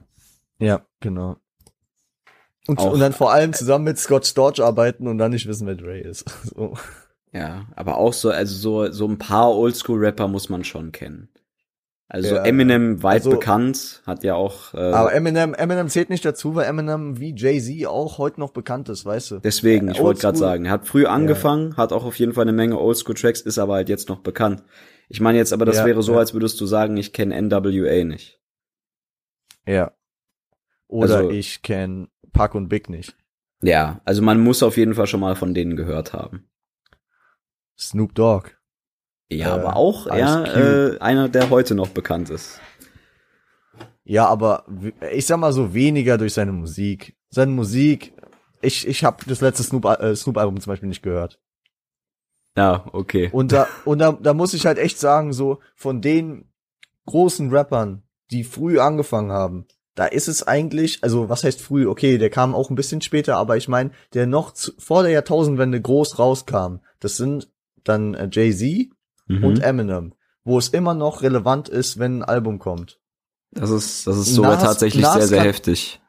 ja, 0.57 0.83
genau. 0.99 1.37
Und, 2.67 2.79
Auch- 2.79 2.93
und 2.93 2.99
dann 2.99 3.13
vor 3.13 3.31
allem 3.31 3.53
zusammen 3.53 3.85
mit 3.85 3.99
Scott 3.99 4.25
Storch 4.25 4.63
arbeiten 4.63 5.07
und 5.07 5.19
dann 5.19 5.29
nicht 5.29 5.47
wissen, 5.47 5.67
wer 5.67 5.75
Dre 5.75 5.99
ist. 5.99 6.25
So. 6.55 6.73
Ja, 7.33 7.67
aber 7.75 7.97
auch 7.97 8.13
so, 8.13 8.31
also 8.31 8.55
so, 8.55 8.91
so 8.91 9.07
ein 9.07 9.19
paar 9.19 9.55
Oldschool-Rapper 9.55 10.27
muss 10.27 10.49
man 10.49 10.63
schon 10.63 10.91
kennen. 10.91 11.29
Also 12.14 12.36
Ja, 12.36 12.43
Eminem 12.43 13.03
weit 13.03 13.22
also- 13.22 13.30
bekannt, 13.30 14.01
hat 14.05 14.26
ja 14.26 14.36
auch, 14.36 14.74
äh, 14.74 14.80
Aber 14.80 15.14
Eminem, 15.14 15.53
Eminem 15.53 15.88
zählt 15.88 16.09
nicht 16.09 16.26
dazu, 16.26 16.55
weil 16.55 16.66
Eminem 16.66 17.20
wie 17.22 17.34
Jay-Z 17.34 17.88
auch 17.88 18.18
heute 18.18 18.41
noch 18.41 18.51
bekannt 18.51 18.89
ist, 18.89 19.05
weißt 19.05 19.32
du? 19.32 19.39
deswegen, 19.39 19.89
ich 19.89 20.01
wollte 20.01 20.20
gerade 20.20 20.38
sagen, 20.38 20.66
er 20.66 20.72
hat 20.74 20.86
früh 20.88 21.05
angefangen, 21.05 21.78
hat 21.78 21.93
auch 21.93 22.03
auf 22.03 22.20
jeden 22.20 22.34
Fall 22.34 22.41
eine 22.41 22.51
Menge 22.51 22.78
Oldschool-Tracks, 22.78 23.39
ist 23.39 23.57
aber 23.57 23.76
halt 23.76 23.88
jetzt 23.88 24.09
noch 24.09 24.20
bekannt. 24.20 24.62
Ich 25.07 25.22
meine 25.22 25.38
jetzt 25.38 25.53
aber, 25.53 25.64
das 25.64 25.78
Ja, 25.78 25.86
wäre 25.86 26.03
so, 26.03 26.12
ja. 26.12 26.18
als 26.20 26.34
würdest 26.34 26.59
du 26.59 26.66
sagen, 26.66 26.97
ich 26.97 27.14
kenne 27.14 27.34
NWA 27.41 28.03
nicht. 28.03 28.41
Ja. 29.66 29.93
Oder 30.88 31.16
Also- 31.16 31.30
ich 31.30 31.62
kenn 31.62 32.09
Pac 32.34 32.55
und 32.55 32.68
Big 32.68 32.89
nicht. 32.89 33.16
Ja, 33.62 34.01
also 34.03 34.22
man 34.22 34.41
muss 34.41 34.64
auf 34.64 34.76
jeden 34.76 34.95
Fall 34.95 35.07
schon 35.07 35.22
mal 35.22 35.36
von 35.38 35.53
denen 35.53 35.78
gehört 35.78 36.12
haben. 36.12 36.49
Snoop 37.80 38.14
Dogg. 38.16 38.49
Ja, 39.32 39.47
Äh, 39.47 39.59
aber 39.59 39.75
auch 39.77 40.07
er, 40.07 40.43
Cube. 40.43 40.97
äh, 40.97 41.01
einer, 41.01 41.29
der 41.29 41.49
heute 41.49 41.73
noch 41.73 41.89
bekannt 41.89 42.29
ist. 42.29 42.59
Ja, 44.03 44.27
aber 44.27 44.65
ich 45.13 45.25
sag 45.25 45.38
mal 45.38 45.53
so 45.53 45.73
weniger 45.73 46.17
durch 46.17 46.34
seine 46.34 46.51
Musik. 46.51 47.15
Seine 47.29 47.51
Musik, 47.51 48.13
ich, 48.61 48.86
ich 48.88 49.03
habe 49.03 49.23
das 49.27 49.39
letzte 49.41 49.63
Snoop, 49.63 49.86
äh, 49.86 50.15
Snoop-Album 50.15 50.59
zum 50.59 50.71
Beispiel 50.71 50.89
nicht 50.89 51.03
gehört. 51.03 51.39
Ja, 52.57 52.86
okay. 52.91 53.29
Und 53.32 53.53
da, 53.53 53.67
und 53.86 53.99
da, 53.99 54.11
da 54.11 54.34
muss 54.34 54.53
ich 54.53 54.65
halt 54.65 54.77
echt 54.77 54.99
sagen, 54.99 55.32
so 55.32 55.59
von 55.75 56.01
den 56.01 56.51
großen 57.05 57.49
Rappern, 57.55 58.03
die 58.32 58.43
früh 58.43 58.79
angefangen 58.79 59.32
haben, 59.32 59.65
da 59.95 60.05
ist 60.05 60.27
es 60.27 60.45
eigentlich, 60.45 61.03
also 61.03 61.29
was 61.29 61.43
heißt 61.43 61.61
früh? 61.61 61.88
Okay, 61.88 62.17
der 62.17 62.29
kam 62.29 62.53
auch 62.55 62.69
ein 62.69 62.75
bisschen 62.75 63.01
später, 63.01 63.38
aber 63.38 63.55
ich 63.57 63.67
meine, 63.67 63.91
der 64.13 64.25
noch 64.25 64.51
zu, 64.51 64.71
vor 64.77 65.03
der 65.03 65.11
Jahrtausendwende 65.11 65.79
groß 65.82 66.19
rauskam, 66.19 66.77
das 66.99 67.17
sind 67.17 67.49
dann 67.84 68.13
äh, 68.13 68.27
Jay-Z 68.32 68.89
Mhm. 69.28 69.43
und 69.43 69.59
Eminem, 69.63 70.13
wo 70.43 70.57
es 70.57 70.69
immer 70.69 70.93
noch 70.93 71.22
relevant 71.22 71.69
ist, 71.69 71.99
wenn 71.99 72.19
ein 72.19 72.24
Album 72.24 72.59
kommt. 72.59 72.99
Das 73.51 73.69
ist, 73.69 74.07
das 74.07 74.17
ist 74.17 74.34
sogar 74.34 74.53
Nas- 74.55 74.63
tatsächlich 74.63 75.03
Nas 75.03 75.13
sehr, 75.15 75.28
sehr 75.28 75.38
kann- 75.39 75.47
heftig. 75.47 76.01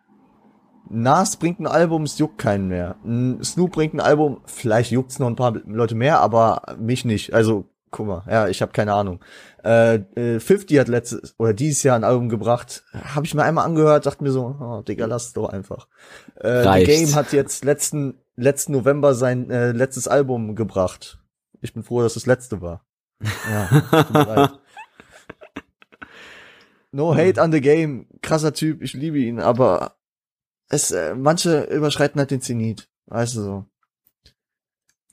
Nas 0.91 1.37
bringt 1.37 1.59
ein 1.61 1.67
Album, 1.67 2.03
es 2.03 2.19
juckt 2.19 2.39
keinen 2.39 2.69
mehr. 2.69 2.97
Snoop 3.43 3.73
bringt 3.73 3.95
ein 3.95 4.01
Album, 4.01 4.41
vielleicht 4.45 4.91
juckt's 4.91 5.19
noch 5.19 5.27
ein 5.29 5.37
paar 5.37 5.53
Leute 5.67 5.95
mehr, 5.95 6.21
aber 6.21 6.63
mich 6.79 7.05
nicht. 7.05 7.33
Also, 7.33 7.65
guck 7.91 8.07
mal, 8.07 8.23
ja, 8.29 8.49
ich 8.49 8.61
habe 8.63 8.73
keine 8.73 8.93
Ahnung. 8.93 9.21
Äh, 9.65 9.95
äh, 10.17 10.41
50 10.41 10.79
hat 10.79 10.89
letztes 10.89 11.35
oder 11.39 11.55
dieses 11.55 11.83
Jahr 11.83 11.97
ein 11.97 12.05
Album 12.05 12.29
gebracht. 12.29 12.85
Habe 12.93 13.25
ich 13.27 13.35
mir 13.35 13.43
einmal 13.45 13.65
angehört, 13.65 14.07
dachte 14.07 14.23
mir 14.25 14.33
so, 14.33 14.57
oh, 14.61 14.83
Digga, 14.83 15.07
lass 15.07 15.27
es 15.29 15.33
doch 15.33 15.49
einfach. 15.49 15.87
Äh, 16.37 16.63
The. 16.81 16.85
Game 16.85 17.15
hat 17.15 17.33
jetzt 17.33 17.65
letzten 17.65 18.19
letzten 18.37 18.73
November 18.73 19.15
sein 19.15 19.51
äh, 19.51 19.73
letztes 19.73 20.09
Album 20.09 20.57
gebracht. 20.57 21.19
Ich 21.61 21.73
bin 21.75 21.85
froh, 21.85 22.03
dass 22.03 22.17
es 22.17 22.23
das 22.23 22.27
letzte 22.27 22.61
war. 22.61 22.85
Ja. 23.51 24.59
No 26.93 27.15
hate 27.15 27.41
on 27.41 27.53
the 27.53 27.61
game, 27.61 28.07
krasser 28.21 28.53
Typ, 28.53 28.83
ich 28.83 28.93
liebe 28.93 29.19
ihn, 29.19 29.41
aber 29.41 29.97
es 30.69 30.91
äh, 30.91 31.15
manche 31.15 31.63
überschreiten 31.65 32.19
halt 32.19 32.31
den 32.31 32.43
Zenit, 32.43 32.91
weißt 33.07 33.37
du 33.37 33.41
so. 33.41 33.65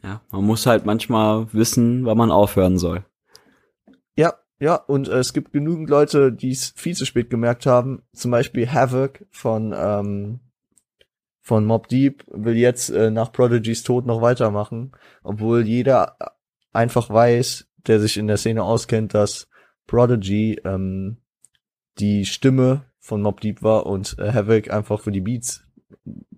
Ja, 0.04 0.22
man 0.30 0.44
muss 0.44 0.66
halt 0.66 0.86
manchmal 0.86 1.52
wissen, 1.54 2.06
wann 2.06 2.18
man 2.18 2.32
aufhören 2.32 2.78
soll. 2.78 3.06
Ja, 4.18 4.34
ja, 4.60 4.76
und 4.76 5.08
äh, 5.08 5.20
es 5.20 5.32
gibt 5.32 5.54
genügend 5.54 5.90
Leute, 5.90 6.34
die 6.34 6.52
es 6.52 6.74
viel 6.76 6.96
zu 6.96 7.06
spät 7.06 7.30
gemerkt 7.30 7.66
haben. 7.66 8.04
Zum 8.14 8.32
Beispiel 8.32 8.70
Havoc 8.70 9.26
von 9.32 9.74
ähm, 9.78 10.42
von 11.42 11.66
Mob 11.66 11.88
Deep 11.88 12.26
will 12.28 12.58
jetzt 12.58 12.90
äh, 12.90 13.10
nach 13.10 13.32
Prodigy's 13.32 13.84
Tod 13.84 14.06
noch 14.06 14.22
weitermachen, 14.22 14.92
obwohl 15.24 15.66
jeder 15.66 16.18
einfach 16.74 17.10
weiß, 17.10 17.69
der 17.90 18.00
sich 18.00 18.16
in 18.18 18.28
der 18.28 18.38
Szene 18.38 18.64
auskennt, 18.64 19.14
dass 19.14 19.50
Prodigy 19.88 20.62
ähm, 20.64 21.18
die 21.98 22.26
Stimme 22.26 22.86
von 23.00 23.22
Mob 23.22 23.42
Deep 23.42 23.62
war 23.64 23.86
und 23.86 24.16
äh, 24.20 24.32
Havoc 24.32 24.70
einfach 24.72 25.02
für 25.02 25.12
die 25.12 25.20
Beats 25.22 25.64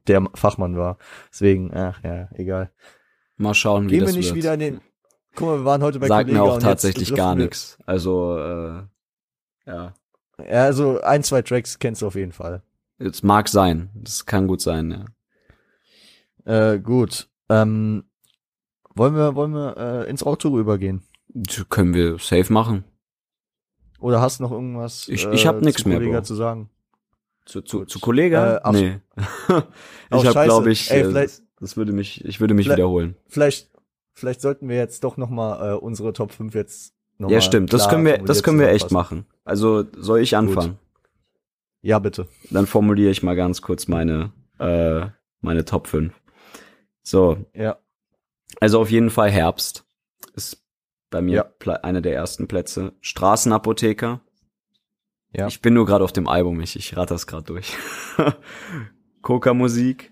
der 0.07 0.27
Fachmann 0.33 0.77
war. 0.77 0.97
Deswegen, 1.31 1.71
ach 1.75 2.01
ja, 2.03 2.29
egal. 2.33 2.71
Mal 3.37 3.53
schauen, 3.53 3.85
wie 3.85 3.89
Gehen 3.91 3.99
wir 4.01 4.07
das 4.07 4.15
nicht 4.15 4.27
wird. 4.29 4.35
wieder 4.37 4.53
in 4.55 4.59
den. 4.59 4.81
Guck 5.35 5.47
mal, 5.47 5.57
wir 5.59 5.65
waren 5.65 5.83
heute 5.83 5.99
bei 5.99 6.07
Sagt 6.07 6.29
mir 6.31 6.41
auch 6.41 6.53
jetzt 6.55 6.63
tatsächlich 6.63 7.13
gar 7.13 7.35
wir- 7.37 7.43
nichts. 7.43 7.77
Also, 7.85 8.37
äh, 8.37 8.83
ja. 9.65 9.93
Ja, 10.39 10.63
also 10.63 11.01
ein, 11.01 11.23
zwei 11.23 11.41
Tracks 11.43 11.77
kennst 11.77 12.01
du 12.01 12.07
auf 12.07 12.15
jeden 12.15 12.31
Fall. 12.31 12.63
Es 12.97 13.21
mag 13.23 13.47
sein. 13.49 13.89
Das 13.93 14.25
kann 14.25 14.47
gut 14.47 14.61
sein, 14.61 15.05
ja. 16.45 16.73
Äh, 16.73 16.79
gut. 16.79 17.29
Ähm, 17.49 18.05
wollen 18.95 19.15
wir, 19.15 19.35
wollen 19.35 19.51
wir 19.53 19.77
äh, 19.77 20.09
ins 20.09 20.23
Outro 20.25 20.59
übergehen? 20.59 21.03
Das 21.33 21.67
können 21.69 21.93
wir 21.93 22.17
safe 22.19 22.51
machen. 22.51 22.83
Oder 23.99 24.19
hast 24.21 24.39
noch 24.39 24.51
irgendwas 24.51 25.07
Ich- 25.07 25.25
ich 25.27 25.45
hab 25.47 25.61
nix 25.61 25.83
zu 25.83 25.89
mehr, 25.89 25.97
Kollega 25.99 26.17
Bro. 26.19 26.25
zu 26.25 26.35
sagen? 26.35 26.69
Zu, 27.45 27.61
zu, 27.61 27.79
Gut. 27.79 27.89
zu 27.89 27.99
Kollega? 27.99 28.55
Äh, 28.57 28.59
ach- 28.63 28.71
nee. 28.73 28.99
Ich 30.13 30.25
habe, 30.25 30.43
glaube 30.45 30.71
ich, 30.71 30.91
Ey, 30.91 31.01
äh, 31.09 31.27
das, 31.59 31.77
würde 31.77 31.91
mich, 31.93 32.25
ich 32.25 32.39
würde 32.41 32.53
mich 32.53 32.69
wiederholen. 32.69 33.15
Vielleicht, 33.27 33.69
vielleicht 34.13 34.41
sollten 34.41 34.67
wir 34.67 34.75
jetzt 34.75 35.03
doch 35.03 35.15
noch 35.17 35.29
mal 35.29 35.71
äh, 35.71 35.75
unsere 35.77 36.11
Top 36.13 36.31
5 36.33 36.53
jetzt 36.53 36.93
noch 37.17 37.29
Ja, 37.29 37.39
stimmt. 37.41 37.71
Das 37.71 37.87
können 37.87 38.05
wir, 38.05 38.17
das 38.17 38.43
können 38.43 38.59
wir 38.59 38.69
echt 38.69 38.91
machen. 38.91 39.25
Also, 39.45 39.85
soll 39.97 40.19
ich 40.19 40.35
anfangen? 40.35 40.77
Ja, 41.81 41.97
bitte. 41.99 42.27
Dann 42.49 42.67
formuliere 42.67 43.09
ich 43.11 43.23
mal 43.23 43.35
ganz 43.35 43.61
kurz 43.61 43.87
meine, 43.87 44.31
äh, 44.59 45.05
meine 45.39 45.63
Top 45.65 45.87
5. 45.87 46.13
So, 47.03 47.37
Ja. 47.55 47.77
also 48.59 48.79
auf 48.81 48.91
jeden 48.91 49.09
Fall 49.09 49.31
Herbst. 49.31 49.85
Bei 51.11 51.21
mir 51.21 51.51
Ja. 51.65 51.73
einer 51.83 52.01
der 52.01 52.15
ersten 52.15 52.47
Plätze. 52.47 52.93
Straßenapotheker. 53.01 54.21
Ja. 55.35 55.47
Ich 55.47 55.61
bin 55.61 55.73
nur 55.75 55.85
gerade 55.85 56.03
auf 56.03 56.11
dem 56.13 56.27
Album, 56.27 56.59
ich, 56.61 56.75
ich 56.75 56.97
rate 56.97 57.13
das 57.13 57.27
gerade 57.27 57.43
durch. 57.43 57.77
Coca-Musik, 59.21 60.11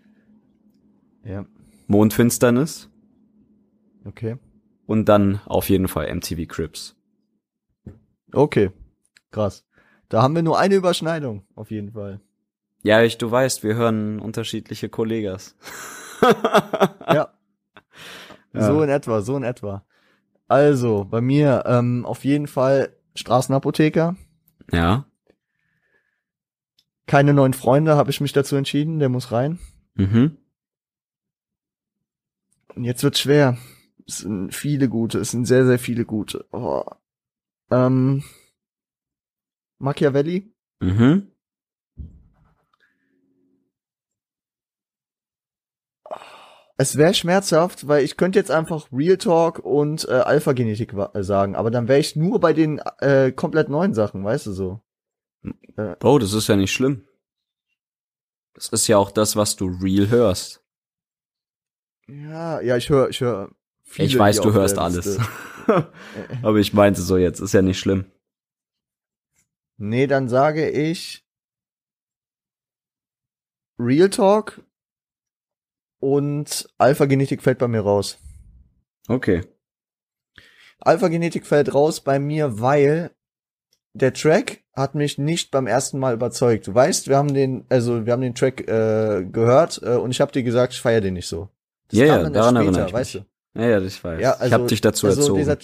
Ja. 1.23 1.45
Mondfinsternis 1.87 2.89
Okay. 4.05 4.37
und 4.85 5.05
dann 5.09 5.41
auf 5.45 5.69
jeden 5.69 5.87
Fall 5.87 6.13
MTV 6.13 6.47
Crips. 6.47 6.95
Okay. 8.31 8.71
Krass. 9.31 9.65
Da 10.09 10.21
haben 10.21 10.35
wir 10.35 10.43
nur 10.43 10.59
eine 10.59 10.75
Überschneidung, 10.75 11.45
auf 11.55 11.71
jeden 11.71 11.91
Fall. 11.93 12.21
Ja, 12.83 13.01
ich, 13.01 13.17
du 13.17 13.29
weißt, 13.29 13.63
wir 13.63 13.75
hören 13.75 14.19
unterschiedliche 14.19 14.89
Kollegas. 14.89 15.55
Ja. 17.07 17.33
Ja. 18.53 18.61
So 18.67 18.81
in 18.83 18.89
etwa, 18.89 19.21
so 19.21 19.37
in 19.37 19.43
etwa. 19.43 19.85
Also, 20.49 21.05
bei 21.05 21.21
mir 21.21 21.63
ähm, 21.67 22.05
auf 22.05 22.25
jeden 22.25 22.47
Fall 22.47 22.95
Straßenapotheker. 23.15 24.17
Ja. 24.71 25.05
Keine 27.05 27.33
neuen 27.33 27.53
Freunde, 27.53 27.95
habe 27.95 28.09
ich 28.09 28.19
mich 28.19 28.33
dazu 28.33 28.55
entschieden, 28.55 28.99
der 28.99 29.09
muss 29.09 29.31
rein. 29.31 29.59
Mhm. 29.93 30.37
Und 32.75 32.83
jetzt 32.83 33.03
wird 33.03 33.17
schwer. 33.17 33.57
Es 34.07 34.19
sind 34.19 34.53
viele 34.53 34.89
gute, 34.89 35.19
es 35.19 35.31
sind 35.31 35.45
sehr, 35.45 35.65
sehr 35.65 35.79
viele 35.79 36.03
gute. 36.05 36.45
Oh. 36.51 36.83
Ähm, 37.71 38.23
Machiavelli, 39.77 40.51
Mhm. 40.81 41.31
Es 46.81 46.95
wäre 46.95 47.13
schmerzhaft, 47.13 47.89
weil 47.89 48.05
ich 48.05 48.15
könnte 48.15 48.39
jetzt 48.39 48.51
einfach 48.51 48.87
Real 48.93 49.17
Talk 49.17 49.59
und 49.59 50.07
äh, 50.07 50.13
Alpha-Genetik 50.13 50.93
äh, 50.93 51.23
sagen, 51.23 51.57
aber 51.57 51.71
dann 51.71 51.89
wäre 51.89 51.99
ich 51.99 52.15
nur 52.15 52.39
bei 52.39 52.53
den 52.53 52.79
äh, 52.99 53.33
komplett 53.33 53.67
neuen 53.67 53.93
Sachen, 53.93 54.23
weißt 54.23 54.45
du 54.45 54.53
so. 54.53 54.81
Bro, 55.75 56.19
das 56.19 56.31
ist 56.31 56.47
ja 56.47 56.55
nicht 56.55 56.71
schlimm. 56.71 57.05
Das 58.53 58.69
ist 58.69 58.87
ja 58.87 58.97
auch 58.97 59.11
das, 59.11 59.35
was 59.35 59.57
du 59.57 59.65
real 59.65 60.07
hörst. 60.07 60.63
Ja, 62.07 62.61
ja, 62.61 62.77
ich 62.77 62.89
höre, 62.89 63.09
ich 63.09 63.19
höre. 63.19 63.51
ich 63.97 64.17
weiß, 64.17 64.39
du 64.39 64.53
hörst 64.53 64.77
alles. 64.77 65.19
Aber 66.41 66.59
ich 66.59 66.71
meinte 66.71 67.01
so 67.01 67.17
jetzt, 67.17 67.41
ist 67.41 67.53
ja 67.53 67.61
nicht 67.61 67.79
schlimm. 67.79 68.05
Nee, 69.75 70.07
dann 70.07 70.29
sage 70.29 70.69
ich 70.69 71.25
Real 73.77 74.09
Talk 74.09 74.61
und 75.99 76.67
Alpha-Genetik 76.77 77.41
fällt 77.41 77.59
bei 77.59 77.67
mir 77.67 77.81
raus. 77.81 78.17
Okay. 79.07 79.43
Alpha-Genetik 80.79 81.45
fällt 81.45 81.73
raus 81.73 81.99
bei 82.01 82.19
mir, 82.19 82.59
weil 82.61 83.11
der 83.93 84.13
Track 84.13 84.63
hat 84.73 84.95
mich 84.95 85.17
nicht 85.17 85.51
beim 85.51 85.67
ersten 85.67 85.99
Mal 85.99 86.13
überzeugt. 86.13 86.67
Du 86.67 86.73
weißt, 86.73 87.07
wir 87.09 87.17
haben 87.17 87.33
den, 87.33 87.65
also 87.69 88.05
wir 88.05 88.13
haben 88.13 88.21
den 88.21 88.35
Track 88.35 88.61
äh, 88.61 89.25
gehört 89.25 89.81
äh, 89.83 89.95
und 89.95 90.11
ich 90.11 90.21
habe 90.21 90.31
dir 90.31 90.43
gesagt, 90.43 90.73
ich 90.73 90.81
feiere 90.81 91.01
den 91.01 91.15
nicht 91.15 91.27
so. 91.27 91.49
Das 91.89 91.99
Ja, 91.99 92.05
ja, 92.05 92.17
daran 92.29 92.33
erst 92.35 92.55
erinnere 92.55 92.87
ich 92.87 92.93
weißt 92.93 93.15
mich. 93.15 93.23
du. 93.55 93.61
Ja, 93.61 93.67
ja, 93.67 93.81
ich 93.81 94.03
weiß. 94.03 94.21
Ja, 94.21 94.31
also, 94.33 94.45
ich 94.45 94.53
hab 94.53 94.67
dich 94.67 94.81
dazu 94.81 95.07
also 95.07 95.21
erzogen. 95.21 95.39
dieser- 95.39 95.57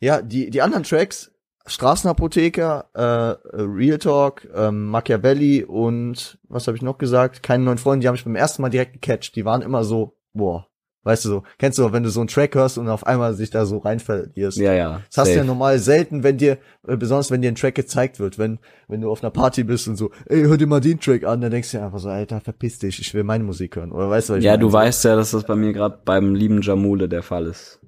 ja, 0.00 0.22
die, 0.22 0.48
die 0.50 0.62
anderen 0.62 0.84
Tracks, 0.84 1.32
Straßenapotheker, 1.66 2.86
äh, 2.94 3.56
Real 3.62 3.98
Talk, 3.98 4.46
ähm, 4.54 4.86
Machiavelli 4.86 5.64
und 5.64 6.38
was 6.48 6.66
habe 6.66 6.76
ich 6.76 6.82
noch 6.82 6.98
gesagt? 6.98 7.42
Keine 7.42 7.64
neuen 7.64 7.78
Freunde, 7.78 8.02
die 8.02 8.08
haben 8.08 8.14
mich 8.14 8.24
beim 8.24 8.36
ersten 8.36 8.62
Mal 8.62 8.68
direkt 8.70 8.92
gecatcht. 8.94 9.34
Die 9.36 9.44
waren 9.44 9.62
immer 9.62 9.82
so, 9.84 10.16
boah, 10.34 10.66
weißt 11.04 11.24
du 11.24 11.28
so, 11.30 11.42
kennst 11.58 11.78
du, 11.78 11.92
wenn 11.92 12.02
du 12.02 12.10
so 12.10 12.20
einen 12.20 12.28
Track 12.28 12.54
hörst 12.54 12.76
und 12.78 12.88
auf 12.88 13.06
einmal 13.06 13.34
sich 13.34 13.48
da 13.50 13.64
so 13.64 13.78
reinverlierst. 13.78 14.58
ja, 14.58 14.72
ja. 14.74 15.00
Das 15.08 15.18
hast 15.18 15.28
du 15.28 15.32
ja 15.32 15.36
safe. 15.38 15.46
normal 15.46 15.78
selten, 15.78 16.22
wenn 16.22 16.36
dir, 16.36 16.58
äh, 16.86 16.96
besonders 16.96 17.30
wenn 17.30 17.40
dir 17.42 17.48
ein 17.48 17.54
Track 17.54 17.74
gezeigt 17.74 18.20
wird, 18.20 18.38
wenn, 18.38 18.58
wenn 18.88 19.00
du 19.00 19.10
auf 19.10 19.22
einer 19.22 19.30
Party 19.30 19.64
bist 19.64 19.88
und 19.88 19.96
so, 19.96 20.10
ey, 20.26 20.42
hör 20.42 20.56
dir 20.58 20.66
mal 20.66 20.80
den 20.80 21.00
Track 21.00 21.24
an, 21.24 21.40
dann 21.40 21.50
denkst 21.50 21.70
du 21.72 21.78
dir 21.78 21.84
einfach 21.84 21.98
so, 21.98 22.08
Alter, 22.10 22.40
verpiss 22.40 22.78
dich, 22.78 23.00
ich 23.00 23.14
will 23.14 23.24
meine 23.24 23.44
Musik 23.44 23.76
hören. 23.76 23.92
Oder 23.92 24.10
weißt 24.10 24.28
du, 24.28 24.32
was 24.34 24.38
ich 24.40 24.44
Ja, 24.44 24.52
meine? 24.52 24.60
du 24.60 24.72
weißt 24.72 25.04
ja, 25.04 25.16
dass 25.16 25.30
das 25.30 25.44
bei 25.44 25.54
mir 25.56 25.72
gerade 25.72 25.98
beim 26.04 26.34
lieben 26.34 26.60
Jamule 26.60 27.08
der 27.08 27.22
Fall 27.22 27.46
ist. 27.46 27.80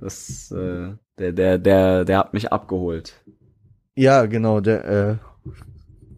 Das, 0.00 0.50
äh, 0.52 0.90
der, 1.18 1.32
der, 1.32 1.58
der, 1.58 2.04
der 2.04 2.18
hat 2.18 2.32
mich 2.34 2.52
abgeholt. 2.52 3.24
Ja, 3.94 4.26
genau, 4.26 4.60
der, 4.60 4.84
äh, 4.84 5.16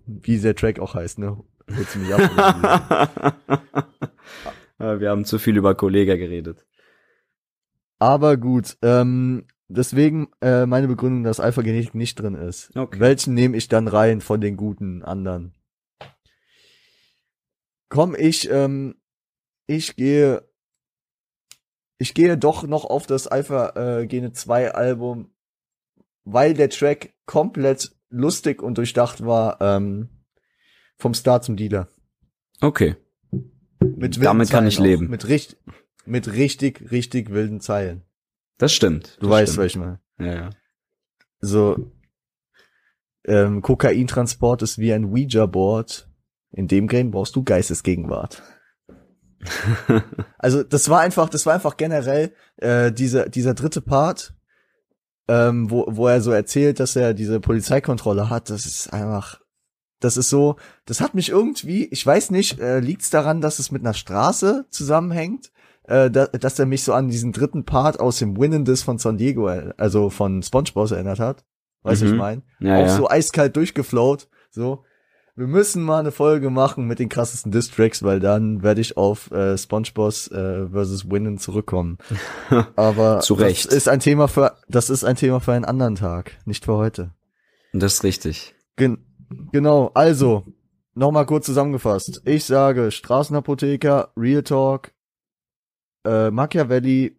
wie 0.07 0.39
der 0.39 0.55
Track 0.55 0.79
auch 0.81 0.95
heißt, 0.95 1.19
ne? 1.19 1.43
Holst 1.75 1.97
mich 1.97 2.15
ab. 2.15 2.21
Wir 5.01 5.11
haben 5.11 5.25
zu 5.25 5.39
viel 5.39 5.57
über 5.57 5.75
Kollega 5.75 6.17
geredet. 6.17 6.67
Aber 7.99 8.39
gut, 8.39 8.79
ähm, 8.83 9.47
deswegen 9.69 10.29
äh, 10.41 10.65
meine 10.67 10.89
Begründung, 10.89 11.23
dass 11.23 11.39
Alpha-Genetik 11.39 11.95
nicht 11.95 12.19
drin 12.19 12.35
ist. 12.35 12.75
Okay. 12.75 12.99
Welchen 12.99 13.35
nehme 13.35 13.57
ich 13.57 13.69
dann 13.69 13.89
rein 13.89 14.23
von 14.23 14.41
den 14.41 14.57
guten 14.57 15.03
anderen? 15.03 15.55
Komm, 17.91 18.15
ich, 18.19 18.51
ähm, 18.51 18.95
ich 19.67 19.97
gehe, 19.97 20.50
ich 22.01 22.15
gehe 22.15 22.39
doch 22.39 22.67
noch 22.67 22.87
auf 22.87 23.07
das 23.07 23.27
Alpha 23.27 24.01
äh, 24.01 24.07
Gene 24.07 24.33
2 24.33 24.73
Album, 24.73 25.31
weil 26.25 26.55
der 26.55 26.71
Track 26.71 27.13
komplett 27.27 27.95
lustig 28.09 28.63
und 28.63 28.79
durchdacht 28.79 29.25
war, 29.25 29.61
ähm, 29.61 30.09
vom 30.97 31.13
Star 31.13 31.43
zum 31.43 31.57
Dealer. 31.57 31.89
Okay. 32.63 32.97
Mit 33.81 34.23
Damit 34.25 34.49
kann 34.49 34.67
ich 34.67 34.79
auch. 34.79 34.83
leben. 34.83 35.09
Mit 35.11 35.29
richtig, 35.29 35.59
mit 36.07 36.33
richtig, 36.33 36.91
richtig 36.91 37.31
wilden 37.31 37.61
Zeilen. 37.61 38.03
Das 38.57 38.73
stimmt. 38.73 39.19
Du 39.21 39.27
das 39.27 39.31
weißt, 39.31 39.53
stimmt. 39.53 39.65
was 39.65 39.73
ich 39.73 39.77
meine. 39.77 40.01
Ja, 40.19 40.35
ja. 40.35 40.51
So, 41.41 41.93
ähm, 43.27 43.61
Kokaintransport 43.61 44.63
ist 44.63 44.79
wie 44.79 44.95
ein 44.95 45.05
Ouija-Board. 45.05 46.09
In 46.53 46.67
dem 46.67 46.89
Game 46.89 47.11
brauchst 47.11 47.37
du 47.37 47.45
Geistesgegenwart. 47.45 48.43
Also 50.39 50.63
das 50.63 50.89
war 50.89 51.01
einfach, 51.01 51.29
das 51.29 51.47
war 51.47 51.55
einfach 51.55 51.77
generell 51.77 52.33
äh, 52.57 52.93
dieser 52.93 53.29
dieser 53.29 53.55
dritte 53.55 53.81
Part, 53.81 54.35
ähm, 55.29 55.71
wo 55.71 55.87
wo 55.89 56.07
er 56.07 56.21
so 56.21 56.31
erzählt, 56.31 56.81
dass 56.81 56.97
er 56.97 57.15
diese 57.15 57.41
Polizeikontrolle 57.41 58.31
hat. 58.31 58.51
Das 58.51 58.67
ist 58.67 58.93
einfach, 58.93 59.41
das 60.01 60.17
ist 60.17 60.29
so, 60.31 60.57
das 60.87 61.01
hat 61.01 61.15
mich 61.15 61.29
irgendwie, 61.31 61.87
ich 61.87 62.05
weiß 62.05 62.31
nicht, 62.31 62.59
äh, 62.61 62.81
liegt's 62.81 63.11
daran, 63.11 63.41
dass 63.41 63.59
es 63.59 63.71
mit 63.71 63.83
einer 63.83 63.95
Straße 63.95 64.67
zusammenhängt, 64.71 65.51
äh, 65.85 66.11
da, 66.11 66.27
dass 66.27 66.59
er 66.59 66.67
mich 66.67 66.85
so 66.85 66.93
an 66.93 67.09
diesen 67.09 67.33
dritten 67.33 67.65
Part 67.65 68.01
aus 68.01 68.19
dem 68.19 68.39
Winnendes 68.39 68.83
von 68.83 68.99
San 68.99 69.19
Diego, 69.19 69.49
äh, 69.49 69.73
also 69.77 70.11
von 70.11 70.43
SpongeBob 70.43 70.91
erinnert 70.91 71.19
hat. 71.21 71.45
Weißt 71.83 72.03
du, 72.03 72.07
was 72.07 72.11
Mhm. 72.11 72.15
ich 72.17 72.21
meine? 72.21 72.43
Ja, 72.61 72.77
Auch 72.77 72.87
ja. 72.87 72.97
so 72.97 73.09
eiskalt 73.09 73.57
durchgeflowt, 73.57 74.29
so. 74.51 74.85
Wir 75.37 75.47
müssen 75.47 75.83
mal 75.83 76.01
eine 76.01 76.13
Folge 76.13 76.51
machen 76.51 76.87
mit 76.87 76.99
den 76.99 77.09
krassesten 77.09 77.53
Distracks, 77.53 78.03
weil 78.03 78.21
dann 78.21 78.63
werde 78.63 78.81
ich 78.81 78.97
auf 78.97 79.31
äh, 79.31 79.57
SpongeBob 79.57 80.13
äh, 80.33 80.69
versus 80.69 81.11
Winnen 81.11 81.39
zurückkommen. 81.39 81.99
Aber 82.77 83.21
Zu 83.21 83.35
Recht. 83.35 83.67
das 83.67 83.75
ist 83.75 83.89
ein 83.89 84.01
Thema 84.01 84.29
für 84.29 84.57
das 84.69 84.91
ist 84.91 85.05
ein 85.05 85.17
Thema 85.17 85.41
für 85.41 85.53
einen 85.53 85.65
anderen 85.65 85.95
Tag, 85.95 86.39
nicht 86.45 86.65
für 86.65 86.75
heute. 86.75 87.13
Das 87.73 87.95
ist 87.95 88.05
richtig. 88.05 88.55
Gen 88.77 88.99
genau, 89.53 89.91
also 89.95 90.45
nochmal 90.95 91.27
kurz 91.27 91.47
zusammengefasst. 91.47 92.23
Ich 92.25 92.45
sage 92.45 92.91
Straßenapotheker, 92.91 94.13
Real 94.17 94.43
Talk, 94.43 94.93
äh, 96.05 96.31
Machiavelli, 96.31 97.17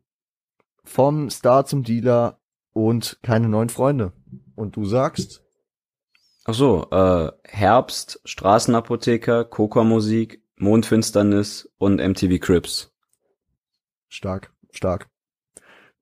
vom 0.83 1.29
Star 1.29 1.65
zum 1.65 1.83
Dealer 1.83 2.39
und 2.73 3.19
keine 3.23 3.47
neuen 3.49 3.69
Freunde. 3.69 4.13
Und 4.55 4.75
du 4.75 4.85
sagst? 4.85 5.43
Ach 6.45 6.53
so, 6.53 6.87
äh, 6.91 7.31
Herbst, 7.43 8.19
Straßenapotheker, 8.25 9.45
Coca-Musik, 9.45 10.43
Mondfinsternis 10.57 11.69
und 11.77 11.99
MTV 11.99 12.39
Crips. 12.39 12.91
Stark, 14.09 14.51
stark. 14.71 15.07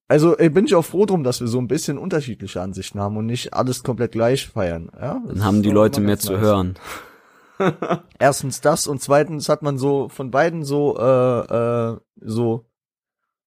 Also 0.08 0.36
ey, 0.38 0.50
bin 0.50 0.66
ich 0.66 0.74
auch 0.74 0.86
froh 0.86 1.06
drum, 1.06 1.24
dass 1.24 1.40
wir 1.40 1.48
so 1.48 1.60
ein 1.60 1.68
bisschen 1.68 1.98
unterschiedliche 2.00 2.62
Ansichten 2.62 3.00
haben 3.00 3.18
und 3.18 3.28
nicht 3.28 3.54
alles 3.54 3.84
komplett 3.84 4.14
gleich 4.14 4.48
feiern. 4.48 4.90
Ja, 5.00 5.22
Dann 5.28 5.44
haben 5.44 5.62
die 5.62 5.70
Leute 5.70 6.02
mehr 6.02 6.16
ganz 6.16 6.24
zu 6.24 6.34
nice. 6.34 6.42
hören. 6.42 6.80
Erstens 8.20 8.62
das 8.62 8.88
und 8.88 9.02
zweitens 9.02 9.50
hat 9.50 9.62
man 9.62 9.78
so 9.78 10.10
von 10.10 10.32
beiden 10.32 10.64
so 10.64 10.98
äh, 10.98 11.92
äh, 11.92 11.98
so 12.22 12.66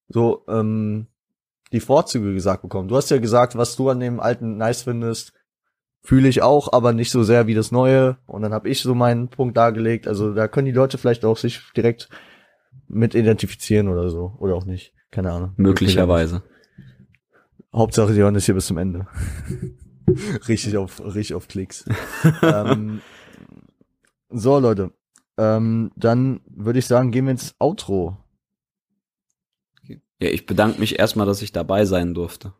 so 0.08 0.44
ähm, 0.48 1.06
die 1.72 1.80
Vorzüge 1.80 2.34
gesagt 2.34 2.62
bekommen. 2.62 2.88
Du 2.88 2.96
hast 2.96 3.10
ja 3.10 3.18
gesagt, 3.18 3.56
was 3.56 3.76
du 3.76 3.88
an 3.88 4.00
dem 4.00 4.20
alten 4.20 4.58
nice 4.58 4.82
findest, 4.82 5.32
fühle 6.02 6.28
ich 6.28 6.42
auch, 6.42 6.72
aber 6.72 6.92
nicht 6.92 7.10
so 7.10 7.22
sehr 7.22 7.46
wie 7.46 7.54
das 7.54 7.70
neue. 7.70 8.16
Und 8.26 8.42
dann 8.42 8.52
habe 8.52 8.68
ich 8.68 8.80
so 8.80 8.94
meinen 8.94 9.28
Punkt 9.28 9.56
dargelegt. 9.56 10.08
Also 10.08 10.34
da 10.34 10.48
können 10.48 10.66
die 10.66 10.72
Leute 10.72 10.98
vielleicht 10.98 11.24
auch 11.24 11.36
sich 11.36 11.60
direkt 11.76 12.08
mit 12.88 13.14
identifizieren 13.14 13.88
oder 13.88 14.10
so 14.10 14.34
oder 14.38 14.54
auch 14.54 14.64
nicht. 14.64 14.92
Keine 15.10 15.30
Ahnung. 15.30 15.52
Möglicherweise. 15.56 16.42
Hauptsache, 17.74 18.12
die 18.12 18.20
hören 18.20 18.34
das 18.34 18.44
hier 18.44 18.54
bis 18.54 18.66
zum 18.66 18.78
Ende. 18.78 19.06
richtig 20.48 20.76
auf, 20.76 21.00
richtig 21.00 21.34
auf 21.34 21.48
Klicks. 21.48 21.84
ähm, 22.42 23.00
so, 24.28 24.58
Leute. 24.58 24.92
Ähm, 25.38 25.92
dann 25.96 26.40
würde 26.46 26.78
ich 26.78 26.86
sagen, 26.86 27.10
gehen 27.10 27.24
wir 27.26 27.32
ins 27.32 27.54
Outro. 27.58 28.18
Ja, 30.20 30.28
ich 30.28 30.46
bedanke 30.46 30.78
mich 30.80 30.98
erstmal, 30.98 31.26
dass 31.26 31.42
ich 31.42 31.52
dabei 31.52 31.84
sein 31.84 32.14
durfte. 32.14 32.52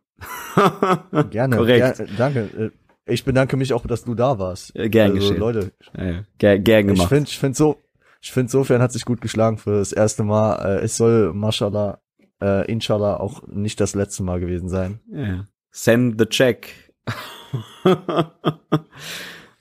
Gerne. 1.29 1.57
Korrekt. 1.57 1.97
Ger 1.97 2.07
danke. 2.17 2.71
Äh, 3.05 3.13
Ich 3.13 3.23
bedanke 3.25 3.57
mich 3.57 3.73
auch, 3.73 3.85
dass 3.85 4.03
du 4.03 4.15
da 4.15 4.39
warst. 4.39 4.73
Ja, 4.75 4.87
gern 4.87 5.11
also, 5.11 5.19
geschehen. 5.21 5.39
Leute, 5.39 5.71
Ja, 5.97 6.03
ja. 6.05 6.23
Ger 6.37 6.59
gern 6.59 6.87
ich 6.89 6.93
gemacht. 6.95 7.09
finde, 7.09 7.29
ich 7.29 7.39
finde 7.39 7.57
so, 7.57 7.77
ich 8.21 8.31
finde 8.31 8.51
sofern 8.51 8.81
hat 8.81 8.91
sich 8.91 9.05
gut 9.05 9.21
geschlagen 9.21 9.57
für 9.57 9.77
das 9.79 9.91
erste 9.91 10.23
Mal. 10.23 10.55
Äh, 10.79 10.83
es 10.85 10.97
soll, 10.97 11.33
mashallah, 11.33 11.99
äh, 12.41 12.69
inshallah 12.71 13.17
auch 13.17 13.45
nicht 13.47 13.79
das 13.79 13.95
letzte 13.95 14.23
Mal 14.23 14.39
gewesen 14.39 14.69
sein. 14.69 14.99
ja. 15.11 15.47
Send 15.75 16.19
the 16.19 16.27
check. 16.27 16.69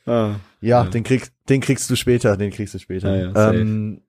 ah. 0.06 0.34
Ja, 0.60 0.84
den 0.84 1.02
kriegst, 1.04 1.32
den 1.48 1.60
kriegst 1.60 1.88
du 1.90 1.96
später, 1.96 2.36
den 2.36 2.50
kriegst 2.50 2.74
du 2.74 2.78
später. 2.78 3.32
Ähm, 3.54 4.02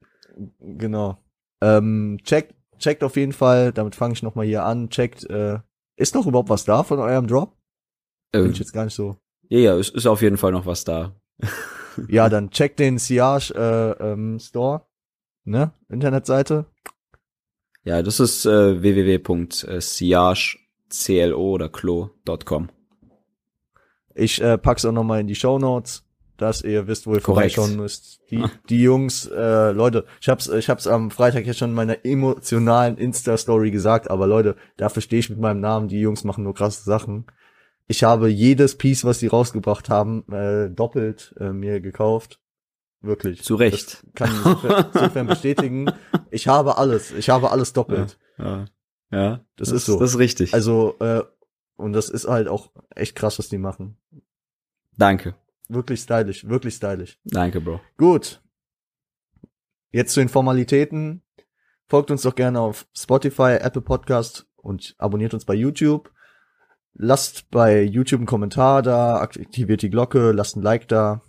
genau. 0.60 1.18
Ähm, 1.62 2.18
checkt, 2.24 2.54
checkt 2.78 3.04
auf 3.04 3.16
jeden 3.16 3.32
Fall, 3.32 3.72
damit 3.72 3.96
fange 3.96 4.14
ich 4.14 4.22
nochmal 4.24 4.46
hier 4.46 4.66
an, 4.66 4.90
checkt, 4.90 5.30
äh, 5.30 5.60
ist 5.96 6.14
noch 6.16 6.28
überhaupt 6.28 6.50
was 6.50 6.66
da 6.66 6.84
von 6.84 7.00
eurem 7.00 7.28
Drop? 7.28 7.56
Bin 8.32 8.46
Äh, 8.48 8.50
ich 8.50 8.60
jetzt 8.60 8.74
gar 8.74 8.84
nicht 8.86 8.96
so. 8.96 9.16
Ja, 9.50 9.60
ja, 9.60 9.78
es 9.78 9.90
ist 9.90 10.08
auf 10.08 10.22
jeden 10.22 10.38
Fall 10.38 10.52
noch 10.52 10.66
was 10.66 10.84
da. 10.84 11.16
Ja, 12.08 12.30
dann 12.30 12.50
checkt 12.50 12.80
den 12.80 12.98
Siage 12.98 13.54
äh, 13.54 14.04
ähm, 14.04 14.40
Store, 14.40 14.86
ne? 15.44 15.74
Internetseite. 15.90 16.66
Ja, 17.84 18.02
das 18.02 18.20
ist 18.20 18.46
äh, 18.46 18.82
www.siage.clo 18.82 21.52
oder 21.52 21.70
clo.com. 21.70 22.70
Ich 24.16 24.42
äh, 24.42 24.58
pack's 24.58 24.86
auch 24.86 24.92
nochmal 24.92 25.20
in 25.20 25.28
die 25.28 25.36
Show 25.36 25.60
Notes. 25.60 26.04
dass 26.38 26.62
ihr 26.62 26.88
wisst, 26.88 27.08
wo 27.08 27.14
ihr 27.14 27.22
Korrekt. 27.22 27.56
vorbeischauen 27.56 27.78
müsst. 27.78 28.22
Die, 28.32 28.44
die 28.70 28.82
Jungs, 28.82 29.26
äh, 29.28 29.72
Leute, 29.72 30.06
ich 30.20 30.30
hab's, 30.30 30.48
ich 30.48 30.70
hab's 30.70 30.88
am 30.88 31.12
Freitag 31.12 31.46
jetzt 31.46 31.60
schon 31.60 31.70
in 31.70 31.76
meiner 31.76 32.06
emotionalen 32.06 32.98
Insta-Story 32.98 33.72
gesagt, 33.72 34.10
aber 34.10 34.28
Leute, 34.28 34.56
dafür 34.78 35.02
stehe 35.02 35.20
ich 35.20 35.30
mit 35.30 35.40
meinem 35.40 35.62
Namen. 35.62 35.88
Die 35.88 36.00
Jungs 36.00 36.24
machen 36.24 36.44
nur 36.44 36.54
krasse 36.54 36.84
Sachen. 36.84 37.26
Ich 37.94 38.04
habe 38.04 38.28
jedes 38.28 38.76
Piece, 38.76 39.06
was 39.06 39.20
sie 39.20 39.28
rausgebracht 39.28 39.88
haben, 39.88 40.26
äh, 40.34 40.68
doppelt 40.68 41.36
äh, 41.40 41.52
mir 41.52 41.80
gekauft. 41.80 42.42
Wirklich. 43.02 43.44
Zu 43.44 43.54
Recht. 43.54 44.04
Das 44.04 44.14
kann 44.16 44.32
ich 44.32 44.38
insofern, 44.38 44.86
insofern 44.96 45.28
bestätigen. 45.28 45.92
Ich 46.32 46.48
habe 46.48 46.80
alles. 46.80 47.12
Ich 47.12 47.30
habe 47.30 47.52
alles 47.52 47.72
doppelt. 47.72 48.18
Ja, 48.40 48.66
ja 49.12 49.46
Das 49.58 49.70
ist 49.70 49.86
so. 49.86 50.00
Das 50.00 50.10
ist 50.10 50.18
richtig. 50.18 50.56
Also, 50.56 50.96
äh, 51.02 51.22
und 51.76 51.94
das 51.94 52.10
ist 52.10 52.28
halt 52.28 52.48
auch 52.48 52.72
echt 52.96 53.16
krass, 53.16 53.38
was 53.38 53.50
die 53.50 53.60
machen. 53.60 53.96
Danke. 54.98 55.36
Wirklich 55.70 56.00
stylisch, 56.00 56.50
wirklich 56.50 56.74
stylisch. 56.74 57.20
Danke, 57.26 57.62
Bro. 57.62 57.80
Gut. 57.98 58.42
Jetzt 59.92 60.14
zu 60.14 60.20
den 60.20 60.30
Formalitäten. 60.30 61.22
Folgt 61.86 62.10
uns 62.10 62.24
doch 62.24 62.34
gerne 62.34 62.60
auf 62.60 62.88
Spotify, 62.98 63.60
Apple 63.62 63.84
Podcast 63.84 64.48
und 64.56 64.96
abonniert 64.98 65.36
uns 65.36 65.46
bei 65.46 65.54
YouTube. 65.54 66.12
Lasst 66.96 67.50
bei 67.50 67.82
YouTube 67.82 68.20
einen 68.20 68.28
Kommentar 68.28 68.82
da, 68.82 69.20
aktiviert 69.20 69.82
die 69.82 69.90
Glocke, 69.90 70.32
lasst 70.32 70.56
ein 70.56 70.62
Like 70.62 70.88
da. 70.88 71.22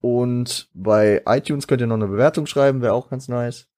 Und 0.00 0.70
bei 0.74 1.22
iTunes 1.26 1.66
könnt 1.66 1.80
ihr 1.80 1.88
noch 1.88 1.96
eine 1.96 2.06
Bewertung 2.06 2.46
schreiben, 2.46 2.82
wäre 2.82 2.92
auch 2.92 3.10
ganz 3.10 3.26
nice. 3.28 3.68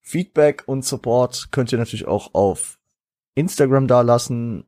Feedback 0.00 0.64
und 0.66 0.84
Support 0.84 1.52
könnt 1.52 1.72
ihr 1.72 1.78
natürlich 1.78 2.06
auch 2.06 2.34
auf 2.34 2.78
Instagram 3.34 3.86
da 3.86 4.00
lassen, 4.00 4.64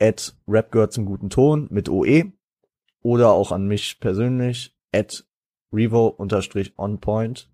at 0.00 0.36
Rap 0.46 0.72
gehört 0.72 0.92
zum 0.92 1.06
guten 1.06 1.30
Ton 1.30 1.68
mit 1.70 1.88
OE 1.88 2.32
oder 3.02 3.30
auch 3.30 3.52
an 3.52 3.66
mich 3.66 4.00
persönlich 4.00 4.76
at 4.92 5.26
Revo 5.72 6.06
unterstrich 6.06 6.78
on 6.78 7.00
point. 7.00 7.50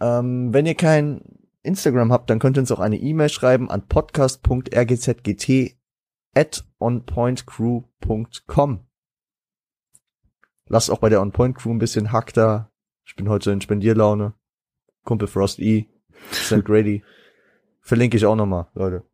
Ähm, 0.00 0.52
wenn 0.52 0.66
ihr 0.66 0.74
kein 0.74 1.45
Instagram 1.66 2.12
habt, 2.12 2.30
dann 2.30 2.38
könnt 2.38 2.56
ihr 2.56 2.60
uns 2.60 2.72
auch 2.72 2.80
eine 2.80 2.96
E-Mail 2.96 3.28
schreiben 3.28 3.70
an 3.70 3.86
podcast.rgzgt 3.86 5.76
at 6.34 6.64
onpointcrew.com. 6.78 8.80
Lasst 10.68 10.90
auch 10.90 10.98
bei 10.98 11.08
der 11.08 11.22
Onpoint 11.22 11.56
Crew 11.56 11.70
ein 11.70 11.78
bisschen 11.78 12.10
Hack 12.12 12.32
da. 12.34 12.70
Ich 13.04 13.14
bin 13.14 13.28
heute 13.28 13.52
in 13.52 13.60
Spendierlaune. 13.60 14.34
Kumpel 15.04 15.28
Frost 15.28 15.60
E. 15.60 15.86
St. 16.32 16.64
Grady. 16.64 17.04
Verlinke 17.80 18.16
ich 18.16 18.26
auch 18.26 18.34
nochmal, 18.34 18.66
Leute. 18.74 19.04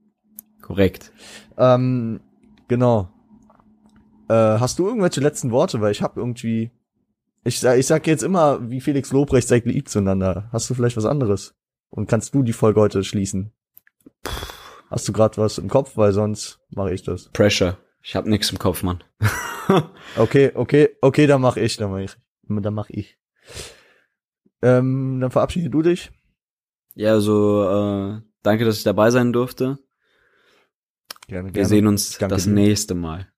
Korrekt. 0.63 1.13
Ähm, 1.59 2.21
genau. 2.69 3.11
Äh, 4.29 4.35
hast 4.35 4.79
du 4.79 4.87
irgendwelche 4.87 5.21
letzten 5.21 5.51
Worte? 5.51 5.83
Weil 5.83 5.93
ich 5.93 6.01
habe 6.01 6.19
irgendwie. 6.21 6.71
Ich, 7.45 7.61
sag- 7.61 7.79
ich 7.79 7.87
sag 7.87 8.07
jetzt 8.07 8.23
immer, 8.23 8.71
wie 8.71 8.81
Felix 8.81 9.13
Lobrecht 9.13 9.47
seid 9.49 9.67
lieb 9.67 9.89
zueinander. 9.91 10.49
Hast 10.53 10.71
du 10.71 10.75
vielleicht 10.75 10.97
was 10.97 11.05
anderes? 11.05 11.55
Und 11.95 12.07
kannst 12.09 12.35
du 12.35 12.43
die 12.43 12.55
Folge 12.55 12.81
heute 12.81 13.05
schließen? 13.05 13.53
Hast 14.91 15.07
du 15.09 15.13
gerade 15.13 15.37
was 15.37 15.59
im 15.59 15.69
Kopf? 15.69 15.97
Weil 15.97 16.13
sonst 16.13 16.59
mache 16.71 16.93
ich 16.95 17.03
das. 17.03 17.29
Pressure. 17.29 17.77
Ich 18.03 18.17
hab 18.17 18.27
nix 18.27 18.51
im 18.51 18.59
Kopf, 18.59 18.83
Mann. 18.83 19.05
Okay, 20.17 20.51
okay, 20.55 20.91
okay, 21.01 21.27
dann 21.29 21.41
mach 21.41 21.57
ich, 21.57 21.77
dann 21.77 21.93
mach 21.93 21.99
ich. 22.01 22.17
Dann 22.49 22.75
mach 22.75 22.91
ich. 22.91 23.17
Ähm, 24.61 25.21
dann 25.21 25.31
verabschiede 25.31 25.71
du 25.71 25.83
dich. 25.83 26.11
ja, 26.95 27.13
also 27.13 27.63
äh, 27.63 28.21
danke, 28.43 28.65
dass 28.65 28.79
ich 28.79 28.83
dabei 28.83 29.11
sein 29.11 29.33
durfte. 29.33 29.79
Gerne, 31.29 31.55
Wir 31.55 31.65
sehen 31.67 31.87
uns 31.87 32.19
Danke 32.19 32.35
das 32.35 32.45
dir. 32.45 32.51
nächste 32.51 32.95
Mal. 32.95 33.29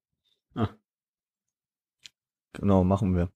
Genau, 2.55 2.85
machen 2.85 3.15
wir. 3.15 3.31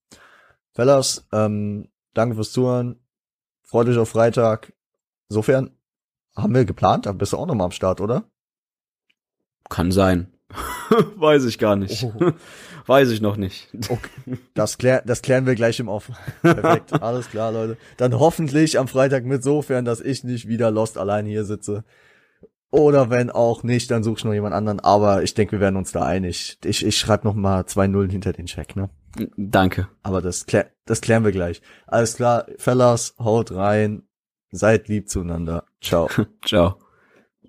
Fellas, 0.73 1.29
ähm, 1.33 1.89
danke 2.15 2.37
fürs 2.37 2.53
Zuhören. 2.53 3.01
Freut 3.65 3.89
euch 3.89 3.99
auf 3.99 4.09
Freitag. 4.09 4.73
Insofern 5.29 5.71
haben 6.37 6.55
wir 6.55 6.65
geplant, 6.65 7.07
dann 7.07 7.19
bist 7.19 7.33
du 7.33 7.37
auch 7.37 7.47
nochmal 7.47 7.67
am 7.67 7.73
Start, 7.73 8.01
oder? 8.01 8.25
Kann 9.69 9.93
sein. 9.93 10.33
Weiß 11.17 11.45
ich 11.45 11.59
gar 11.59 11.77
nicht. 11.77 12.03
Oh. 12.05 12.33
Weiß 12.87 13.11
ich 13.11 13.21
noch 13.21 13.37
nicht. 13.37 13.69
Das, 14.55 14.79
klär, 14.79 15.03
das 15.05 15.21
klären 15.21 15.45
wir 15.45 15.55
gleich 15.55 15.79
im 15.79 15.89
Off. 15.89 16.11
Perfekt, 16.41 16.93
alles 17.03 17.29
klar, 17.29 17.53
Leute. 17.53 17.77
Dann 17.99 18.19
hoffentlich 18.19 18.79
am 18.79 18.89
Freitag 18.89 19.27
mit 19.27 19.43
sofern, 19.43 19.85
dass 19.85 20.01
ich 20.01 20.25
nicht 20.25 20.49
wieder 20.49 20.71
lost 20.71 20.97
allein 20.97 21.27
hier 21.27 21.45
sitze. 21.45 21.85
Oder 22.71 23.11
wenn 23.11 23.31
auch 23.31 23.63
nicht, 23.63 23.91
dann 23.91 24.03
suche 24.03 24.19
ich 24.19 24.25
noch 24.25 24.33
jemand 24.33 24.55
anderen. 24.55 24.81
Aber 24.81 25.23
ich 25.23 25.35
denke, 25.35 25.53
wir 25.53 25.61
werden 25.61 25.77
uns 25.77 25.93
da 25.93 26.03
einig. 26.03 26.59
Ich, 26.65 26.85
ich 26.85 26.97
schreibe 26.99 27.27
noch 27.27 27.35
mal 27.35 27.67
zwei 27.67 27.87
Nullen 27.87 28.11
hinter 28.11 28.33
den 28.33 28.47
Check, 28.47 28.75
ne? 28.75 28.89
Danke. 29.37 29.89
Aber 30.03 30.23
das, 30.23 30.47
klär, 30.47 30.71
das 30.87 31.03
klären 31.03 31.25
wir 31.25 31.33
gleich. 31.33 31.61
Alles 31.87 32.17
klar, 32.17 32.47
Fellas, 32.57 33.15
haut 33.19 33.53
rein. 33.53 34.08
Seid 34.51 34.89
lieb 34.89 35.09
zueinander. 35.09 35.65
Ciao. 35.81 36.09
Ciao. 36.45 36.79